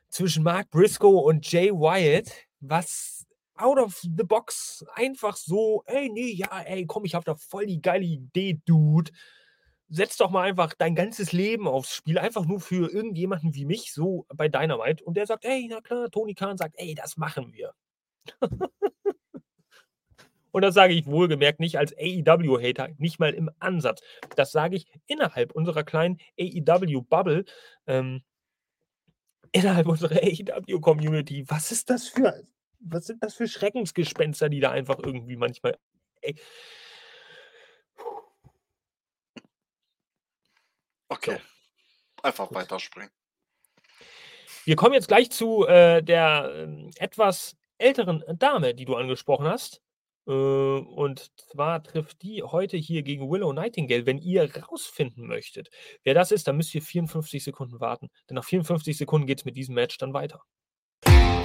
zwischen 0.08 0.42
Mark 0.42 0.70
Briscoe 0.70 1.20
und 1.20 1.50
Jay 1.50 1.70
Wyatt, 1.70 2.32
was 2.60 3.26
out 3.54 3.78
of 3.78 4.00
the 4.00 4.24
box 4.24 4.84
einfach 4.94 5.36
so, 5.36 5.82
ey, 5.86 6.08
nee, 6.08 6.32
ja, 6.32 6.62
ey, 6.62 6.86
komm, 6.86 7.04
ich 7.04 7.14
hab 7.14 7.24
da 7.26 7.34
voll 7.34 7.66
die 7.66 7.82
geile 7.82 8.04
Idee, 8.04 8.60
Dude 8.64 9.12
setz 9.90 10.16
doch 10.16 10.30
mal 10.30 10.48
einfach 10.48 10.72
dein 10.74 10.94
ganzes 10.94 11.32
Leben 11.32 11.66
aufs 11.66 11.94
Spiel, 11.94 12.18
einfach 12.18 12.46
nur 12.46 12.60
für 12.60 12.90
irgendjemanden 12.90 13.54
wie 13.54 13.64
mich, 13.66 13.92
so 13.92 14.24
bei 14.34 14.48
Dynamite. 14.48 15.04
Und 15.04 15.16
der 15.16 15.26
sagt, 15.26 15.44
ey, 15.44 15.66
na 15.68 15.80
klar, 15.80 16.08
Tony 16.10 16.34
Khan 16.34 16.56
sagt, 16.56 16.76
ey, 16.78 16.94
das 16.94 17.16
machen 17.16 17.52
wir. 17.52 17.74
Und 20.52 20.62
das 20.62 20.74
sage 20.74 20.94
ich 20.94 21.06
wohlgemerkt 21.06 21.60
nicht 21.60 21.78
als 21.78 21.94
AEW-Hater, 21.96 22.88
nicht 22.98 23.18
mal 23.18 23.32
im 23.32 23.50
Ansatz. 23.58 24.00
Das 24.36 24.52
sage 24.52 24.76
ich 24.76 24.86
innerhalb 25.06 25.52
unserer 25.52 25.84
kleinen 25.84 26.18
AEW-Bubble, 26.38 27.44
ähm, 27.86 28.22
innerhalb 29.52 29.86
unserer 29.86 30.16
AEW-Community. 30.16 31.44
Was 31.48 31.72
ist 31.72 31.90
das 31.90 32.08
für, 32.08 32.42
was 32.80 33.06
sind 33.06 33.22
das 33.22 33.34
für 33.34 33.48
Schreckensgespenster, 33.48 34.48
die 34.48 34.60
da 34.60 34.70
einfach 34.70 34.98
irgendwie 34.98 35.36
manchmal, 35.36 35.76
ey, 36.20 36.34
Okay. 41.10 41.38
So. 41.38 42.22
Einfach 42.22 42.48
Gut. 42.48 42.56
weiterspringen. 42.56 43.10
Wir 44.64 44.76
kommen 44.76 44.94
jetzt 44.94 45.08
gleich 45.08 45.30
zu 45.30 45.66
äh, 45.66 46.02
der 46.02 46.68
äh, 46.68 46.90
etwas 46.96 47.56
älteren 47.78 48.22
Dame, 48.38 48.74
die 48.74 48.84
du 48.84 48.94
angesprochen 48.94 49.46
hast. 49.46 49.82
Äh, 50.30 50.32
und 50.32 51.32
zwar 51.36 51.82
trifft 51.82 52.22
die 52.22 52.42
heute 52.42 52.76
hier 52.76 53.02
gegen 53.02 53.28
Willow 53.28 53.52
Nightingale. 53.52 54.06
Wenn 54.06 54.18
ihr 54.18 54.48
rausfinden 54.56 55.26
möchtet, 55.26 55.70
wer 56.04 56.14
das 56.14 56.30
ist, 56.30 56.46
dann 56.46 56.56
müsst 56.56 56.74
ihr 56.74 56.82
54 56.82 57.42
Sekunden 57.42 57.80
warten. 57.80 58.08
Denn 58.28 58.36
nach 58.36 58.44
54 58.44 58.96
Sekunden 58.96 59.26
geht 59.26 59.40
es 59.40 59.44
mit 59.44 59.56
diesem 59.56 59.74
Match 59.74 59.98
dann 59.98 60.14
weiter. 60.14 60.40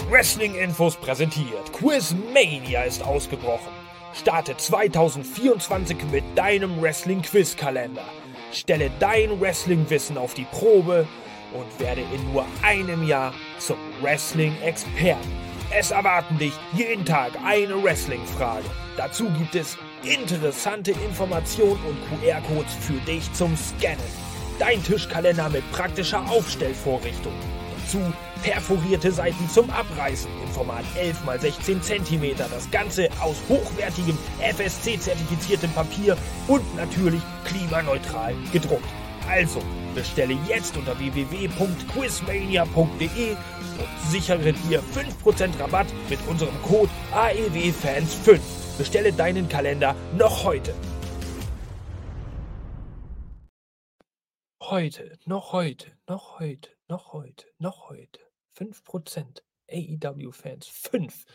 Wrestling 0.10 0.54
Infos 0.56 0.96
präsentiert. 0.96 1.74
Quizmania 1.74 2.84
ist 2.84 3.04
ausgebrochen. 3.04 3.74
Starte 4.14 4.56
2024 4.56 5.98
mit 6.12 6.24
deinem 6.36 6.80
Wrestling-Quiz-Kalender. 6.82 8.06
Stelle 8.54 8.92
dein 9.00 9.42
Wrestling-Wissen 9.42 10.18
auf 10.18 10.36
die 10.36 10.46
Probe 10.46 11.08
und 11.54 11.80
werde 11.80 12.02
in 12.14 12.32
nur 12.32 12.46
einem 12.62 13.06
Jahr 13.08 13.34
zum 13.58 13.78
Wrestling-Experten. 14.02 15.45
Es 15.72 15.92
erwarten 15.92 16.38
dich 16.38 16.54
jeden 16.74 17.06
Tag 17.06 17.32
eine 17.44 17.82
Wrestling-Frage. 17.82 18.66
Dazu 18.98 19.30
gibt 19.32 19.56
es 19.56 19.78
interessante 20.04 20.92
Informationen 20.92 21.80
und 21.86 21.98
QR-Codes 22.22 22.74
für 22.80 23.00
dich 23.06 23.32
zum 23.34 23.56
Scannen. 23.58 23.98
Dein 24.60 24.82
Tischkalender 24.84 25.50
mit 25.50 25.70
praktischer 25.72 26.24
Aufstellvorrichtung. 26.30 27.34
Dazu 27.78 28.00
perforierte 28.44 29.12
Seiten 29.12 29.50
zum 29.50 29.70
Abreißen 29.70 30.30
im 30.44 30.52
Format 30.52 30.86
11 30.98 31.18
x 31.28 31.42
16 31.66 31.82
cm. 32.06 32.38
Das 32.38 32.70
Ganze 32.72 33.10
aus 33.20 33.36
hochwertigem 33.50 34.18
FSC-zertifiziertem 34.40 35.72
Papier 35.72 36.16
und 36.48 36.64
natürlich 36.76 37.22
klimaneutral 37.44 38.34
gedruckt. 38.54 39.05
Also 39.28 39.62
bestelle 39.94 40.38
jetzt 40.48 40.76
unter 40.78 40.98
www.quizmania.de 41.00 43.32
und 43.32 44.10
sichere 44.10 44.54
dir 44.54 44.82
5% 44.82 45.60
Rabatt 45.60 45.88
mit 46.10 46.20
unserem 46.28 46.56
Code 46.64 46.90
AEWFans5. 47.14 48.40
Bestelle 48.78 49.12
deinen 49.14 49.48
Kalender 49.50 49.96
noch 50.18 50.44
heute. 50.44 50.74
Heute, 54.62 55.18
noch 55.26 55.54
heute, 55.54 55.92
noch 56.08 56.40
heute, 56.40 56.70
noch 56.88 57.14
heute, 57.14 57.46
noch 57.60 57.90
heute. 57.90 58.20
5% 58.58 59.42
AEW-Fans. 59.70 60.68
5. 60.68 61.26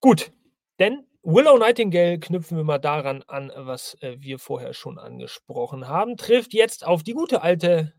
Gut, 0.00 0.32
denn 0.78 1.06
Willow 1.26 1.56
Nightingale 1.56 2.18
knüpfen 2.18 2.58
wir 2.58 2.64
mal 2.64 2.78
daran 2.78 3.22
an, 3.28 3.50
was 3.56 3.96
äh, 4.02 4.16
wir 4.20 4.38
vorher 4.38 4.74
schon 4.74 4.98
angesprochen 4.98 5.88
haben, 5.88 6.18
trifft 6.18 6.52
jetzt 6.52 6.86
auf 6.86 7.02
die 7.02 7.14
gute 7.14 7.40
alte 7.40 7.94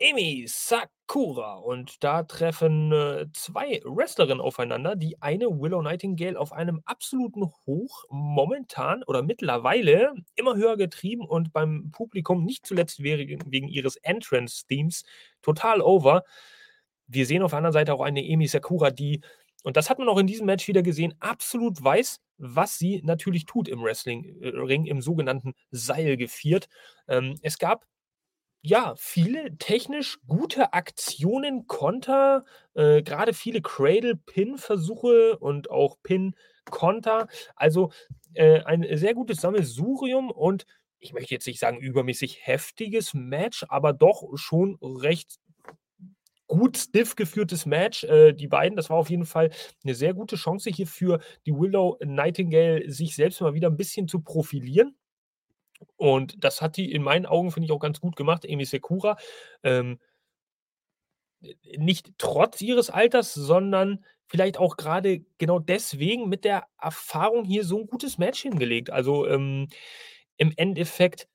Emi 0.00 0.44
Sakura. 0.48 1.54
Und 1.54 2.02
da 2.02 2.24
treffen 2.24 2.90
äh, 2.90 3.26
zwei 3.32 3.80
Wrestlerinnen 3.84 4.40
aufeinander. 4.40 4.96
Die 4.96 5.22
eine, 5.22 5.46
Willow 5.46 5.82
Nightingale, 5.82 6.36
auf 6.36 6.52
einem 6.52 6.80
absoluten 6.84 7.44
Hoch, 7.64 8.06
momentan 8.10 9.04
oder 9.04 9.22
mittlerweile 9.22 10.12
immer 10.34 10.56
höher 10.56 10.76
getrieben 10.76 11.28
und 11.28 11.52
beim 11.52 11.92
Publikum 11.92 12.44
nicht 12.44 12.66
zuletzt 12.66 13.00
wegen, 13.04 13.68
ihres 13.68 13.94
Entrance-Themes 13.98 15.04
total 15.42 15.80
over. 15.80 16.24
Wir 17.06 17.24
sehen 17.24 17.42
auf 17.42 17.52
der 17.52 17.58
anderen 17.58 17.72
Seite 17.72 17.94
auch 17.94 18.00
eine 18.00 18.26
Emi 18.26 18.48
Sakura, 18.48 18.90
die, 18.90 19.20
und 19.64 19.76
das 19.76 19.90
hat 19.90 19.98
man 19.98 20.08
auch 20.08 20.18
in 20.18 20.26
diesem 20.28 20.46
Match 20.46 20.68
wieder 20.68 20.82
gesehen, 20.82 21.14
absolut 21.20 21.82
weiß, 21.82 22.20
was 22.38 22.78
sie 22.78 23.00
natürlich 23.02 23.46
tut 23.46 23.68
im 23.68 23.82
Wrestling-Ring, 23.82 24.86
im 24.86 25.00
sogenannten 25.00 25.54
Seil 25.70 26.16
geviert. 26.16 26.68
Ähm, 27.08 27.36
es 27.42 27.58
gab 27.58 27.86
ja, 28.66 28.94
viele 28.96 29.58
technisch 29.58 30.18
gute 30.26 30.72
Aktionen, 30.72 31.66
Konter, 31.66 32.46
äh, 32.72 33.02
gerade 33.02 33.34
viele 33.34 33.60
Cradle-Pin-Versuche 33.60 35.38
und 35.38 35.70
auch 35.70 35.98
Pin-Konter. 36.02 37.28
Also 37.56 37.92
äh, 38.32 38.62
ein 38.62 38.86
sehr 38.96 39.12
gutes 39.12 39.42
Sammelsurium 39.42 40.30
und 40.30 40.64
ich 40.98 41.12
möchte 41.12 41.34
jetzt 41.34 41.46
nicht 41.46 41.60
sagen 41.60 41.78
übermäßig 41.78 42.46
heftiges 42.46 43.12
Match, 43.12 43.66
aber 43.68 43.92
doch 43.92 44.24
schon 44.36 44.78
recht 44.80 45.36
gut 46.46 46.76
stiff 46.76 47.16
geführtes 47.16 47.66
Match. 47.66 48.04
Äh, 48.04 48.32
die 48.32 48.48
beiden, 48.48 48.76
das 48.76 48.90
war 48.90 48.96
auf 48.96 49.10
jeden 49.10 49.26
Fall 49.26 49.50
eine 49.84 49.94
sehr 49.94 50.14
gute 50.14 50.36
Chance 50.36 50.70
hier 50.70 50.86
für 50.86 51.20
die 51.46 51.52
Willow 51.52 51.98
Nightingale, 52.04 52.90
sich 52.90 53.14
selbst 53.16 53.40
mal 53.40 53.54
wieder 53.54 53.68
ein 53.68 53.76
bisschen 53.76 54.08
zu 54.08 54.20
profilieren. 54.20 54.96
Und 55.96 56.42
das 56.42 56.62
hat 56.62 56.76
die 56.76 56.92
in 56.92 57.02
meinen 57.02 57.26
Augen, 57.26 57.50
finde 57.50 57.66
ich, 57.66 57.72
auch 57.72 57.78
ganz 57.80 58.00
gut 58.00 58.16
gemacht, 58.16 58.44
Emi 58.44 58.64
Sekura. 58.64 59.16
Ähm, 59.62 59.98
nicht 61.76 62.12
trotz 62.18 62.60
ihres 62.60 62.90
Alters, 62.90 63.34
sondern 63.34 64.04
vielleicht 64.26 64.58
auch 64.58 64.76
gerade 64.76 65.24
genau 65.38 65.58
deswegen 65.58 66.28
mit 66.28 66.44
der 66.44 66.66
Erfahrung 66.80 67.44
hier 67.44 67.64
so 67.64 67.78
ein 67.80 67.86
gutes 67.86 68.18
Match 68.18 68.42
hingelegt. 68.42 68.90
Also 68.90 69.26
ähm, 69.26 69.68
im 70.36 70.52
Endeffekt 70.56 71.28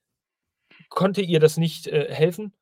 konnte 0.88 1.22
ihr 1.22 1.40
das 1.40 1.56
nicht 1.56 1.86
äh, 1.86 2.12
helfen. 2.12 2.52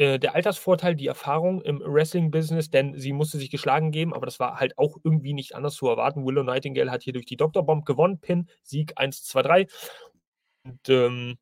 Äh, 0.00 0.18
der 0.18 0.34
Altersvorteil, 0.34 0.96
die 0.96 1.08
Erfahrung 1.08 1.60
im 1.60 1.82
Wrestling-Business, 1.84 2.70
denn 2.70 2.98
sie 2.98 3.12
musste 3.12 3.36
sich 3.36 3.50
geschlagen 3.50 3.90
geben, 3.90 4.14
aber 4.14 4.24
das 4.24 4.40
war 4.40 4.58
halt 4.58 4.78
auch 4.78 4.96
irgendwie 5.04 5.34
nicht 5.34 5.54
anders 5.54 5.74
zu 5.74 5.88
erwarten. 5.88 6.24
Willow 6.24 6.42
Nightingale 6.42 6.90
hat 6.90 7.02
hier 7.02 7.12
durch 7.12 7.26
die 7.26 7.36
Dr. 7.36 7.66
Bomb 7.66 7.84
gewonnen, 7.84 8.18
Pin, 8.18 8.48
Sieg 8.62 8.94
1, 8.96 9.24
2, 9.24 9.42
3. 9.42 9.66
Und 10.64 10.88
ähm, 10.88 11.36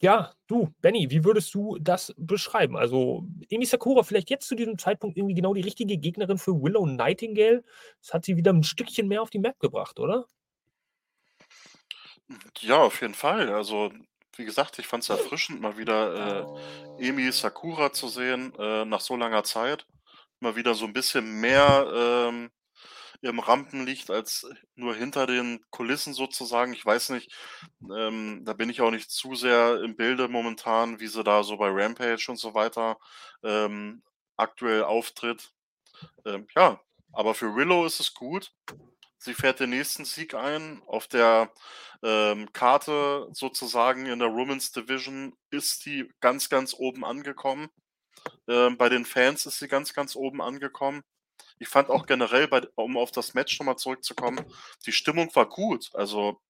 ja, 0.00 0.32
du, 0.46 0.72
Benny, 0.80 1.10
wie 1.10 1.24
würdest 1.24 1.52
du 1.52 1.76
das 1.78 2.14
beschreiben? 2.16 2.74
Also, 2.78 3.26
Emi 3.50 3.66
Sakura 3.66 4.02
vielleicht 4.02 4.30
jetzt 4.30 4.48
zu 4.48 4.54
diesem 4.54 4.78
Zeitpunkt 4.78 5.18
irgendwie 5.18 5.34
genau 5.34 5.52
die 5.52 5.60
richtige 5.60 5.98
Gegnerin 5.98 6.38
für 6.38 6.52
Willow 6.52 6.86
Nightingale. 6.86 7.64
Das 8.00 8.14
hat 8.14 8.24
sie 8.24 8.38
wieder 8.38 8.54
ein 8.54 8.62
Stückchen 8.62 9.08
mehr 9.08 9.20
auf 9.20 9.28
die 9.28 9.40
Map 9.40 9.60
gebracht, 9.60 10.00
oder? 10.00 10.24
Ja, 12.60 12.78
auf 12.78 13.02
jeden 13.02 13.12
Fall. 13.12 13.52
Also, 13.52 13.90
wie 14.40 14.46
gesagt, 14.46 14.78
ich 14.78 14.86
fand 14.86 15.02
es 15.02 15.10
erfrischend, 15.10 15.60
mal 15.60 15.76
wieder 15.76 16.56
äh, 16.98 17.06
Emi 17.06 17.30
Sakura 17.30 17.92
zu 17.92 18.08
sehen, 18.08 18.54
äh, 18.58 18.86
nach 18.86 19.02
so 19.02 19.14
langer 19.14 19.44
Zeit. 19.44 19.86
Mal 20.40 20.56
wieder 20.56 20.74
so 20.74 20.86
ein 20.86 20.94
bisschen 20.94 21.40
mehr 21.40 21.86
ähm, 21.94 22.50
im 23.20 23.38
Rampenlicht 23.38 24.10
als 24.10 24.48
nur 24.76 24.94
hinter 24.94 25.26
den 25.26 25.60
Kulissen 25.68 26.14
sozusagen. 26.14 26.72
Ich 26.72 26.86
weiß 26.86 27.10
nicht, 27.10 27.30
ähm, 27.94 28.40
da 28.46 28.54
bin 28.54 28.70
ich 28.70 28.80
auch 28.80 28.90
nicht 28.90 29.10
zu 29.10 29.34
sehr 29.34 29.82
im 29.84 29.94
Bilde 29.94 30.28
momentan, 30.28 31.00
wie 31.00 31.08
sie 31.08 31.22
da 31.22 31.42
so 31.42 31.58
bei 31.58 31.68
Rampage 31.68 32.24
und 32.28 32.38
so 32.38 32.54
weiter 32.54 32.96
ähm, 33.44 34.02
aktuell 34.38 34.84
auftritt. 34.84 35.50
Ähm, 36.24 36.46
ja, 36.56 36.80
aber 37.12 37.34
für 37.34 37.54
Willow 37.54 37.84
ist 37.84 38.00
es 38.00 38.14
gut. 38.14 38.54
Sie 39.22 39.34
fährt 39.34 39.60
den 39.60 39.70
nächsten 39.70 40.06
Sieg 40.06 40.32
ein. 40.34 40.82
Auf 40.86 41.06
der 41.06 41.52
ähm, 42.02 42.50
Karte 42.54 43.28
sozusagen 43.32 44.06
in 44.06 44.18
der 44.18 44.32
Women's 44.32 44.72
Division 44.72 45.36
ist 45.50 45.82
sie 45.82 46.10
ganz, 46.20 46.48
ganz 46.48 46.72
oben 46.72 47.04
angekommen. 47.04 47.68
Ähm, 48.48 48.78
bei 48.78 48.88
den 48.88 49.04
Fans 49.04 49.44
ist 49.44 49.58
sie 49.58 49.68
ganz, 49.68 49.92
ganz 49.92 50.16
oben 50.16 50.40
angekommen. 50.40 51.02
Ich 51.58 51.68
fand 51.68 51.90
auch 51.90 52.06
generell, 52.06 52.48
bei, 52.48 52.62
um 52.76 52.96
auf 52.96 53.10
das 53.10 53.34
Match 53.34 53.58
nochmal 53.60 53.76
zurückzukommen, 53.76 54.42
die 54.86 54.92
Stimmung 54.92 55.34
war 55.36 55.46
gut. 55.46 55.90
Also 55.92 56.40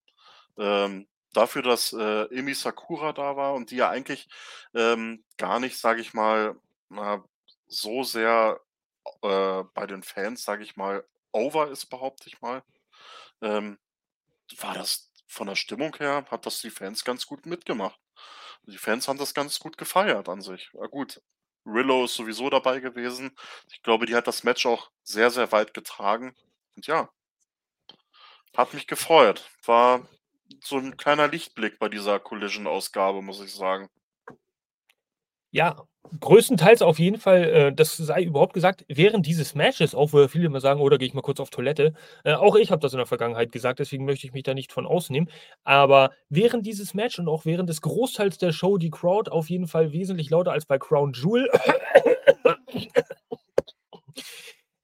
ähm, 0.56 1.08
dafür, 1.32 1.62
dass 1.62 1.92
äh, 1.92 2.26
Emi 2.32 2.54
Sakura 2.54 3.12
da 3.12 3.36
war 3.36 3.54
und 3.54 3.72
die 3.72 3.76
ja 3.76 3.90
eigentlich 3.90 4.28
ähm, 4.74 5.24
gar 5.38 5.58
nicht, 5.58 5.76
sage 5.76 6.00
ich 6.00 6.14
mal, 6.14 6.54
na, 6.88 7.24
so 7.66 8.04
sehr 8.04 8.60
äh, 9.22 9.64
bei 9.74 9.86
den 9.88 10.04
Fans, 10.04 10.44
sage 10.44 10.62
ich 10.62 10.76
mal, 10.76 11.04
over 11.32 11.70
ist, 11.70 11.86
behaupte 11.86 12.28
ich 12.28 12.40
mal, 12.40 12.62
ähm, 13.42 13.78
war 14.58 14.74
das 14.74 15.12
von 15.26 15.46
der 15.46 15.56
Stimmung 15.56 15.94
her, 15.96 16.26
hat 16.30 16.46
das 16.46 16.60
die 16.60 16.70
Fans 16.70 17.04
ganz 17.04 17.26
gut 17.26 17.46
mitgemacht. 17.46 18.00
Die 18.64 18.78
Fans 18.78 19.08
haben 19.08 19.18
das 19.18 19.34
ganz 19.34 19.58
gut 19.58 19.78
gefeiert 19.78 20.28
an 20.28 20.42
sich. 20.42 20.70
Ja, 20.74 20.86
gut, 20.86 21.20
Willow 21.64 22.04
ist 22.04 22.14
sowieso 22.14 22.50
dabei 22.50 22.80
gewesen. 22.80 23.36
Ich 23.72 23.82
glaube, 23.82 24.06
die 24.06 24.14
hat 24.14 24.26
das 24.26 24.44
Match 24.44 24.66
auch 24.66 24.90
sehr, 25.02 25.30
sehr 25.30 25.52
weit 25.52 25.74
getragen. 25.74 26.34
Und 26.76 26.86
ja, 26.86 27.08
hat 28.56 28.74
mich 28.74 28.86
gefreut. 28.86 29.48
War 29.64 30.06
so 30.62 30.76
ein 30.76 30.96
kleiner 30.96 31.28
Lichtblick 31.28 31.78
bei 31.78 31.88
dieser 31.88 32.18
Collision-Ausgabe, 32.20 33.22
muss 33.22 33.40
ich 33.40 33.54
sagen. 33.54 33.88
Ja, 35.50 35.86
größtenteils 36.20 36.82
auf 36.82 36.98
jeden 36.98 37.18
Fall, 37.18 37.44
äh, 37.44 37.72
das 37.72 37.96
sei 37.96 38.22
überhaupt 38.22 38.54
gesagt, 38.54 38.84
während 38.88 39.26
dieses 39.26 39.54
Matches, 39.54 39.94
auch 39.94 40.12
wo 40.12 40.26
viele 40.28 40.46
immer 40.46 40.60
sagen: 40.60 40.80
„Oh, 40.80 40.88
da 40.88 40.96
gehe 40.96 41.06
ich 41.06 41.14
mal 41.14 41.20
kurz 41.22 41.40
auf 41.40 41.50
Toilette.“ 41.50 41.92
Äh, 42.24 42.34
auch 42.34 42.56
ich 42.56 42.70
habe 42.72 42.80
das 42.80 42.92
in 42.92 42.98
der 42.98 43.06
Vergangenheit 43.06 43.52
gesagt, 43.52 43.78
deswegen 43.78 44.04
möchte 44.04 44.26
ich 44.26 44.32
mich 44.32 44.42
da 44.42 44.54
nicht 44.54 44.72
von 44.72 44.86
ausnehmen. 44.86 45.30
Aber 45.64 46.10
während 46.28 46.66
dieses 46.66 46.94
Match 46.94 47.18
und 47.18 47.28
auch 47.28 47.44
während 47.44 47.68
des 47.68 47.80
Großteils 47.82 48.38
der 48.38 48.52
Show 48.52 48.78
die 48.78 48.90
Crowd 48.90 49.30
auf 49.30 49.50
jeden 49.50 49.66
Fall 49.68 49.92
wesentlich 49.92 50.30
lauter 50.30 50.52
als 50.52 50.66
bei 50.66 50.78
Crown 50.78 51.12
Jewel. 51.12 51.48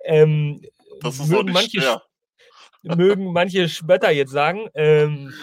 Ähm, 0.05 0.63
Das 1.01 1.19
ist 1.19 1.29
mögen 1.29 1.53
manche 1.53 1.81
schwer. 1.81 2.03
mögen 2.83 3.33
manche 3.33 3.69
Spötter 3.69 4.11
jetzt 4.11 4.31
sagen. 4.33 4.69
Ähm, 4.75 5.35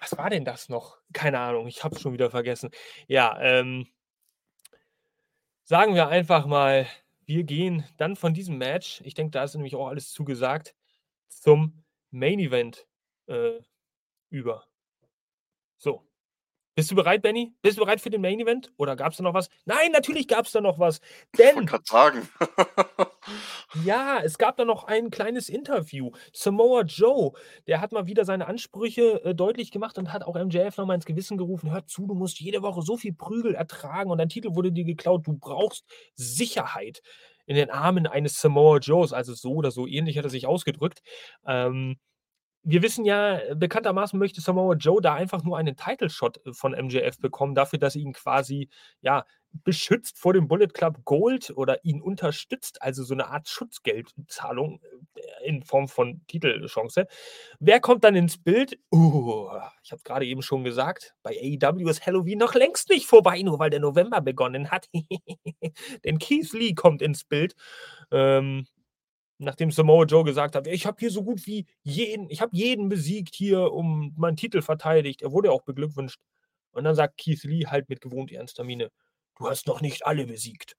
was 0.00 0.16
war 0.16 0.30
denn 0.30 0.44
das 0.44 0.68
noch? 0.68 0.98
Keine 1.12 1.38
Ahnung, 1.40 1.66
ich 1.66 1.84
habe 1.84 1.96
es 1.96 2.02
schon 2.02 2.12
wieder 2.12 2.30
vergessen. 2.30 2.70
Ja, 3.08 3.38
ähm 3.40 3.86
Sagen 5.68 5.96
wir 5.96 6.06
einfach 6.06 6.46
mal, 6.46 6.86
wir 7.24 7.42
gehen 7.42 7.84
dann 7.96 8.14
von 8.14 8.32
diesem 8.32 8.56
Match 8.56 9.00
ich 9.04 9.14
denke, 9.14 9.32
da 9.32 9.42
ist 9.42 9.54
nämlich 9.56 9.74
auch 9.74 9.88
alles 9.88 10.12
zugesagt, 10.12 10.76
zum 11.26 11.82
Main 12.12 12.38
Event 12.38 12.86
äh, 13.26 13.58
über. 14.30 14.64
So. 15.76 16.06
Bist 16.76 16.90
du 16.90 16.94
bereit, 16.94 17.22
Benny? 17.22 17.54
Bist 17.62 17.78
du 17.78 17.84
bereit 17.84 18.02
für 18.02 18.10
den 18.10 18.20
Main 18.20 18.38
Event? 18.38 18.70
Oder 18.76 18.96
gab 18.96 19.12
es 19.12 19.16
da 19.16 19.22
noch 19.22 19.32
was? 19.32 19.48
Nein, 19.64 19.92
natürlich 19.92 20.28
gab 20.28 20.44
es 20.44 20.52
da 20.52 20.60
noch 20.60 20.78
was. 20.78 21.00
Ich 21.32 21.38
Denn, 21.38 21.64
gerade 21.64 21.84
sagen. 21.86 22.28
ja, 23.86 24.20
es 24.22 24.36
gab 24.36 24.58
da 24.58 24.66
noch 24.66 24.84
ein 24.84 25.08
kleines 25.08 25.48
Interview. 25.48 26.10
Samoa 26.34 26.82
Joe, 26.82 27.32
der 27.66 27.80
hat 27.80 27.92
mal 27.92 28.06
wieder 28.06 28.26
seine 28.26 28.46
Ansprüche 28.46 29.24
äh, 29.24 29.34
deutlich 29.34 29.70
gemacht 29.70 29.96
und 29.96 30.12
hat 30.12 30.22
auch 30.24 30.34
MJF 30.36 30.76
nochmal 30.76 30.96
ins 30.96 31.06
Gewissen 31.06 31.38
gerufen: 31.38 31.72
Hör 31.72 31.86
zu, 31.86 32.06
du 32.06 32.14
musst 32.14 32.40
jede 32.40 32.60
Woche 32.60 32.82
so 32.82 32.98
viel 32.98 33.14
Prügel 33.14 33.54
ertragen 33.54 34.10
und 34.10 34.18
dein 34.18 34.28
Titel 34.28 34.54
wurde 34.54 34.70
dir 34.70 34.84
geklaut. 34.84 35.26
Du 35.26 35.32
brauchst 35.32 35.86
Sicherheit 36.14 37.00
in 37.46 37.56
den 37.56 37.70
Armen 37.70 38.06
eines 38.06 38.38
Samoa 38.38 38.80
Joes. 38.80 39.14
Also 39.14 39.32
so 39.32 39.54
oder 39.54 39.70
so 39.70 39.86
ähnlich 39.86 40.18
hat 40.18 40.24
er 40.24 40.30
sich 40.30 40.46
ausgedrückt. 40.46 41.00
Ähm, 41.46 41.96
wir 42.66 42.82
wissen 42.82 43.04
ja, 43.04 43.38
äh, 43.38 43.54
bekanntermaßen 43.54 44.18
möchte 44.18 44.40
Samoa 44.40 44.74
Joe 44.74 45.00
da 45.00 45.14
einfach 45.14 45.44
nur 45.44 45.56
einen 45.56 45.76
Title 45.76 46.10
Shot 46.10 46.44
äh, 46.44 46.52
von 46.52 46.72
MJF 46.72 47.18
bekommen, 47.18 47.54
dafür, 47.54 47.78
dass 47.78 47.94
er 47.94 48.02
ihn 48.02 48.12
quasi, 48.12 48.68
ja, 49.00 49.24
beschützt 49.64 50.18
vor 50.18 50.34
dem 50.34 50.48
Bullet 50.48 50.68
Club 50.68 50.98
Gold 51.04 51.50
oder 51.56 51.82
ihn 51.84 52.02
unterstützt, 52.02 52.82
also 52.82 53.04
so 53.04 53.14
eine 53.14 53.28
Art 53.28 53.48
Schutzgeldzahlung 53.48 54.80
äh, 55.14 55.48
in 55.48 55.62
Form 55.62 55.86
von 55.86 56.26
Titelchance. 56.26 57.06
Wer 57.60 57.80
kommt 57.80 58.02
dann 58.02 58.16
ins 58.16 58.36
Bild? 58.36 58.78
Uh, 58.92 59.48
ich 59.84 59.92
habe 59.92 60.02
gerade 60.02 60.26
eben 60.26 60.42
schon 60.42 60.64
gesagt, 60.64 61.14
bei 61.22 61.38
AEW 61.40 61.88
ist 61.88 62.04
Halloween 62.04 62.38
noch 62.38 62.54
längst 62.54 62.90
nicht 62.90 63.06
vorbei, 63.06 63.40
nur 63.42 63.60
weil 63.60 63.70
der 63.70 63.80
November 63.80 64.20
begonnen 64.20 64.72
hat. 64.72 64.88
Denn 66.04 66.18
Keith 66.18 66.52
Lee 66.52 66.74
kommt 66.74 67.00
ins 67.00 67.22
Bild. 67.22 67.54
Ähm, 68.10 68.66
nachdem 69.38 69.70
Samoa 69.70 70.04
Joe 70.04 70.24
gesagt 70.24 70.54
hat, 70.56 70.66
ich 70.66 70.86
habe 70.86 70.96
hier 70.98 71.10
so 71.10 71.22
gut 71.22 71.46
wie 71.46 71.66
jeden, 71.82 72.30
ich 72.30 72.40
habe 72.40 72.56
jeden 72.56 72.88
besiegt 72.88 73.34
hier, 73.34 73.72
um 73.72 74.14
meinen 74.16 74.36
Titel 74.36 74.62
verteidigt. 74.62 75.22
Er 75.22 75.32
wurde 75.32 75.52
auch 75.52 75.62
beglückwünscht. 75.62 76.20
Und 76.72 76.84
dann 76.84 76.94
sagt 76.94 77.18
Keith 77.18 77.42
Lee 77.44 77.66
halt 77.66 77.88
mit 77.88 78.00
gewohnt 78.00 78.32
ernster 78.32 78.64
Miene, 78.64 78.90
du 79.38 79.48
hast 79.48 79.66
noch 79.66 79.80
nicht 79.80 80.06
alle 80.06 80.26
besiegt. 80.26 80.76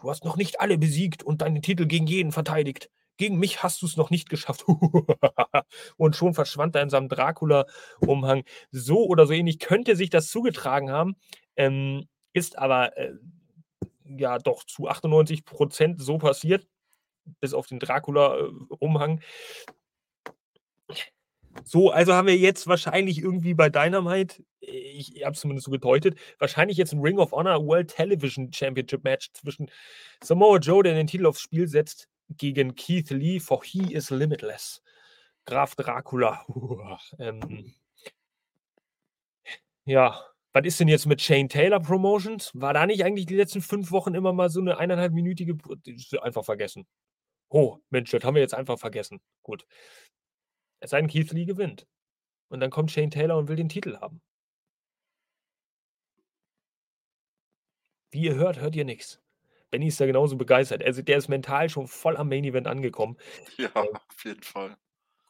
Du 0.00 0.10
hast 0.10 0.24
noch 0.24 0.36
nicht 0.36 0.60
alle 0.60 0.78
besiegt 0.78 1.22
und 1.22 1.42
deinen 1.42 1.62
Titel 1.62 1.86
gegen 1.86 2.06
jeden 2.06 2.32
verteidigt. 2.32 2.90
Gegen 3.16 3.38
mich 3.38 3.62
hast 3.62 3.80
du 3.80 3.86
es 3.86 3.96
noch 3.96 4.10
nicht 4.10 4.28
geschafft. 4.28 4.64
und 5.96 6.16
schon 6.16 6.34
verschwand 6.34 6.76
er 6.76 6.82
in 6.82 6.90
seinem 6.90 7.08
Dracula-Umhang. 7.08 8.44
So 8.70 9.06
oder 9.06 9.26
so 9.26 9.32
ähnlich 9.32 9.58
könnte 9.58 9.96
sich 9.96 10.10
das 10.10 10.28
zugetragen 10.28 10.90
haben, 10.90 11.16
ähm, 11.56 12.08
ist 12.34 12.58
aber 12.58 12.96
äh, 12.98 13.14
ja 14.04 14.38
doch 14.38 14.64
zu 14.64 14.88
98 14.88 15.44
Prozent 15.44 16.00
so 16.00 16.18
passiert 16.18 16.66
bis 17.40 17.54
auf 17.54 17.66
den 17.66 17.78
Dracula-Umhang. 17.78 19.20
So, 21.64 21.90
also 21.90 22.12
haben 22.12 22.26
wir 22.28 22.36
jetzt 22.36 22.66
wahrscheinlich 22.66 23.18
irgendwie 23.18 23.54
bei 23.54 23.68
Dynamite, 23.70 24.42
ich 24.60 25.22
habe 25.24 25.32
es 25.32 25.40
zumindest 25.40 25.64
so 25.64 25.70
gedeutet, 25.70 26.18
wahrscheinlich 26.38 26.76
jetzt 26.76 26.92
ein 26.92 27.00
Ring 27.00 27.18
of 27.18 27.32
Honor 27.32 27.64
World 27.64 27.88
Television 27.88 28.52
Championship 28.52 29.04
Match 29.04 29.32
zwischen 29.32 29.70
Samoa 30.22 30.58
Joe, 30.58 30.82
der 30.82 30.94
den 30.94 31.06
Titel 31.06 31.26
aufs 31.26 31.40
Spiel 31.40 31.66
setzt, 31.68 32.08
gegen 32.28 32.74
Keith 32.74 33.10
Lee, 33.10 33.40
for 33.40 33.62
he 33.64 33.92
is 33.92 34.10
limitless. 34.10 34.82
Graf 35.44 35.76
Dracula. 35.76 36.44
ähm, 37.18 37.74
ja, 39.84 40.20
was 40.52 40.64
ist 40.64 40.80
denn 40.80 40.88
jetzt 40.88 41.06
mit 41.06 41.22
Shane 41.22 41.48
Taylor 41.48 41.80
Promotions? 41.80 42.50
War 42.54 42.74
da 42.74 42.86
nicht 42.86 43.04
eigentlich 43.04 43.26
die 43.26 43.36
letzten 43.36 43.60
fünf 43.60 43.90
Wochen 43.92 44.14
immer 44.14 44.32
mal 44.32 44.50
so 44.50 44.60
eine 44.60 44.78
eineinhalbminütige. 44.78 45.56
Einfach 46.22 46.44
vergessen. 46.44 46.86
Oh, 47.56 47.78
Mensch, 47.88 48.10
das 48.10 48.22
haben 48.22 48.34
wir 48.34 48.42
jetzt 48.42 48.52
einfach 48.52 48.78
vergessen. 48.78 49.18
Gut. 49.42 49.66
Es 50.78 50.90
sei 50.90 51.00
denn, 51.00 51.08
Keith 51.08 51.32
Lee 51.32 51.46
gewinnt. 51.46 51.86
Und 52.48 52.60
dann 52.60 52.68
kommt 52.70 52.90
Shane 52.90 53.10
Taylor 53.10 53.38
und 53.38 53.48
will 53.48 53.56
den 53.56 53.70
Titel 53.70 53.96
haben. 53.96 54.20
Wie 58.10 58.20
ihr 58.20 58.34
hört, 58.34 58.60
hört 58.60 58.76
ihr 58.76 58.84
nichts. 58.84 59.22
Benny 59.70 59.86
ist 59.86 59.98
da 59.98 60.04
genauso 60.04 60.36
begeistert. 60.36 60.84
Also 60.84 61.00
der 61.00 61.16
ist 61.16 61.28
mental 61.28 61.70
schon 61.70 61.88
voll 61.88 62.18
am 62.18 62.28
Main 62.28 62.44
Event 62.44 62.66
angekommen. 62.66 63.16
Ja, 63.56 63.70
Ähm, 63.74 63.88
auf 63.94 64.24
jeden 64.26 64.42
Fall. 64.42 64.76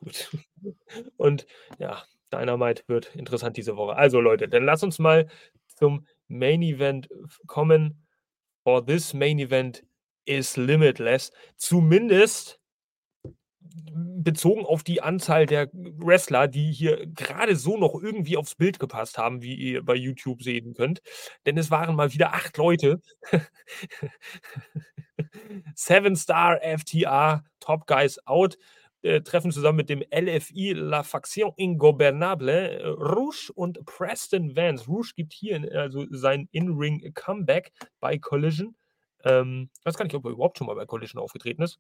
gut. 0.01 0.37
Und 1.16 1.47
ja, 1.79 2.03
Dynamite 2.33 2.83
wird 2.89 3.14
interessant 3.14 3.57
diese 3.57 3.77
Woche. 3.77 3.95
Also 3.95 4.20
Leute, 4.20 4.49
dann 4.49 4.64
lass 4.64 4.83
uns 4.83 4.99
mal 4.99 5.29
zum 5.68 6.05
Main 6.27 6.61
Event 6.62 7.09
kommen. 7.47 8.05
For 8.64 8.85
this 8.85 9.14
Main 9.14 9.39
Event 9.39 9.85
is 10.27 10.57
limitless. 10.57 11.33
Zumindest 11.57 12.61
bezogen 13.97 14.64
auf 14.64 14.83
die 14.83 15.01
Anzahl 15.01 15.47
der 15.47 15.68
Wrestler, 15.72 16.49
die 16.49 16.72
hier 16.72 17.07
gerade 17.07 17.57
so 17.57 17.77
noch 17.77 17.95
irgendwie 17.95 18.37
aufs 18.37 18.55
Bild 18.55 18.79
gepasst 18.79 19.18
haben, 19.18 19.43
wie 19.43 19.55
ihr 19.55 19.85
bei 19.85 19.95
YouTube 19.95 20.43
sehen 20.43 20.74
könnt. 20.74 21.01
Denn 21.47 21.57
es 21.57 21.70
waren 21.70 21.97
mal 21.97 22.12
wieder 22.12 22.35
acht 22.35 22.57
Leute. 22.57 23.01
Seven 25.74 26.16
Star 26.16 26.61
FTA, 26.61 27.45
Top 27.61 27.87
Guys 27.87 28.18
Out, 28.27 28.59
äh, 29.03 29.20
treffen 29.22 29.53
zusammen 29.53 29.77
mit 29.77 29.89
dem 29.89 30.03
LFI 30.11 30.72
La 30.72 31.03
Faction 31.03 31.53
Ingobernable, 31.57 32.81
äh, 32.81 32.87
Rouge 32.87 33.53
und 33.55 33.85
Preston 33.87 34.57
Vance. 34.57 34.87
Rouge 34.87 35.12
gibt 35.14 35.33
hier 35.33 35.57
in, 35.57 35.70
also 35.72 36.07
sein 36.11 36.49
In-Ring 36.53 37.12
Comeback 37.14 37.72
bei 38.01 38.18
Collision. 38.18 38.74
Ähm, 39.24 39.70
ich 39.78 39.84
weiß 39.86 39.96
gar 39.96 40.04
nicht, 40.04 40.14
ob 40.14 40.24
er 40.24 40.32
überhaupt 40.32 40.58
schon 40.58 40.66
mal 40.66 40.76
bei 40.76 40.86
Collision 40.86 41.22
aufgetreten 41.22 41.62
ist. 41.62 41.78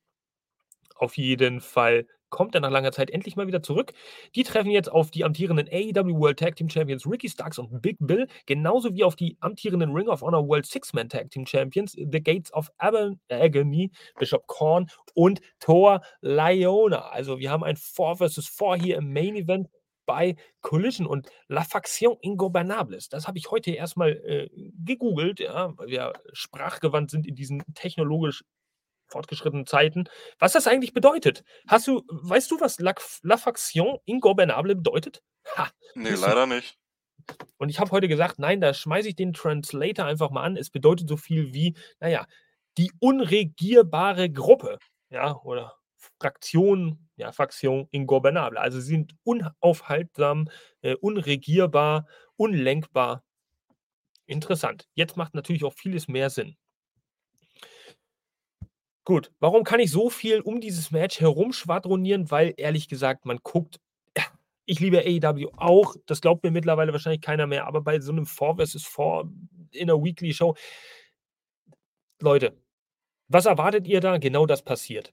Auf 0.94 1.16
jeden 1.16 1.60
Fall 1.60 2.06
kommt 2.28 2.54
er 2.54 2.60
nach 2.60 2.70
langer 2.70 2.92
Zeit 2.92 3.10
endlich 3.10 3.36
mal 3.36 3.46
wieder 3.46 3.62
zurück. 3.62 3.92
Die 4.34 4.42
treffen 4.42 4.70
jetzt 4.70 4.90
auf 4.90 5.10
die 5.10 5.24
amtierenden 5.24 5.68
AEW 5.68 6.18
World 6.18 6.38
Tag 6.38 6.56
Team 6.56 6.68
Champions 6.68 7.06
Ricky 7.06 7.28
Starks 7.28 7.58
und 7.58 7.80
Big 7.80 7.96
Bill, 8.00 8.26
genauso 8.46 8.94
wie 8.94 9.04
auf 9.04 9.16
die 9.16 9.36
amtierenden 9.40 9.92
Ring 9.92 10.08
of 10.08 10.22
Honor 10.22 10.46
World 10.48 10.66
Six-Man 10.66 11.08
Tag 11.08 11.30
Team 11.30 11.46
Champions 11.46 11.92
The 11.92 12.22
Gates 12.22 12.52
of 12.52 12.70
Agony, 12.78 13.90
Bishop 14.18 14.46
Korn 14.46 14.86
und 15.14 15.40
Thor 15.60 16.00
Liona. 16.20 17.08
Also 17.08 17.38
wir 17.38 17.50
haben 17.50 17.64
ein 17.64 17.76
4 17.76 18.16
vs 18.16 18.48
4 18.48 18.74
hier 18.74 18.96
im 18.96 19.12
Main 19.12 19.36
Event 19.36 19.68
bei 20.06 20.36
Collision 20.62 21.06
und 21.06 21.28
La 21.48 21.62
Faction 21.64 22.16
Ingobernables. 22.20 23.08
Das 23.08 23.26
habe 23.28 23.38
ich 23.38 23.50
heute 23.50 23.72
erstmal 23.72 24.10
äh, 24.12 24.48
gegoogelt, 24.84 25.40
ja, 25.40 25.76
weil 25.76 25.88
wir 25.88 26.12
sprachgewandt 26.32 27.10
sind 27.10 27.26
in 27.26 27.34
diesen 27.34 27.62
technologisch 27.74 28.44
fortgeschrittenen 29.08 29.66
Zeiten, 29.66 30.04
was 30.38 30.52
das 30.52 30.66
eigentlich 30.66 30.92
bedeutet. 30.92 31.44
Hast 31.68 31.86
du, 31.86 32.02
weißt 32.08 32.50
du, 32.50 32.60
was 32.60 32.80
La, 32.80 32.94
La 33.22 33.36
Faction 33.36 33.98
Ingobernable 34.04 34.74
bedeutet? 34.74 35.22
Ha, 35.56 35.68
Nee, 35.94 36.10
leider 36.10 36.46
nicht. 36.46 36.76
und 37.58 37.68
ich 37.68 37.78
habe 37.78 37.90
heute 37.92 38.08
gesagt, 38.08 38.38
nein, 38.38 38.60
da 38.60 38.74
schmeiße 38.74 39.08
ich 39.08 39.16
den 39.16 39.32
Translator 39.32 40.06
einfach 40.06 40.30
mal 40.30 40.42
an. 40.42 40.56
Es 40.56 40.70
bedeutet 40.70 41.08
so 41.08 41.16
viel 41.16 41.52
wie, 41.54 41.76
naja, 42.00 42.26
die 42.78 42.90
unregierbare 43.00 44.28
Gruppe, 44.30 44.78
ja, 45.10 45.36
oder 45.42 45.76
Fraktion, 46.20 47.08
ja, 47.16 47.32
Fraktion 47.32 47.88
ingobernable. 47.90 48.60
Also 48.60 48.80
sie 48.80 48.88
sind 48.88 49.14
unaufhaltsam, 49.24 50.48
äh, 50.82 50.94
unregierbar, 50.94 52.06
unlenkbar. 52.36 53.24
Interessant. 54.26 54.88
Jetzt 54.94 55.16
macht 55.16 55.34
natürlich 55.34 55.64
auch 55.64 55.72
vieles 55.72 56.08
mehr 56.08 56.30
Sinn. 56.30 56.56
Gut, 59.04 59.30
warum 59.38 59.62
kann 59.62 59.78
ich 59.78 59.92
so 59.92 60.10
viel 60.10 60.40
um 60.40 60.60
dieses 60.60 60.90
Match 60.90 61.20
herumschwadronieren? 61.20 62.28
Weil 62.30 62.54
ehrlich 62.56 62.88
gesagt, 62.88 63.24
man 63.24 63.38
guckt, 63.42 63.78
ich 64.66 64.80
liebe 64.80 64.98
AEW 64.98 65.52
auch, 65.56 65.94
das 66.06 66.20
glaubt 66.20 66.42
mir 66.42 66.50
mittlerweile 66.50 66.92
wahrscheinlich 66.92 67.20
keiner 67.20 67.46
mehr, 67.46 67.66
aber 67.68 67.82
bei 67.82 68.00
so 68.00 68.10
einem 68.10 68.26
4 68.26 68.56
vs 68.58 68.84
4 68.84 69.30
in 69.70 69.90
einer 69.90 70.02
Weekly 70.02 70.34
Show, 70.34 70.56
Leute, 72.20 72.56
was 73.28 73.46
erwartet 73.46 73.86
ihr 73.86 74.00
da? 74.00 74.18
Genau 74.18 74.46
das 74.46 74.62
passiert. 74.62 75.12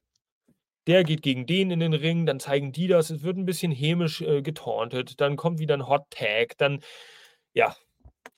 Der 0.87 1.03
geht 1.03 1.21
gegen 1.21 1.45
den 1.45 1.71
in 1.71 1.79
den 1.79 1.93
Ring, 1.93 2.25
dann 2.25 2.39
zeigen 2.39 2.71
die 2.71 2.87
das, 2.87 3.09
es 3.09 3.23
wird 3.23 3.37
ein 3.37 3.45
bisschen 3.45 3.71
hämisch 3.71 4.21
äh, 4.21 4.41
getauntet, 4.41 5.21
dann 5.21 5.37
kommt 5.37 5.59
wieder 5.59 5.75
ein 5.75 5.87
Hot 5.87 6.09
Tag, 6.09 6.57
dann, 6.57 6.81
ja. 7.53 7.75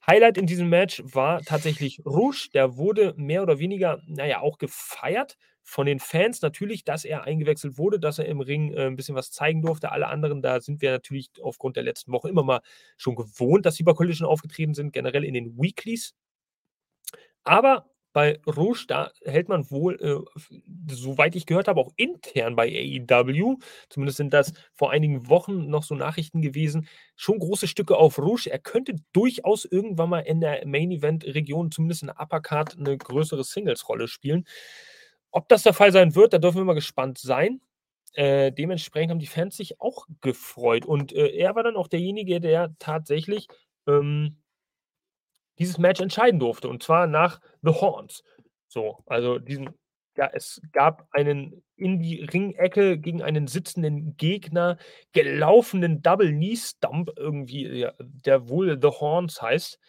Highlight 0.07 0.37
in 0.37 0.45
diesem 0.47 0.69
Match 0.69 1.01
war 1.03 1.41
tatsächlich 1.41 2.01
Rouge, 2.05 2.49
der 2.53 2.77
wurde 2.77 3.13
mehr 3.17 3.41
oder 3.43 3.59
weniger, 3.59 3.99
naja, 4.07 4.41
auch 4.41 4.59
gefeiert 4.59 5.37
von 5.63 5.87
den 5.87 5.99
Fans 5.99 6.41
natürlich, 6.43 6.83
dass 6.83 7.05
er 7.05 7.23
eingewechselt 7.23 7.77
wurde, 7.79 7.99
dass 7.99 8.19
er 8.19 8.25
im 8.25 8.39
Ring 8.39 8.71
äh, 8.73 8.85
ein 8.85 8.95
bisschen 8.95 9.15
was 9.15 9.31
zeigen 9.31 9.63
durfte. 9.63 9.91
Alle 9.91 10.07
anderen, 10.07 10.43
da 10.43 10.61
sind 10.61 10.81
wir 10.81 10.91
natürlich 10.91 11.31
aufgrund 11.41 11.75
der 11.75 11.83
letzten 11.83 12.11
Woche 12.11 12.29
immer 12.29 12.43
mal 12.43 12.61
schon 12.97 13.15
gewohnt, 13.15 13.65
dass 13.65 13.75
sie 13.75 13.83
bei 13.83 13.93
Collision 13.93 14.27
aufgetreten 14.27 14.75
sind, 14.75 14.93
generell 14.93 15.23
in 15.23 15.33
den 15.33 15.57
Weeklies. 15.57 16.13
Aber 17.43 17.85
bei 18.15 18.39
Rouge, 18.47 18.85
da 18.87 19.11
hält 19.25 19.49
man 19.49 19.69
wohl, 19.69 19.99
äh, 20.01 20.41
soweit 20.89 21.35
ich 21.35 21.45
gehört 21.45 21.67
habe, 21.67 21.81
auch 21.81 21.91
intern 21.97 22.55
bei 22.55 22.69
AEW, 22.69 23.57
zumindest 23.89 24.15
sind 24.15 24.33
das 24.33 24.53
vor 24.73 24.91
einigen 24.91 25.27
Wochen 25.27 25.69
noch 25.69 25.83
so 25.83 25.95
Nachrichten 25.95 26.41
gewesen, 26.41 26.87
schon 27.17 27.39
große 27.39 27.67
Stücke 27.67 27.97
auf 27.97 28.17
Rouge. 28.17 28.49
Er 28.49 28.59
könnte 28.59 28.95
durchaus 29.11 29.65
irgendwann 29.65 30.09
mal 30.09 30.21
in 30.21 30.39
der 30.39 30.65
Main-Event-Region, 30.65 31.71
zumindest 31.71 32.03
in 32.03 32.07
der 32.07 32.21
Uppercard, 32.21 32.77
eine 32.79 32.97
größere 32.97 33.43
Singles-Rolle 33.43 34.07
spielen. 34.07 34.45
Ob 35.31 35.49
das 35.49 35.63
der 35.63 35.73
Fall 35.73 35.91
sein 35.91 36.15
wird, 36.15 36.31
da 36.31 36.37
dürfen 36.37 36.59
wir 36.59 36.63
mal 36.63 36.73
gespannt 36.73 37.17
sein. 37.17 37.59
Äh, 38.13 38.53
dementsprechend 38.53 39.11
haben 39.11 39.19
die 39.19 39.27
Fans 39.27 39.57
sich 39.57 39.81
auch 39.81 40.07
gefreut. 40.21 40.85
Und 40.85 41.11
äh, 41.11 41.35
er 41.35 41.53
war 41.55 41.63
dann 41.63 41.75
auch 41.75 41.89
derjenige, 41.89 42.39
der 42.39 42.73
tatsächlich 42.79 43.49
ähm, 43.87 44.37
dieses 45.59 45.77
Match 45.77 46.01
entscheiden 46.01 46.39
durfte. 46.39 46.69
Und 46.69 46.83
zwar 46.83 47.07
nach 47.07 47.39
The 47.61 47.71
Horns. 47.71 48.23
So, 48.67 48.97
also 49.05 49.39
diesen, 49.39 49.69
ja, 50.17 50.29
es 50.33 50.61
gab 50.71 51.07
einen 51.11 51.63
in 51.77 51.99
die 51.99 52.21
Ringecke 52.23 52.97
gegen 52.97 53.21
einen 53.21 53.47
sitzenden 53.47 54.15
Gegner 54.17 54.77
gelaufenen 55.13 56.01
Double 56.01 56.31
Knee 56.31 56.55
Stump, 56.55 57.11
irgendwie, 57.17 57.67
ja, 57.67 57.93
der 57.99 58.47
wohl 58.47 58.79
The 58.81 58.87
Horns 58.87 59.41
heißt, 59.41 59.79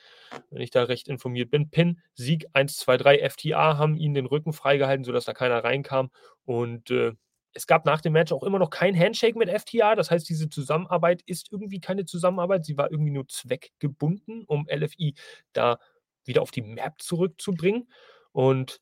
wenn 0.50 0.62
ich 0.62 0.70
da 0.70 0.84
recht 0.84 1.08
informiert 1.08 1.50
bin. 1.50 1.70
Pin, 1.70 2.00
Sieg 2.14 2.46
1, 2.52 2.76
2, 2.78 2.96
3, 2.96 3.30
FTA 3.30 3.78
haben 3.78 3.96
ihn 3.96 4.14
den 4.14 4.26
Rücken 4.26 4.52
freigehalten, 4.52 5.04
sodass 5.04 5.26
da 5.26 5.32
keiner 5.32 5.62
reinkam. 5.62 6.10
Und 6.44 6.90
äh, 6.90 7.12
es 7.56 7.66
gab 7.66 7.86
nach 7.86 8.02
dem 8.02 8.12
Match 8.12 8.32
auch 8.32 8.42
immer 8.42 8.58
noch 8.58 8.68
kein 8.68 8.98
Handshake 8.98 9.38
mit 9.38 9.48
FTA. 9.48 9.94
Das 9.94 10.10
heißt, 10.10 10.28
diese 10.28 10.50
Zusammenarbeit 10.50 11.22
ist 11.22 11.50
irgendwie 11.50 11.80
keine 11.80 12.04
Zusammenarbeit. 12.04 12.66
Sie 12.66 12.76
war 12.76 12.90
irgendwie 12.90 13.10
nur 13.10 13.26
zweckgebunden, 13.28 14.44
um 14.44 14.66
LFI 14.68 15.14
da 15.54 15.78
wieder 16.24 16.42
auf 16.42 16.50
die 16.50 16.62
Map 16.62 17.00
zurückzubringen. 17.00 17.90
Und 18.32 18.80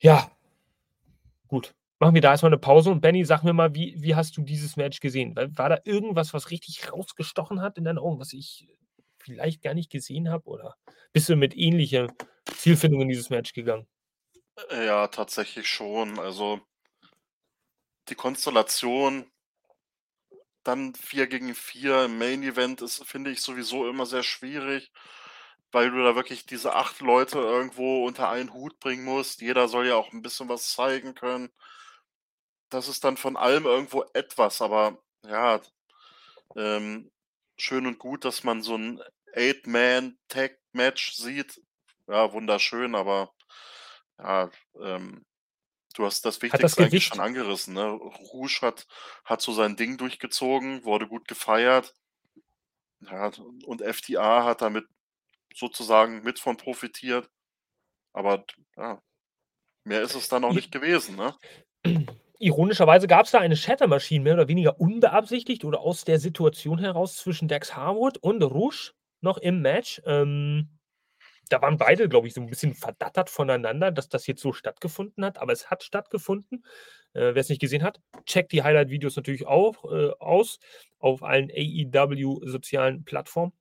ja, 0.00 0.30
gut. 1.46 1.74
Machen 1.98 2.14
wir 2.14 2.20
da 2.20 2.32
erstmal 2.32 2.50
eine 2.50 2.58
Pause 2.58 2.90
und 2.90 3.00
Benny, 3.00 3.24
sag 3.24 3.42
mir 3.42 3.54
mal, 3.54 3.74
wie, 3.74 3.94
wie 4.02 4.14
hast 4.14 4.36
du 4.36 4.42
dieses 4.42 4.76
Match 4.76 5.00
gesehen? 5.00 5.34
War 5.34 5.70
da 5.70 5.78
irgendwas, 5.84 6.34
was 6.34 6.50
richtig 6.50 6.92
rausgestochen 6.92 7.62
hat 7.62 7.78
in 7.78 7.84
deinen 7.84 7.98
Augen, 7.98 8.20
was 8.20 8.34
ich 8.34 8.68
vielleicht 9.18 9.62
gar 9.62 9.72
nicht 9.72 9.90
gesehen 9.90 10.28
habe? 10.28 10.44
Oder 10.46 10.76
bist 11.14 11.30
du 11.30 11.36
mit 11.36 11.56
ähnlicher 11.56 12.08
Zielfindung 12.54 13.00
in 13.02 13.08
dieses 13.08 13.30
Match 13.30 13.54
gegangen? 13.54 13.86
Äh, 14.68 14.86
ja, 14.86 15.06
tatsächlich 15.08 15.68
schon. 15.68 16.18
Also 16.18 16.60
die 18.08 18.14
Konstellation 18.14 19.30
dann 20.64 20.94
4 20.94 21.26
gegen 21.28 21.54
4 21.54 22.06
im 22.06 22.18
Main 22.18 22.42
Event 22.42 22.82
ist, 22.82 23.04
finde 23.06 23.30
ich, 23.30 23.40
sowieso 23.40 23.88
immer 23.88 24.06
sehr 24.06 24.22
schwierig, 24.22 24.90
weil 25.72 25.90
du 25.90 26.02
da 26.02 26.16
wirklich 26.16 26.46
diese 26.46 26.74
acht 26.74 27.00
Leute 27.00 27.38
irgendwo 27.38 28.06
unter 28.06 28.28
einen 28.30 28.52
Hut 28.52 28.78
bringen 28.80 29.04
musst. 29.04 29.40
Jeder 29.40 29.68
soll 29.68 29.86
ja 29.86 29.94
auch 29.96 30.12
ein 30.12 30.22
bisschen 30.22 30.48
was 30.48 30.72
zeigen 30.72 31.14
können. 31.14 31.50
Das 32.70 32.88
ist 32.88 33.04
dann 33.04 33.16
von 33.16 33.36
allem 33.36 33.64
irgendwo 33.64 34.04
etwas, 34.12 34.60
aber 34.62 34.98
ja, 35.24 35.60
ähm, 36.56 37.10
schön 37.58 37.86
und 37.86 37.98
gut, 37.98 38.24
dass 38.24 38.44
man 38.44 38.62
so 38.62 38.76
ein 38.76 39.02
Eight-Man-Tag-Match 39.34 41.14
sieht. 41.14 41.60
Ja, 42.08 42.32
wunderschön, 42.32 42.94
aber 42.94 43.32
ja, 44.18 44.50
ähm, 44.80 45.24
du 45.96 46.04
hast 46.04 46.24
das 46.24 46.36
Hat 46.36 46.42
das 46.42 46.42
Wichtigste 46.42 46.82
eigentlich 46.82 47.04
schon 47.04 47.20
angerissen, 47.20 47.74
ne? 47.74 47.86
Rouge 47.86 48.60
hat 48.62 48.86
hat 49.24 49.40
so 49.40 49.52
sein 49.52 49.76
Ding 49.76 49.96
durchgezogen, 49.96 50.84
wurde 50.84 51.08
gut 51.08 51.26
gefeiert. 51.26 51.94
Ja, 53.00 53.30
und 53.64 53.82
FTA 53.82 54.44
hat 54.44 54.62
damit 54.62 54.86
sozusagen 55.54 56.22
mit 56.22 56.38
von 56.38 56.56
profitiert. 56.56 57.28
Aber 58.12 58.44
ja, 58.76 59.02
mehr 59.84 60.02
ist 60.02 60.14
es 60.14 60.28
dann 60.28 60.44
auch 60.44 60.52
nicht 60.52 60.72
gewesen, 60.72 61.16
ne? 61.16 61.36
Ironischerweise 62.38 63.06
gab 63.06 63.24
es 63.24 63.30
da 63.30 63.38
eine 63.38 63.56
Shatter 63.56 63.86
Machine, 63.86 64.22
mehr 64.22 64.34
oder 64.34 64.48
weniger 64.48 64.78
unbeabsichtigt 64.78 65.64
oder 65.64 65.80
aus 65.80 66.04
der 66.04 66.18
Situation 66.18 66.78
heraus 66.78 67.16
zwischen 67.16 67.48
Dax 67.48 67.74
Harwood 67.74 68.18
und 68.18 68.42
Rouge 68.42 68.92
noch 69.22 69.38
im 69.38 69.62
Match. 69.62 70.02
Ähm, 70.04 70.75
da 71.48 71.62
waren 71.62 71.76
beide, 71.76 72.08
glaube 72.08 72.26
ich, 72.26 72.34
so 72.34 72.40
ein 72.40 72.48
bisschen 72.48 72.74
verdattert 72.74 73.30
voneinander, 73.30 73.90
dass 73.90 74.08
das 74.08 74.26
jetzt 74.26 74.42
so 74.42 74.52
stattgefunden 74.52 75.24
hat, 75.24 75.38
aber 75.38 75.52
es 75.52 75.70
hat 75.70 75.82
stattgefunden. 75.84 76.64
Äh, 77.12 77.34
Wer 77.34 77.36
es 77.36 77.48
nicht 77.48 77.60
gesehen 77.60 77.82
hat, 77.82 78.00
checkt 78.24 78.52
die 78.52 78.62
Highlight-Videos 78.62 79.16
natürlich 79.16 79.46
auch 79.46 79.84
äh, 79.84 80.10
aus 80.18 80.58
auf 80.98 81.22
allen 81.22 81.50
AEW-sozialen 81.50 83.04
Plattformen. 83.04 83.52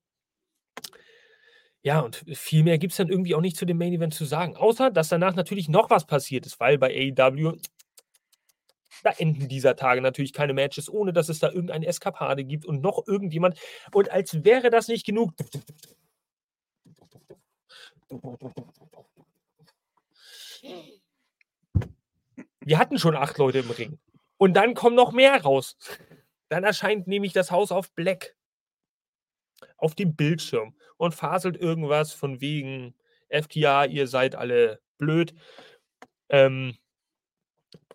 Ja, 1.82 2.00
und 2.00 2.24
viel 2.34 2.64
mehr 2.64 2.80
gibt 2.80 2.94
es 2.94 2.98
dann 2.98 3.10
irgendwie 3.10 3.36
auch 3.36 3.42
nicht 3.42 3.58
zu 3.58 3.66
dem 3.66 3.78
Main 3.78 3.94
Event 3.94 4.14
zu 4.14 4.26
sagen, 4.26 4.58
außer 4.58 4.90
dass 4.90 5.10
danach 5.10 5.36
natürlich 5.36 5.70
noch 5.70 5.92
was 5.92 6.08
passiert 6.08 6.48
ist, 6.48 6.60
weil 6.60 6.80
bei 6.80 7.14
AEW 7.16 7.58
da 9.04 9.12
enden 9.12 9.48
dieser 9.48 9.76
Tage 9.76 10.02
natürlich 10.02 10.34
keine 10.34 10.54
Matches, 10.54 10.90
ohne 10.90 11.14
dass 11.14 11.30
es 11.30 11.40
da 11.40 11.52
irgendeine 11.52 11.86
Eskapade 11.86 12.44
gibt 12.44 12.66
und 12.66 12.82
noch 12.82 13.08
irgendjemand. 13.08 13.60
Und 13.92 14.12
als 14.12 14.44
wäre 14.44 14.72
das 14.72 14.88
nicht 14.88 15.06
genug. 15.06 15.34
Wir 22.62 22.80
hatten 22.80 22.98
schon 22.98 23.16
acht 23.16 23.38
Leute 23.38 23.60
im 23.60 23.70
Ring. 23.70 24.00
Und 24.38 24.54
dann 24.54 24.74
kommen 24.74 24.96
noch 24.96 25.12
mehr 25.12 25.42
raus. 25.42 25.78
Dann 26.50 26.64
erscheint 26.64 27.08
nämlich 27.08 27.34
das 27.34 27.52
Haus 27.52 27.72
auf 27.72 27.92
Black 27.94 28.36
auf 29.78 29.96
dem 29.96 30.16
Bildschirm 30.16 30.76
und 30.98 31.16
faselt 31.16 31.58
irgendwas 31.58 32.14
von 32.14 32.42
wegen 32.42 32.96
FTA, 33.30 33.86
ihr 33.86 34.08
seid 34.08 34.36
alle 34.36 34.80
blöd. 34.98 35.34
Ähm, 36.30 36.78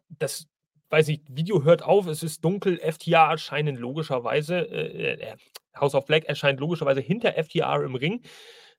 das 0.08 0.46
weiß 0.90 1.08
ich, 1.08 1.22
Video 1.28 1.62
hört 1.62 1.82
auf, 1.82 2.06
es 2.06 2.22
ist 2.22 2.44
dunkel, 2.44 2.78
FTA 2.78 3.30
erscheinen 3.30 3.76
logischerweise, 3.76 4.58
äh, 4.58 5.12
äh, 5.12 5.36
House 5.78 5.94
of 5.94 6.04
Black 6.06 6.24
erscheint 6.24 6.60
logischerweise 6.60 7.00
hinter 7.00 7.32
FTR 7.32 7.82
im 7.84 7.94
Ring. 7.94 8.22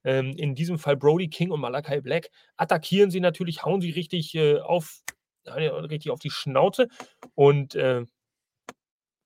Ähm, 0.04 0.34
in 0.38 0.56
diesem 0.56 0.80
Fall 0.80 0.98
Brody 0.98 1.28
King 1.30 1.52
und 1.52 1.60
Malakai 1.60 2.02
Black 2.02 2.30
attackieren 2.58 3.12
sie 3.12 3.20
natürlich, 3.20 3.64
hauen 3.64 3.82
sie 3.82 3.92
richtig 3.92 4.34
äh, 4.36 4.60
auf, 4.60 5.04
äh, 5.46 5.52
richtig 5.52 6.12
auf 6.12 6.20
die 6.20 6.32
Schnauze 6.32 6.88
und 7.36 7.76
äh, 7.76 8.04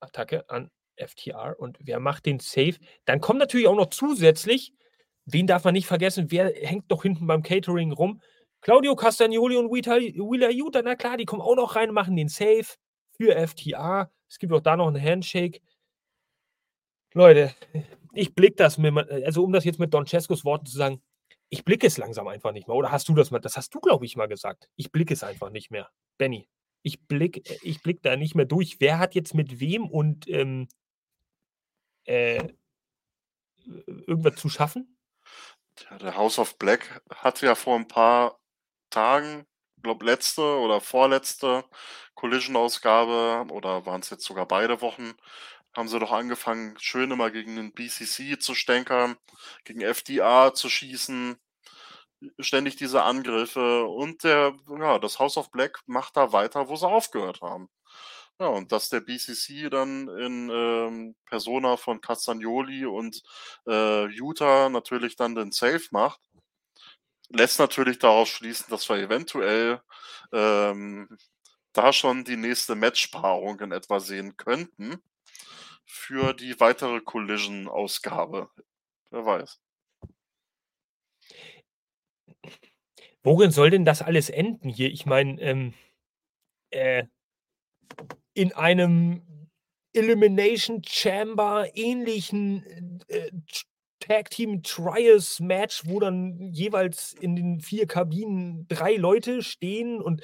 Attacke 0.00 0.48
an 0.50 0.70
FTR 0.96 1.58
und 1.58 1.78
wer 1.80 2.00
macht 2.00 2.26
den 2.26 2.40
Safe? 2.40 2.76
Dann 3.04 3.20
kommt 3.20 3.38
natürlich 3.38 3.66
auch 3.66 3.76
noch 3.76 3.90
zusätzlich, 3.90 4.72
wen 5.24 5.46
darf 5.46 5.64
man 5.64 5.74
nicht 5.74 5.86
vergessen, 5.86 6.30
wer 6.30 6.52
hängt 6.54 6.90
doch 6.90 7.02
hinten 7.02 7.26
beim 7.26 7.42
Catering 7.42 7.92
rum? 7.92 8.20
Claudio 8.60 8.96
Castagnoli 8.96 9.56
und 9.56 9.70
Wheeler 9.70 10.50
Utah, 10.50 10.82
na 10.82 10.96
klar, 10.96 11.16
die 11.16 11.24
kommen 11.24 11.42
auch 11.42 11.56
noch 11.56 11.76
rein, 11.76 11.92
machen 11.92 12.16
den 12.16 12.28
Safe 12.28 12.66
für 13.16 13.36
FTA. 13.46 14.10
Es 14.28 14.38
gibt 14.38 14.52
auch 14.52 14.60
da 14.60 14.76
noch 14.76 14.88
einen 14.88 15.02
Handshake. 15.02 15.60
Leute, 17.12 17.54
ich 18.16 18.34
blicke 18.34 18.56
das 18.56 18.78
mit, 18.78 18.96
also 18.96 19.44
um 19.44 19.52
das 19.52 19.64
jetzt 19.64 19.78
mit 19.78 19.92
Don 19.94 20.06
Cescos 20.06 20.44
Worten 20.44 20.66
zu 20.66 20.76
sagen, 20.76 21.02
ich 21.48 21.64
blicke 21.64 21.86
es 21.86 21.98
langsam 21.98 22.26
einfach 22.28 22.52
nicht 22.52 22.68
mehr. 22.68 22.76
Oder 22.76 22.90
hast 22.90 23.08
du 23.08 23.14
das 23.14 23.30
mal, 23.30 23.38
das 23.38 23.56
hast 23.56 23.74
du, 23.74 23.80
glaube 23.80 24.04
ich, 24.04 24.16
mal 24.16 24.28
gesagt. 24.28 24.68
Ich 24.76 24.90
blicke 24.90 25.14
es 25.14 25.22
einfach 25.22 25.50
nicht 25.50 25.70
mehr. 25.70 25.90
Benny, 26.18 26.48
ich 26.82 27.06
blicke 27.06 27.42
ich 27.62 27.82
blick 27.82 28.02
da 28.02 28.16
nicht 28.16 28.34
mehr 28.34 28.46
durch. 28.46 28.76
Wer 28.80 28.98
hat 28.98 29.14
jetzt 29.14 29.34
mit 29.34 29.60
wem 29.60 29.88
und 29.88 30.28
ähm, 30.28 30.68
äh, 32.04 32.48
irgendwas 34.06 34.36
zu 34.36 34.48
schaffen? 34.48 34.96
Der 36.00 36.16
House 36.16 36.38
of 36.38 36.58
Black 36.58 37.02
hatte 37.10 37.46
ja 37.46 37.54
vor 37.54 37.76
ein 37.76 37.88
paar 37.88 38.40
Tagen, 38.90 39.46
glaube 39.82 40.06
letzte 40.06 40.42
oder 40.42 40.80
vorletzte 40.80 41.64
Collision-Ausgabe 42.14 43.52
oder 43.52 43.84
waren 43.84 44.00
es 44.00 44.10
jetzt 44.10 44.24
sogar 44.24 44.46
beide 44.48 44.80
Wochen, 44.80 45.12
haben 45.76 45.88
sie 45.88 45.98
doch 45.98 46.12
angefangen, 46.12 46.76
schön 46.80 47.10
immer 47.10 47.30
gegen 47.30 47.56
den 47.56 47.72
BCC 47.72 48.38
zu 48.38 48.54
stänkern, 48.54 49.16
gegen 49.64 49.82
FDA 49.82 50.54
zu 50.54 50.68
schießen, 50.70 51.36
ständig 52.40 52.76
diese 52.76 53.02
Angriffe. 53.02 53.84
Und 53.86 54.24
der, 54.24 54.54
ja, 54.80 54.98
das 54.98 55.18
House 55.18 55.36
of 55.36 55.50
Black 55.50 55.80
macht 55.86 56.16
da 56.16 56.32
weiter, 56.32 56.68
wo 56.68 56.76
sie 56.76 56.88
aufgehört 56.88 57.42
haben. 57.42 57.68
Ja, 58.40 58.48
und 58.48 58.72
dass 58.72 58.90
der 58.90 59.00
BCC 59.00 59.70
dann 59.70 60.08
in 60.08 60.50
ähm, 60.50 61.16
Persona 61.26 61.76
von 61.78 62.00
Castagnoli 62.00 62.84
und 62.86 63.22
äh, 63.66 64.06
Utah 64.08 64.68
natürlich 64.68 65.16
dann 65.16 65.34
den 65.34 65.52
Safe 65.52 65.84
macht, 65.90 66.20
lässt 67.30 67.58
natürlich 67.58 67.98
darauf 67.98 68.28
schließen, 68.28 68.66
dass 68.70 68.88
wir 68.88 68.96
eventuell 68.96 69.80
ähm, 70.32 71.08
da 71.72 71.92
schon 71.92 72.24
die 72.24 72.36
nächste 72.36 72.74
Matchpaarung 72.74 73.60
in 73.60 73.72
etwa 73.72 74.00
sehen 74.00 74.36
könnten 74.36 75.02
für 75.86 76.34
die 76.34 76.58
weitere 76.60 77.00
Collision-Ausgabe. 77.00 78.50
Wer 79.10 79.24
weiß. 79.24 79.60
Worin 83.22 83.50
soll 83.50 83.70
denn 83.70 83.84
das 83.84 84.02
alles 84.02 84.28
enden 84.28 84.68
hier? 84.68 84.90
Ich 84.90 85.06
meine, 85.06 85.40
ähm, 85.40 85.74
äh, 86.70 87.04
in 88.34 88.52
einem 88.52 89.48
Elimination 89.92 90.82
Chamber 90.84 91.68
ähnlichen 91.74 93.00
äh, 93.08 93.30
Tag 94.00 94.30
Team 94.30 94.62
Trials 94.62 95.40
Match, 95.40 95.82
wo 95.86 95.98
dann 95.98 96.52
jeweils 96.52 97.14
in 97.14 97.34
den 97.34 97.60
vier 97.60 97.86
Kabinen 97.86 98.68
drei 98.68 98.96
Leute 98.96 99.42
stehen 99.42 100.00
und 100.00 100.20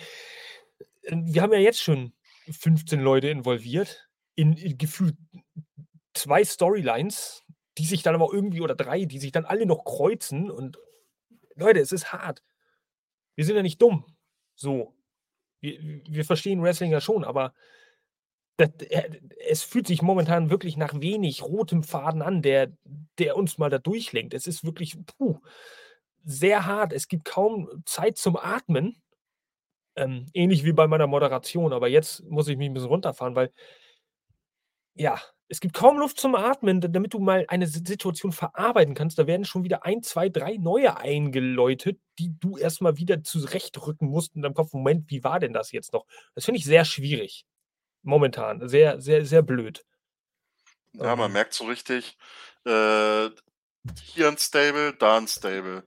äh, 1.03 1.17
wir 1.17 1.43
haben 1.43 1.53
ja 1.53 1.59
jetzt 1.59 1.81
schon 1.81 2.13
15 2.51 3.01
Leute 3.01 3.29
involviert 3.31 4.09
in, 4.43 4.55
in 4.55 4.77
gefühlt 4.77 5.17
zwei 6.15 6.45
Storylines, 6.45 7.45
die 7.79 7.87
sich 7.87 8.03
dann 8.03 8.17
aber 8.17 8.29
irgendwie 8.33 8.61
oder 8.61 8.75
drei, 8.75 9.05
die 9.05 9.21
sich 9.21 9.31
dann 9.31 9.45
alle 9.45 9.67
noch 9.67 9.85
kreuzen 9.85 10.51
und 10.51 10.79
Leute, 11.55 11.79
es 11.79 11.93
ist 11.93 12.13
hart. 12.13 12.43
Wir 13.37 13.45
sind 13.45 13.57
ja 13.57 13.63
nicht 13.63 13.81
dumm. 13.81 14.05
So. 14.57 14.95
Wir, 15.61 15.79
wir 16.09 16.25
verstehen 16.25 16.61
Wrestling 16.61 16.91
ja 16.91 17.01
schon, 17.01 17.25
aber 17.25 17.55
das, 18.57 18.71
äh, 18.81 19.21
es 19.49 19.63
fühlt 19.63 19.87
sich 19.87 20.03
momentan 20.03 20.51
wirklich 20.51 20.77
nach 20.77 21.01
wenig 21.01 21.45
rotem 21.45 21.85
Faden 21.85 22.21
an, 22.21 22.43
der, 22.43 22.73
der 23.19 23.37
uns 23.37 23.59
mal 23.59 23.71
da 23.71 23.79
durchlenkt. 23.79 24.35
Es 24.35 24.49
ist 24.49 24.65
wirklich 24.65 24.97
puh, 25.07 25.39
sehr 26.25 26.67
hart. 26.67 26.93
Es 26.93 27.07
gibt 27.07 27.25
kaum 27.25 27.69
Zeit 27.87 28.19
zum 28.19 28.37
Atmen. 28.37 29.01
Ähm, 29.95 30.27
ähnlich 30.35 30.65
wie 30.65 30.73
bei 30.73 30.89
meiner 30.89 31.07
Moderation, 31.07 31.73
aber 31.73 31.87
jetzt 31.87 32.25
muss 32.25 32.49
ich 32.49 32.57
mich 32.57 32.69
ein 32.69 32.75
bisschen 32.75 32.89
runterfahren, 32.89 33.37
weil 33.37 33.53
ja, 34.95 35.21
es 35.49 35.61
gibt 35.61 35.75
kaum 35.75 35.99
Luft 35.99 36.19
zum 36.19 36.35
Atmen, 36.35 36.81
damit 36.81 37.13
du 37.13 37.19
mal 37.19 37.45
eine 37.49 37.67
Situation 37.67 38.33
verarbeiten 38.33 38.95
kannst. 38.95 39.19
Da 39.19 39.27
werden 39.27 39.45
schon 39.45 39.65
wieder 39.65 39.85
ein, 39.85 40.03
zwei, 40.03 40.31
drei 40.31 40.57
neue 40.57 40.97
eingeläutet, 40.97 42.01
die 42.19 42.33
du 42.41 42.57
erstmal 42.57 42.97
wieder 42.97 43.23
zurechtrücken 43.23 44.09
musst 44.09 44.35
in 44.35 44.43
deinem 44.43 44.55
Kopf. 44.55 44.73
Moment, 44.73 45.11
wie 45.11 45.23
war 45.25 45.41
denn 45.41 45.53
das 45.53 45.73
jetzt 45.73 45.93
noch? 45.93 46.07
Das 46.35 46.47
finde 46.47 46.59
ich 46.59 46.65
sehr 46.65 46.85
schwierig. 46.87 47.45
Momentan. 48.03 48.67
Sehr, 48.69 49.01
sehr, 49.01 49.27
sehr 49.27 49.43
blöd. 49.43 49.85
Ja, 50.95 51.17
man 51.17 51.27
Ähm. 51.27 51.33
merkt 51.33 51.55
so 51.55 51.65
richtig, 51.65 52.17
äh, 52.65 53.31
hier 54.05 54.29
ein 54.29 54.39
Stable, 54.39 54.95
da 54.95 55.17
ein 55.19 55.29
Stable. 55.29 55.87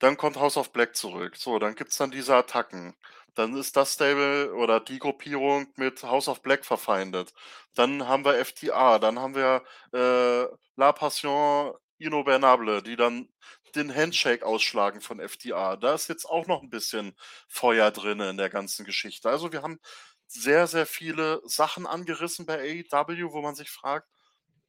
Dann 0.00 0.16
kommt 0.16 0.36
House 0.38 0.56
of 0.56 0.72
Black 0.72 0.96
zurück. 0.96 1.36
So, 1.36 1.58
dann 1.58 1.74
gibt's 1.76 1.96
dann 1.98 2.10
diese 2.10 2.34
Attacken. 2.34 2.96
Dann 3.34 3.56
ist 3.56 3.76
das 3.76 3.94
Stable 3.94 4.52
oder 4.54 4.80
die 4.80 4.98
Gruppierung 4.98 5.68
mit 5.76 6.02
House 6.02 6.28
of 6.28 6.42
Black 6.42 6.64
verfeindet. 6.64 7.32
Dann 7.74 8.08
haben 8.08 8.24
wir 8.24 8.44
FTA, 8.44 8.98
dann 8.98 9.18
haben 9.20 9.34
wir, 9.34 9.62
äh, 9.92 10.46
La 10.76 10.92
Passion 10.92 11.74
Inobernable, 11.98 12.82
die 12.82 12.96
dann 12.96 13.28
den 13.74 13.94
Handshake 13.94 14.44
ausschlagen 14.44 15.00
von 15.00 15.20
FTA. 15.20 15.76
Da 15.76 15.94
ist 15.94 16.08
jetzt 16.08 16.24
auch 16.24 16.46
noch 16.46 16.62
ein 16.62 16.70
bisschen 16.70 17.14
Feuer 17.48 17.90
drinne 17.90 18.30
in 18.30 18.36
der 18.38 18.50
ganzen 18.50 18.84
Geschichte. 18.84 19.28
Also, 19.30 19.52
wir 19.52 19.62
haben 19.62 19.78
sehr, 20.26 20.66
sehr 20.66 20.86
viele 20.86 21.42
Sachen 21.44 21.86
angerissen 21.86 22.46
bei 22.46 22.58
AEW, 22.90 23.32
wo 23.32 23.42
man 23.42 23.54
sich 23.54 23.70
fragt, 23.70 24.08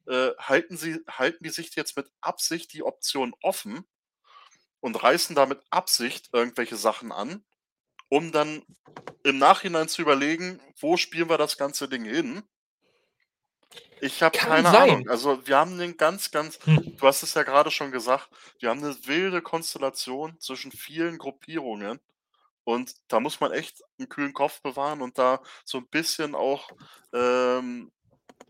äh, 0.08 0.32
halten 0.40 0.78
sie 0.78 1.00
halten 1.10 1.44
die 1.44 1.50
sich 1.52 1.76
jetzt 1.76 1.96
mit 1.98 2.12
Absicht 2.22 2.74
die 2.74 2.84
Option 2.84 3.34
offen 3.42 3.86
und 4.82 5.02
reißen 5.04 5.36
da 5.36 5.46
mit 5.48 5.62
Absicht 5.72 6.30
irgendwelche 6.34 6.78
Sachen 6.78 7.12
an, 7.14 7.46
um 8.10 8.32
dann 8.34 8.64
im 9.24 9.40
Nachhinein 9.40 9.90
zu 9.90 10.02
überlegen, 10.04 10.62
wo 10.80 10.98
spielen 10.98 11.30
wir 11.30 11.38
das 11.40 11.58
ganze 11.58 11.90
Ding 11.90 12.06
hin? 12.06 12.44
Ich 14.02 14.24
habe 14.24 14.38
keine 14.40 14.64
sein. 14.64 14.68
Ahnung. 14.72 15.08
Also, 15.08 15.46
wir 15.48 15.58
haben 15.58 15.78
'nen 15.78 15.98
ganz, 15.98 16.32
ganz 16.32 16.60
Hm. 16.66 16.98
du 16.98 17.08
hast 17.08 17.24
es 17.24 17.34
ja 17.34 17.44
gerade 17.44 17.72
schon 17.72 17.92
gesagt, 17.92 18.30
wir 18.60 18.70
haben 18.70 18.84
eine 18.84 18.96
wilde 19.06 19.42
Konstellation 19.42 20.40
zwischen 20.40 20.72
vielen 20.72 21.18
Gruppierungen 21.18 22.00
und 22.66 22.96
da 23.10 23.20
muss 23.22 23.40
man 23.42 23.52
echt 23.54 23.82
einen 24.00 24.10
kühlen 24.10 24.34
Kopf 24.34 24.62
bewahren 24.62 25.02
und 25.02 25.18
da 25.20 25.42
so 25.66 25.80
ein 25.80 25.88
bisschen 25.90 26.36
auch, 26.36 26.72
ähm, 27.14 27.92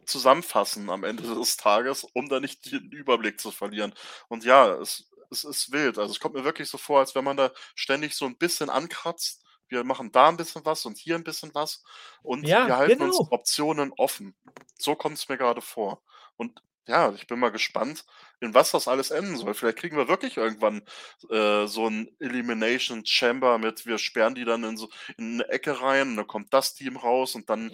zusammenfassen 0.06 0.90
am 0.92 1.04
Ende 1.06 1.24
des 1.24 1.58
Tages, 1.58 2.06
um 2.16 2.30
da 2.30 2.40
nicht 2.42 2.72
den 2.72 2.92
Überblick 2.92 3.40
zu 3.42 3.52
verlieren. 3.52 3.94
Und 4.30 4.46
ja, 4.46 4.76
es 4.82 5.11
es 5.32 5.44
ist 5.44 5.72
wild. 5.72 5.98
Also, 5.98 6.12
es 6.14 6.20
kommt 6.20 6.36
mir 6.36 6.44
wirklich 6.44 6.70
so 6.70 6.78
vor, 6.78 7.00
als 7.00 7.16
wenn 7.16 7.24
man 7.24 7.38
da 7.38 7.52
ständig 7.76 8.16
so 8.16 8.26
ein 8.26 8.38
bisschen 8.38 8.70
ankratzt. 8.70 9.44
Wir 9.70 9.84
machen 9.86 10.12
da 10.12 10.28
ein 10.30 10.38
bisschen 10.38 10.66
was 10.66 10.86
und 10.86 10.98
hier 10.98 11.16
ein 11.16 11.24
bisschen 11.24 11.54
was 11.56 11.84
und 12.24 12.52
Ja, 12.52 12.66
wir 12.66 12.76
halten 12.76 13.02
uns 13.04 13.20
genau. 13.20 13.32
Optionen 13.32 13.94
offen. 13.98 14.36
So 14.78 14.96
kommt 14.96 15.18
es 15.18 15.30
mir 15.30 15.38
gerade 15.38 15.62
vor. 15.62 16.04
Und 16.36 16.62
ja, 16.88 17.14
ich 17.14 17.28
bin 17.28 17.40
mal 17.40 17.52
gespannt, 17.52 18.06
in 18.42 18.54
was 18.54 18.72
das 18.72 18.88
alles 18.88 19.12
enden 19.12 19.38
soll. 19.38 19.54
Vielleicht 19.54 19.78
kriegen 19.78 19.96
wir 19.98 20.08
wirklich 20.08 20.36
irgendwann, 20.38 20.82
äh, 21.30 21.68
so 21.68 21.88
ein 21.88 22.10
Elimination 22.20 23.06
Chamber 23.06 23.58
mit 23.60 23.86
wir 23.86 23.98
sperren 23.98 24.36
die 24.36 24.46
dann 24.46 24.64
in 24.64 24.78
so 24.78 24.90
in 25.18 25.38
'ne 25.38 25.48
Ecke 25.50 25.80
rein 25.82 26.10
und 26.10 26.18
dann 26.18 26.28
kommt 26.28 26.54
das 26.54 26.74
Team 26.74 26.98
raus 26.98 27.36
und 27.36 27.50
dann, 27.50 27.72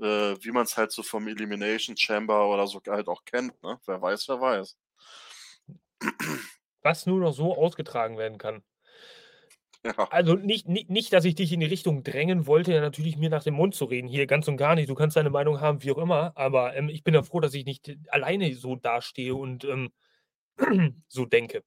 äh, 0.00 0.36
wie 0.44 0.50
man 0.52 0.64
es 0.64 0.76
halt 0.76 0.92
so 0.92 1.02
vom 1.02 1.26
Elimination 1.28 1.96
Chamber 1.96 2.48
oder 2.48 2.66
so 2.66 2.80
halt 2.86 3.08
auch 3.08 3.24
kennt, 3.24 3.60
ne? 3.62 3.78
Wer 3.86 4.00
weiß, 4.02 4.28
wer 4.28 4.40
weiß. 4.40 4.76
Was 6.82 7.06
nur 7.06 7.20
noch 7.20 7.32
so 7.32 7.56
ausgetragen 7.56 8.16
werden 8.18 8.38
kann. 8.38 8.62
Ja. 9.84 10.10
Also, 10.12 10.34
nicht 10.34 10.68
nicht 10.68 10.90
nicht, 10.90 11.12
dass 11.12 11.24
ich 11.24 11.36
dich 11.36 11.52
in 11.52 11.60
die 11.60 11.66
Richtung 11.66 12.02
drängen 12.02 12.46
wollte, 12.48 12.72
ja 12.72 12.80
natürlich 12.80 13.16
mir 13.16 13.30
nach 13.30 13.44
dem 13.44 13.54
Mund 13.54 13.76
zu 13.76 13.84
reden 13.84 14.08
hier, 14.08 14.26
ganz 14.26 14.48
und 14.48 14.56
gar 14.56 14.74
nicht. 14.74 14.88
Du 14.90 14.96
kannst 14.96 15.16
deine 15.16 15.30
Meinung 15.30 15.60
haben, 15.60 15.84
wie 15.84 15.92
auch 15.92 15.98
immer, 15.98 16.32
aber, 16.36 16.74
ähm, 16.74 16.88
ich 16.88 17.04
bin 17.04 17.14
ja 17.14 17.22
froh, 17.22 17.38
dass 17.38 17.54
ich 17.54 17.64
nicht 17.64 17.96
alleine 18.08 18.52
so 18.56 18.74
dastehe 18.74 19.36
und, 19.36 19.64
ähm, 19.64 19.90
so 21.08 21.26
denke. 21.26 21.62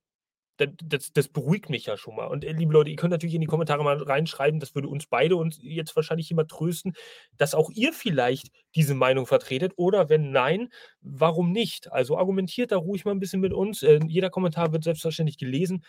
Da 0.57 0.67
das 0.67 1.11
das 1.13 1.27
beruhigt 1.29 1.69
mich 1.69 1.85
ja 1.87 1.97
schon 1.97 2.15
mal. 2.15 2.27
Und, 2.27 2.45
äh, 2.45 2.51
liebe 2.51 2.73
Leute, 2.73 2.89
ihr 2.91 2.95
könnt 2.95 3.11
natürlich 3.11 3.35
in 3.35 3.41
die 3.41 3.47
Kommentare 3.47 3.83
mal 3.83 3.97
reinschreiben, 4.01 4.59
das 4.59 4.75
würde 4.75 4.87
uns 4.87 5.07
beide 5.07 5.35
uns 5.35 5.57
jetzt 5.61 5.95
wahrscheinlich 5.95 6.29
immer 6.31 6.47
trösten, 6.47 6.93
dass 7.37 7.55
auch 7.55 7.69
ihr 7.71 7.93
vielleicht 7.93 8.49
diese 8.75 8.93
Meinung 8.95 9.25
vertretet 9.25 9.73
oder 9.77 10.09
wenn 10.09 10.31
nein, 10.31 10.69
warum 11.01 11.51
nicht? 11.51 11.91
Also, 11.91 12.17
argumentiert 12.17 12.71
da 12.71 12.77
ruhig 12.77 13.05
mal 13.05 13.11
ein 13.11 13.19
bisschen 13.19 13.41
mit 13.41 13.53
uns. 13.53 13.83
Äh, 13.83 13.99
jeder 14.07 14.29
Kommentar 14.29 14.71
wird 14.73 14.83
selbstverständlich 14.83 15.37
gelesen 15.37 15.83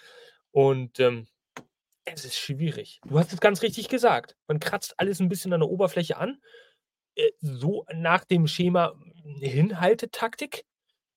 und, 0.53 1.01
ähm, 1.01 1.27
es 2.05 2.25
ist 2.25 2.39
schwierig. 2.39 3.01
Du 3.07 3.19
hast 3.19 3.33
es 3.33 3.41
ganz 3.41 3.63
richtig 3.63 3.89
gesagt. 3.89 4.37
Man 4.49 4.61
kratzt 4.61 4.95
alles 4.99 5.21
ein 5.21 5.29
bisschen 5.29 5.53
an 5.55 5.61
der 5.61 5.71
Oberfläche 5.71 6.17
an, 6.19 6.39
äh, 7.17 7.31
so 7.41 7.87
nach 7.95 8.25
dem 8.25 8.47
Schema 8.47 8.95
Hinhaltetaktik, 9.41 10.65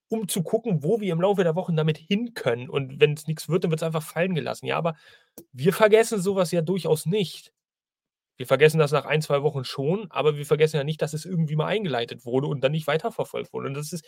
um 0.09 0.27
zu 0.27 0.43
gucken, 0.43 0.83
wo 0.83 0.99
wir 1.01 1.13
im 1.13 1.21
Laufe 1.21 1.43
der 1.43 1.55
Wochen 1.55 1.75
damit 1.75 1.97
hin 1.97 2.33
können. 2.33 2.69
Und 2.69 2.99
wenn 3.01 3.13
es 3.13 3.27
nichts 3.27 3.49
wird, 3.49 3.63
dann 3.63 3.71
wird 3.71 3.81
es 3.81 3.85
einfach 3.87 4.03
fallen 4.03 4.35
gelassen. 4.35 4.65
Ja, 4.67 4.77
aber 4.77 4.95
wir 5.51 5.73
vergessen 5.73 6.21
sowas 6.21 6.51
ja 6.51 6.61
durchaus 6.61 7.05
nicht. 7.05 7.53
Wir 8.37 8.45
vergessen 8.47 8.77
das 8.79 8.91
nach 8.91 9.05
ein 9.05 9.21
2 9.23 9.41
Wochen 9.43 9.63
schon, 9.63 10.07
aber 10.11 10.37
wir 10.37 10.45
vergessen 10.45 10.77
ja 10.77 10.83
nicht, 10.83 11.01
dass 11.01 11.13
es 11.13 11.25
irgendwie 11.25 11.55
mal 11.55 11.67
eingeleitet 11.67 12.25
wurde 12.25 12.47
und 12.47 12.63
dann 12.63 12.71
nicht 12.71 12.87
weiterverfolgt 12.87 13.51
wurde. 13.53 13.67
Und 13.67 13.73
das 13.75 13.93
ist 13.93 14.05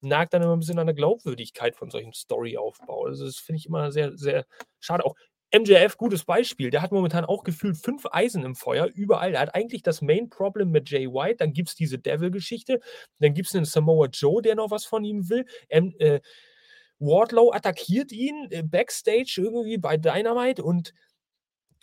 nagt 0.00 0.34
dann 0.34 0.42
immer 0.42 0.54
ein 0.56 0.60
bisschen 0.60 0.78
an 0.80 0.86
der 0.86 0.94
Glaubwürdigkeit 0.96 1.76
von 1.76 1.90
solchem 1.90 2.12
Storyaufbau. 2.12 3.06
Also, 3.06 3.24
das 3.26 3.36
finde 3.38 3.58
ich 3.60 3.66
immer 3.66 3.92
sehr, 3.92 4.16
sehr 4.16 4.46
schade. 4.80 5.04
Auch 5.04 5.14
MJF, 5.52 5.96
gutes 5.96 6.24
Beispiel, 6.24 6.70
der 6.70 6.82
hat 6.82 6.92
momentan 6.92 7.24
auch 7.24 7.42
gefühlt 7.42 7.76
5 7.78 8.04
Eisen 8.10 8.44
im 8.44 8.54
Feuer, 8.54 8.86
überall. 8.94 9.32
Er 9.34 9.40
hat 9.40 9.54
eigentlich 9.54 9.82
das 9.82 10.02
Main 10.02 10.28
Problem 10.28 10.70
mit 10.70 10.90
Jay 10.90 11.06
White, 11.08 11.36
dann 11.38 11.52
gibt's 11.54 11.74
diese 11.74 11.98
Devil-Geschichte, 11.98 12.80
dann 13.20 13.32
gibt's 13.32 13.54
'nen 13.54 13.64
Samoa 13.64 14.08
Joe, 14.12 14.42
der 14.42 14.54
noch 14.56 14.70
was 14.70 14.84
von 14.84 15.04
ihm 15.04 15.28
will. 15.30 15.46
Ähm, 15.70 15.94
äh, 15.98 16.20
Wardlow 17.00 17.52
attackiert 17.52 18.12
ihn, 18.12 18.48
äh, 18.50 18.62
backstage 18.62 19.36
irgendwie 19.38 19.78
bei 19.78 19.96
Dynamite 19.96 20.62
und 20.64 20.94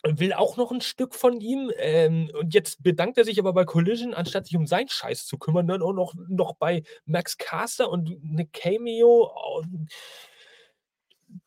will 0.06 0.32
auch 0.34 0.56
noch 0.58 0.72
'n 0.72 0.80
Stück 0.82 1.14
von 1.14 1.40
ihm. 1.40 1.72
Ähm, 1.78 2.30
und 2.40 2.54
jetzt 2.54 2.82
bedankt 2.82 3.18
er 3.18 3.24
sich 3.24 3.38
aber 3.40 3.52
bei 3.54 3.64
Collision, 3.66 4.14
anstatt 4.14 4.46
sich 4.46 4.56
um 4.56 4.66
seinen 4.66 4.88
Scheiß 4.88 5.26
zu 5.26 5.38
kümmern, 5.38 5.66
dann 5.68 5.82
auch 5.82 5.92
noch 5.94 6.14
noch 6.28 6.54
bei 6.56 6.84
Max 7.06 7.38
Caster 7.38 7.90
und 7.90 8.10
'ne 8.24 8.46
Cameo. 8.48 9.30
Und 9.58 9.90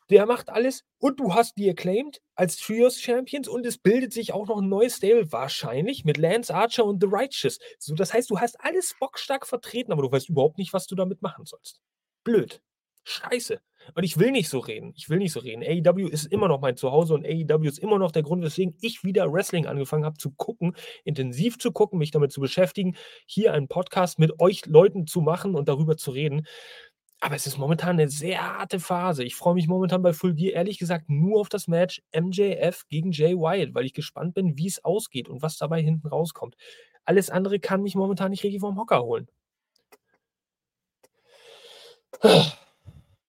der 0.10 0.26
macht 0.26 0.50
alles 0.50 0.84
und 1.00 1.20
du 1.20 1.34
hast 1.34 1.58
die 1.58 1.70
Acclaimed 1.70 2.22
als 2.36 2.58
Trios 2.58 3.00
Champions 3.02 3.48
und 3.48 3.66
es 3.66 3.78
bildet 3.78 4.14
sich 4.14 4.34
auch 4.34 4.48
noch 4.48 4.58
'n 4.60 4.70
neues 4.70 4.98
Stable, 4.98 5.32
wahrscheinlich 5.32 6.06
mit 6.06 6.18
Lance 6.18 6.54
Archer 6.54 6.86
und 6.86 7.02
The 7.02 7.10
Righteous. 7.12 7.60
So, 7.80 7.96
das 7.96 8.14
heißt, 8.14 8.30
du 8.30 8.40
hast 8.40 8.60
alles 8.62 8.96
bockstark 9.00 9.46
vertreten, 9.48 9.92
aber 9.92 10.02
du 10.04 10.12
weißt 10.12 10.30
überhaupt 10.30 10.58
nicht, 10.58 10.74
was 10.74 10.88
du 10.88 10.96
damit 10.96 11.22
machen 11.22 11.46
sollst. 11.46 11.82
Blöd. 12.24 12.62
Scheiße. 13.04 13.60
Und 13.96 14.04
ich 14.04 14.20
will 14.20 14.32
nicht 14.32 14.50
so 14.50 14.60
reden. 14.60 14.94
Ich 14.96 15.10
will 15.10 15.18
nicht 15.20 15.32
so 15.32 15.40
reden. 15.40 15.64
AEW 15.64 16.08
ist 16.10 16.26
immer 16.26 16.48
noch 16.48 16.60
mein 16.60 16.76
Zuhause 16.78 17.14
und 17.16 17.26
AEW 17.26 17.68
ist 17.68 17.80
immer 17.80 17.98
noch 17.98 18.12
der 18.12 18.24
Grund, 18.24 18.44
weswegen 18.44 18.76
ich 18.82 19.04
wieder 19.04 19.32
Wrestling 19.32 19.66
angefangen 19.66 20.06
habe 20.06 20.18
zu 20.18 20.32
gucken, 20.32 20.76
intensiv 21.06 21.58
zu 21.58 21.72
gucken, 21.72 21.98
mich 21.98 22.12
damit 22.12 22.32
zu 22.32 22.42
beschäftigen, 22.42 22.96
hier 23.26 23.54
einen 23.54 23.68
Podcast 23.68 24.20
mit 24.20 24.40
euch 24.40 24.66
Leuten 24.68 25.08
zu 25.08 25.22
machen 25.22 25.56
und 25.56 25.70
darüber 25.70 25.98
zu 25.98 26.12
reden. 26.12 26.46
Aber 27.24 27.36
es 27.36 27.46
ist 27.48 27.58
momentan 27.58 27.98
'ne 27.98 28.08
sehr 28.08 28.42
harte 28.58 28.80
Phase. 28.80 29.24
Ich 29.26 29.36
freue 29.36 29.54
mich 29.54 29.68
momentan 29.68 30.02
bei 30.02 30.14
Full 30.14 30.36
Gear 30.36 30.54
ehrlich 30.56 30.78
gesagt 30.80 31.10
nur 31.10 31.40
auf 31.42 31.50
das 31.50 31.68
Match 31.68 32.02
MJF 32.12 32.86
gegen 32.90 33.12
Jay 33.12 33.36
Wyatt, 33.36 33.74
weil 33.74 33.86
ich 33.86 33.94
gespannt 33.94 34.34
bin, 34.36 34.58
wie's 34.58 34.84
ausgeht 34.86 35.28
und 35.28 35.42
was 35.42 35.58
dabei 35.58 35.82
hinten 35.82 36.08
rauskommt. 36.08 36.56
Alles 37.06 37.30
andere 37.30 37.60
kann 37.60 37.82
mich 37.82 37.96
momentan 37.96 38.32
nicht 38.32 38.44
richtig 38.44 38.62
vom 38.62 38.78
Hocker 38.78 39.02
holen. 39.04 39.28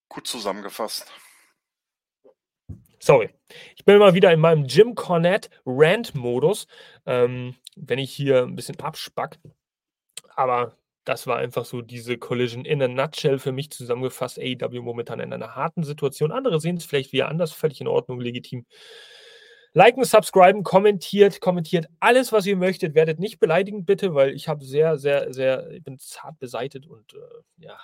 Gut 0.09 0.27
zusammengefasst. 0.27 1.11
Sorry. 2.99 3.29
Ich 3.75 3.83
bin 3.85 3.97
mal 3.97 4.13
wieder 4.13 4.31
in 4.31 4.39
meinem 4.39 4.65
Jim 4.65 4.93
Cornette 4.95 5.49
Rant-Modus, 5.65 6.67
ähm, 7.07 7.55
wenn 7.75 7.97
ich 7.99 8.11
hier 8.13 8.43
'n 8.43 8.55
bisschen 8.55 8.79
abspacke. 8.79 9.39
Aber 10.35 10.77
das 11.05 11.27
war 11.27 11.37
einfach 11.37 11.65
so 11.65 11.81
diese 11.81 12.17
Collision 12.17 12.65
in 12.65 12.81
a 12.81 12.87
nutshell 12.87 13.39
für 13.39 13.51
mich 13.51 13.71
zusammengefasst. 13.71 14.39
AEW 14.39 14.81
momentan 14.81 15.19
in 15.19 15.33
einer 15.33 15.55
harten 15.55 15.83
Situation. 15.83 16.31
Andere 16.31 16.59
sehen's 16.59 16.85
vielleicht 16.85 17.11
wieder 17.13 17.29
anders, 17.29 17.51
völlig 17.53 17.81
in 17.81 17.87
Ordnung, 17.87 18.19
legitim. 18.19 18.65
Liken, 19.73 20.03
subscriben, 20.03 20.63
kommentiert 20.63 21.39
kommentiert 21.39 21.87
alles, 22.01 22.31
was 22.33 22.45
ihr 22.45 22.57
möchtet. 22.57 22.93
Werdet 22.93 23.19
nicht 23.19 23.39
beleidigend 23.39 23.85
bitte, 23.85 24.13
weil 24.13 24.31
ich 24.31 24.49
habe 24.49 24.65
sehr, 24.65 24.97
sehr, 24.97 25.33
sehr 25.33 25.69
ich 25.71 25.83
bin 25.83 25.97
zart 25.97 26.37
beseitet 26.39 26.85
und, 26.87 27.13
äh, 27.13 27.17
ja, 27.65 27.77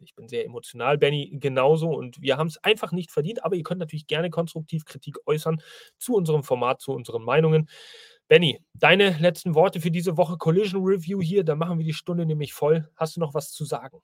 ich 0.00 0.14
bin 0.16 0.26
sehr 0.28 0.44
emotional. 0.44 0.98
Benny 0.98 1.30
genauso 1.40 1.90
und 1.90 2.20
wir 2.20 2.36
haben's 2.38 2.58
einfach 2.58 2.90
nicht 2.90 3.12
verdient, 3.12 3.44
aber 3.44 3.54
ihr 3.54 3.62
könnt 3.62 3.78
natürlich 3.78 4.08
gerne 4.08 4.30
konstruktiv 4.30 4.84
Kritik 4.84 5.16
äußern 5.26 5.62
zu 5.98 6.14
unserem 6.14 6.42
Format, 6.42 6.80
zu 6.80 6.92
unseren 6.92 7.22
Meinungen. 7.22 7.68
Benny, 8.32 8.64
deine 8.72 9.18
letzten 9.18 9.54
Worte 9.54 9.78
für 9.78 9.90
diese 9.90 10.16
Woche 10.16 10.38
Collision 10.38 10.82
Review 10.82 11.20
hier, 11.20 11.44
da 11.44 11.54
machen 11.54 11.76
wir 11.76 11.84
die 11.84 11.92
Stunde 11.92 12.24
nämlich 12.24 12.54
voll. 12.54 12.90
Hast 12.96 13.14
du 13.14 13.20
noch 13.20 13.34
was 13.34 13.52
zu 13.52 13.66
sagen? 13.66 14.02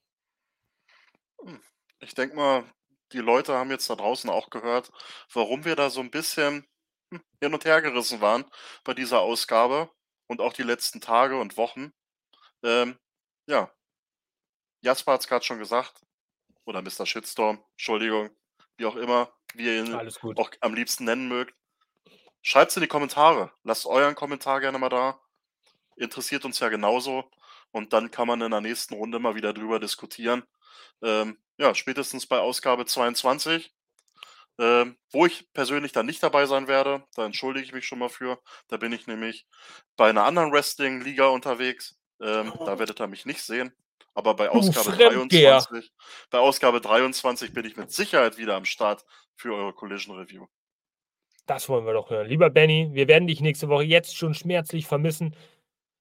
Ich 2.01 2.13
denke 2.13 2.37
mal, 2.37 2.71
die 3.13 3.21
Leute 3.21 3.55
haben 3.55 3.71
jetzt 3.71 3.89
da 3.89 3.97
draußen 3.97 4.29
auch 4.29 4.51
gehört, 4.51 4.91
warum 5.33 5.65
wir 5.65 5.77
da 5.77 5.89
so 5.89 6.01
ein 6.01 6.11
bisschen, 6.11 6.67
hm, 7.11 7.23
hin 7.41 7.55
und 7.55 7.65
her 7.65 7.81
gerissen 7.81 8.21
waren 8.21 8.45
bei 8.85 8.93
dieser 8.93 9.21
Ausgabe 9.21 9.89
und 10.27 10.43
auch 10.43 10.53
die 10.53 10.63
letzten 10.63 11.01
Tage 11.01 11.41
und 11.41 11.57
Wochen. 11.57 11.95
Ähm, 12.63 12.99
ja. 13.47 13.73
Jasper 14.83 15.13
hat's 15.13 15.27
grad 15.27 15.47
schon 15.47 15.59
gesagt 15.59 16.03
oder 16.67 16.83
Mr. 16.83 17.07
Shitstorm, 17.07 17.65
Entschuldigung, 17.79 18.29
wie 18.77 18.85
auch 18.85 18.97
immer, 18.97 19.33
wie 19.55 19.65
ihr 19.65 19.85
ihn 19.87 19.95
auch 20.37 20.51
am 20.61 20.75
liebsten 20.75 21.07
nennen 21.07 21.29
mögt. 21.29 21.58
Schreibt's 22.43 22.77
in 22.77 22.83
die 22.83 22.89
Kommentare. 22.89 23.53
Lasst 23.65 23.87
euren 23.87 24.15
Kommentar 24.15 24.61
gerne 24.61 24.79
mal 24.79 24.89
da. 24.89 25.21
Interessiert 25.97 26.45
uns 26.45 26.61
ja 26.61 26.69
genauso 26.69 27.31
und 27.73 27.93
dann 27.93 28.11
kann 28.11 28.29
man 28.29 28.41
in 28.43 28.51
der 28.51 28.61
nächsten 28.61 28.95
Runde 28.95 29.19
mal 29.19 29.35
wieder 29.35 29.53
drüber 29.53 29.81
diskutieren. 29.81 30.45
Ähm, 31.03 31.39
ja, 31.59 31.75
spätestens 31.75 32.27
bei 32.27 32.39
Ausgabe 32.41 32.87
22, 32.87 33.75
ähm, 34.59 34.97
wo 35.13 35.27
ich 35.27 35.53
persönlich 35.53 35.93
dann 35.93 36.07
nicht 36.07 36.23
dabei 36.23 36.47
sein 36.47 36.69
werde. 36.69 37.05
Da 37.15 37.27
entschuldige 37.27 37.67
ich 37.67 37.73
mich 37.73 37.87
schon 37.87 37.99
mal 38.01 38.09
für. 38.11 38.41
Da 38.69 38.77
bin 38.77 38.93
ich 38.93 39.07
nämlich 39.07 39.47
bei 39.97 40.13
'ner 40.13 40.25
anderen 40.25 40.53
Wrestling-Liga 40.53 41.27
unterwegs. 41.29 41.97
Ähm, 42.21 42.53
da 42.65 42.79
werdet 42.79 43.01
ihr 43.01 43.07
mich 43.09 43.27
nicht 43.27 43.43
sehen. 43.43 43.73
Aber 44.15 44.35
bei 44.35 44.51
Ausgabe 44.51 44.93
Fremdgeher. 44.93 45.61
23 45.61 45.93
bei 46.31 46.39
Ausgabe 46.39 46.81
23 46.81 47.53
bin 47.53 47.65
ich 47.67 47.77
mit 47.77 47.93
Sicherheit 47.93 48.39
wieder 48.39 48.57
am 48.57 48.65
Start 48.65 49.05
für 49.37 49.55
eure 49.55 49.73
Collision 49.75 50.17
Review. 50.19 50.47
Das 51.49 51.71
wollen 51.71 51.87
wir 51.87 51.95
doch 51.95 52.11
hören. 52.11 52.29
Lieber 52.29 52.51
Benny, 52.51 52.91
wir 52.93 53.09
werden 53.09 53.27
dich 53.27 53.41
nächste 53.41 53.71
Woche 53.71 53.83
jetzt 53.83 54.15
schon 54.15 54.35
schmerzlich 54.35 54.87
vermissen. 54.87 55.35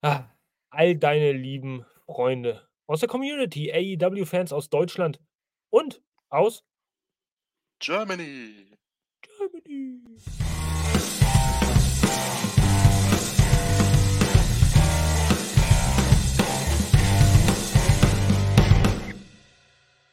Ah, 0.01 0.25
all 0.69 0.97
deine 0.97 1.31
lieben 1.31 1.85
Freunde 2.05 2.67
aus 2.85 2.99
der 2.99 3.07
Community, 3.07 3.71
AEW-Fans 3.71 4.51
aus 4.51 4.69
Deutschland 4.69 5.21
und 5.69 6.01
aus 6.27 6.65
Germany. 7.79 8.77
Germany. 9.21 10.01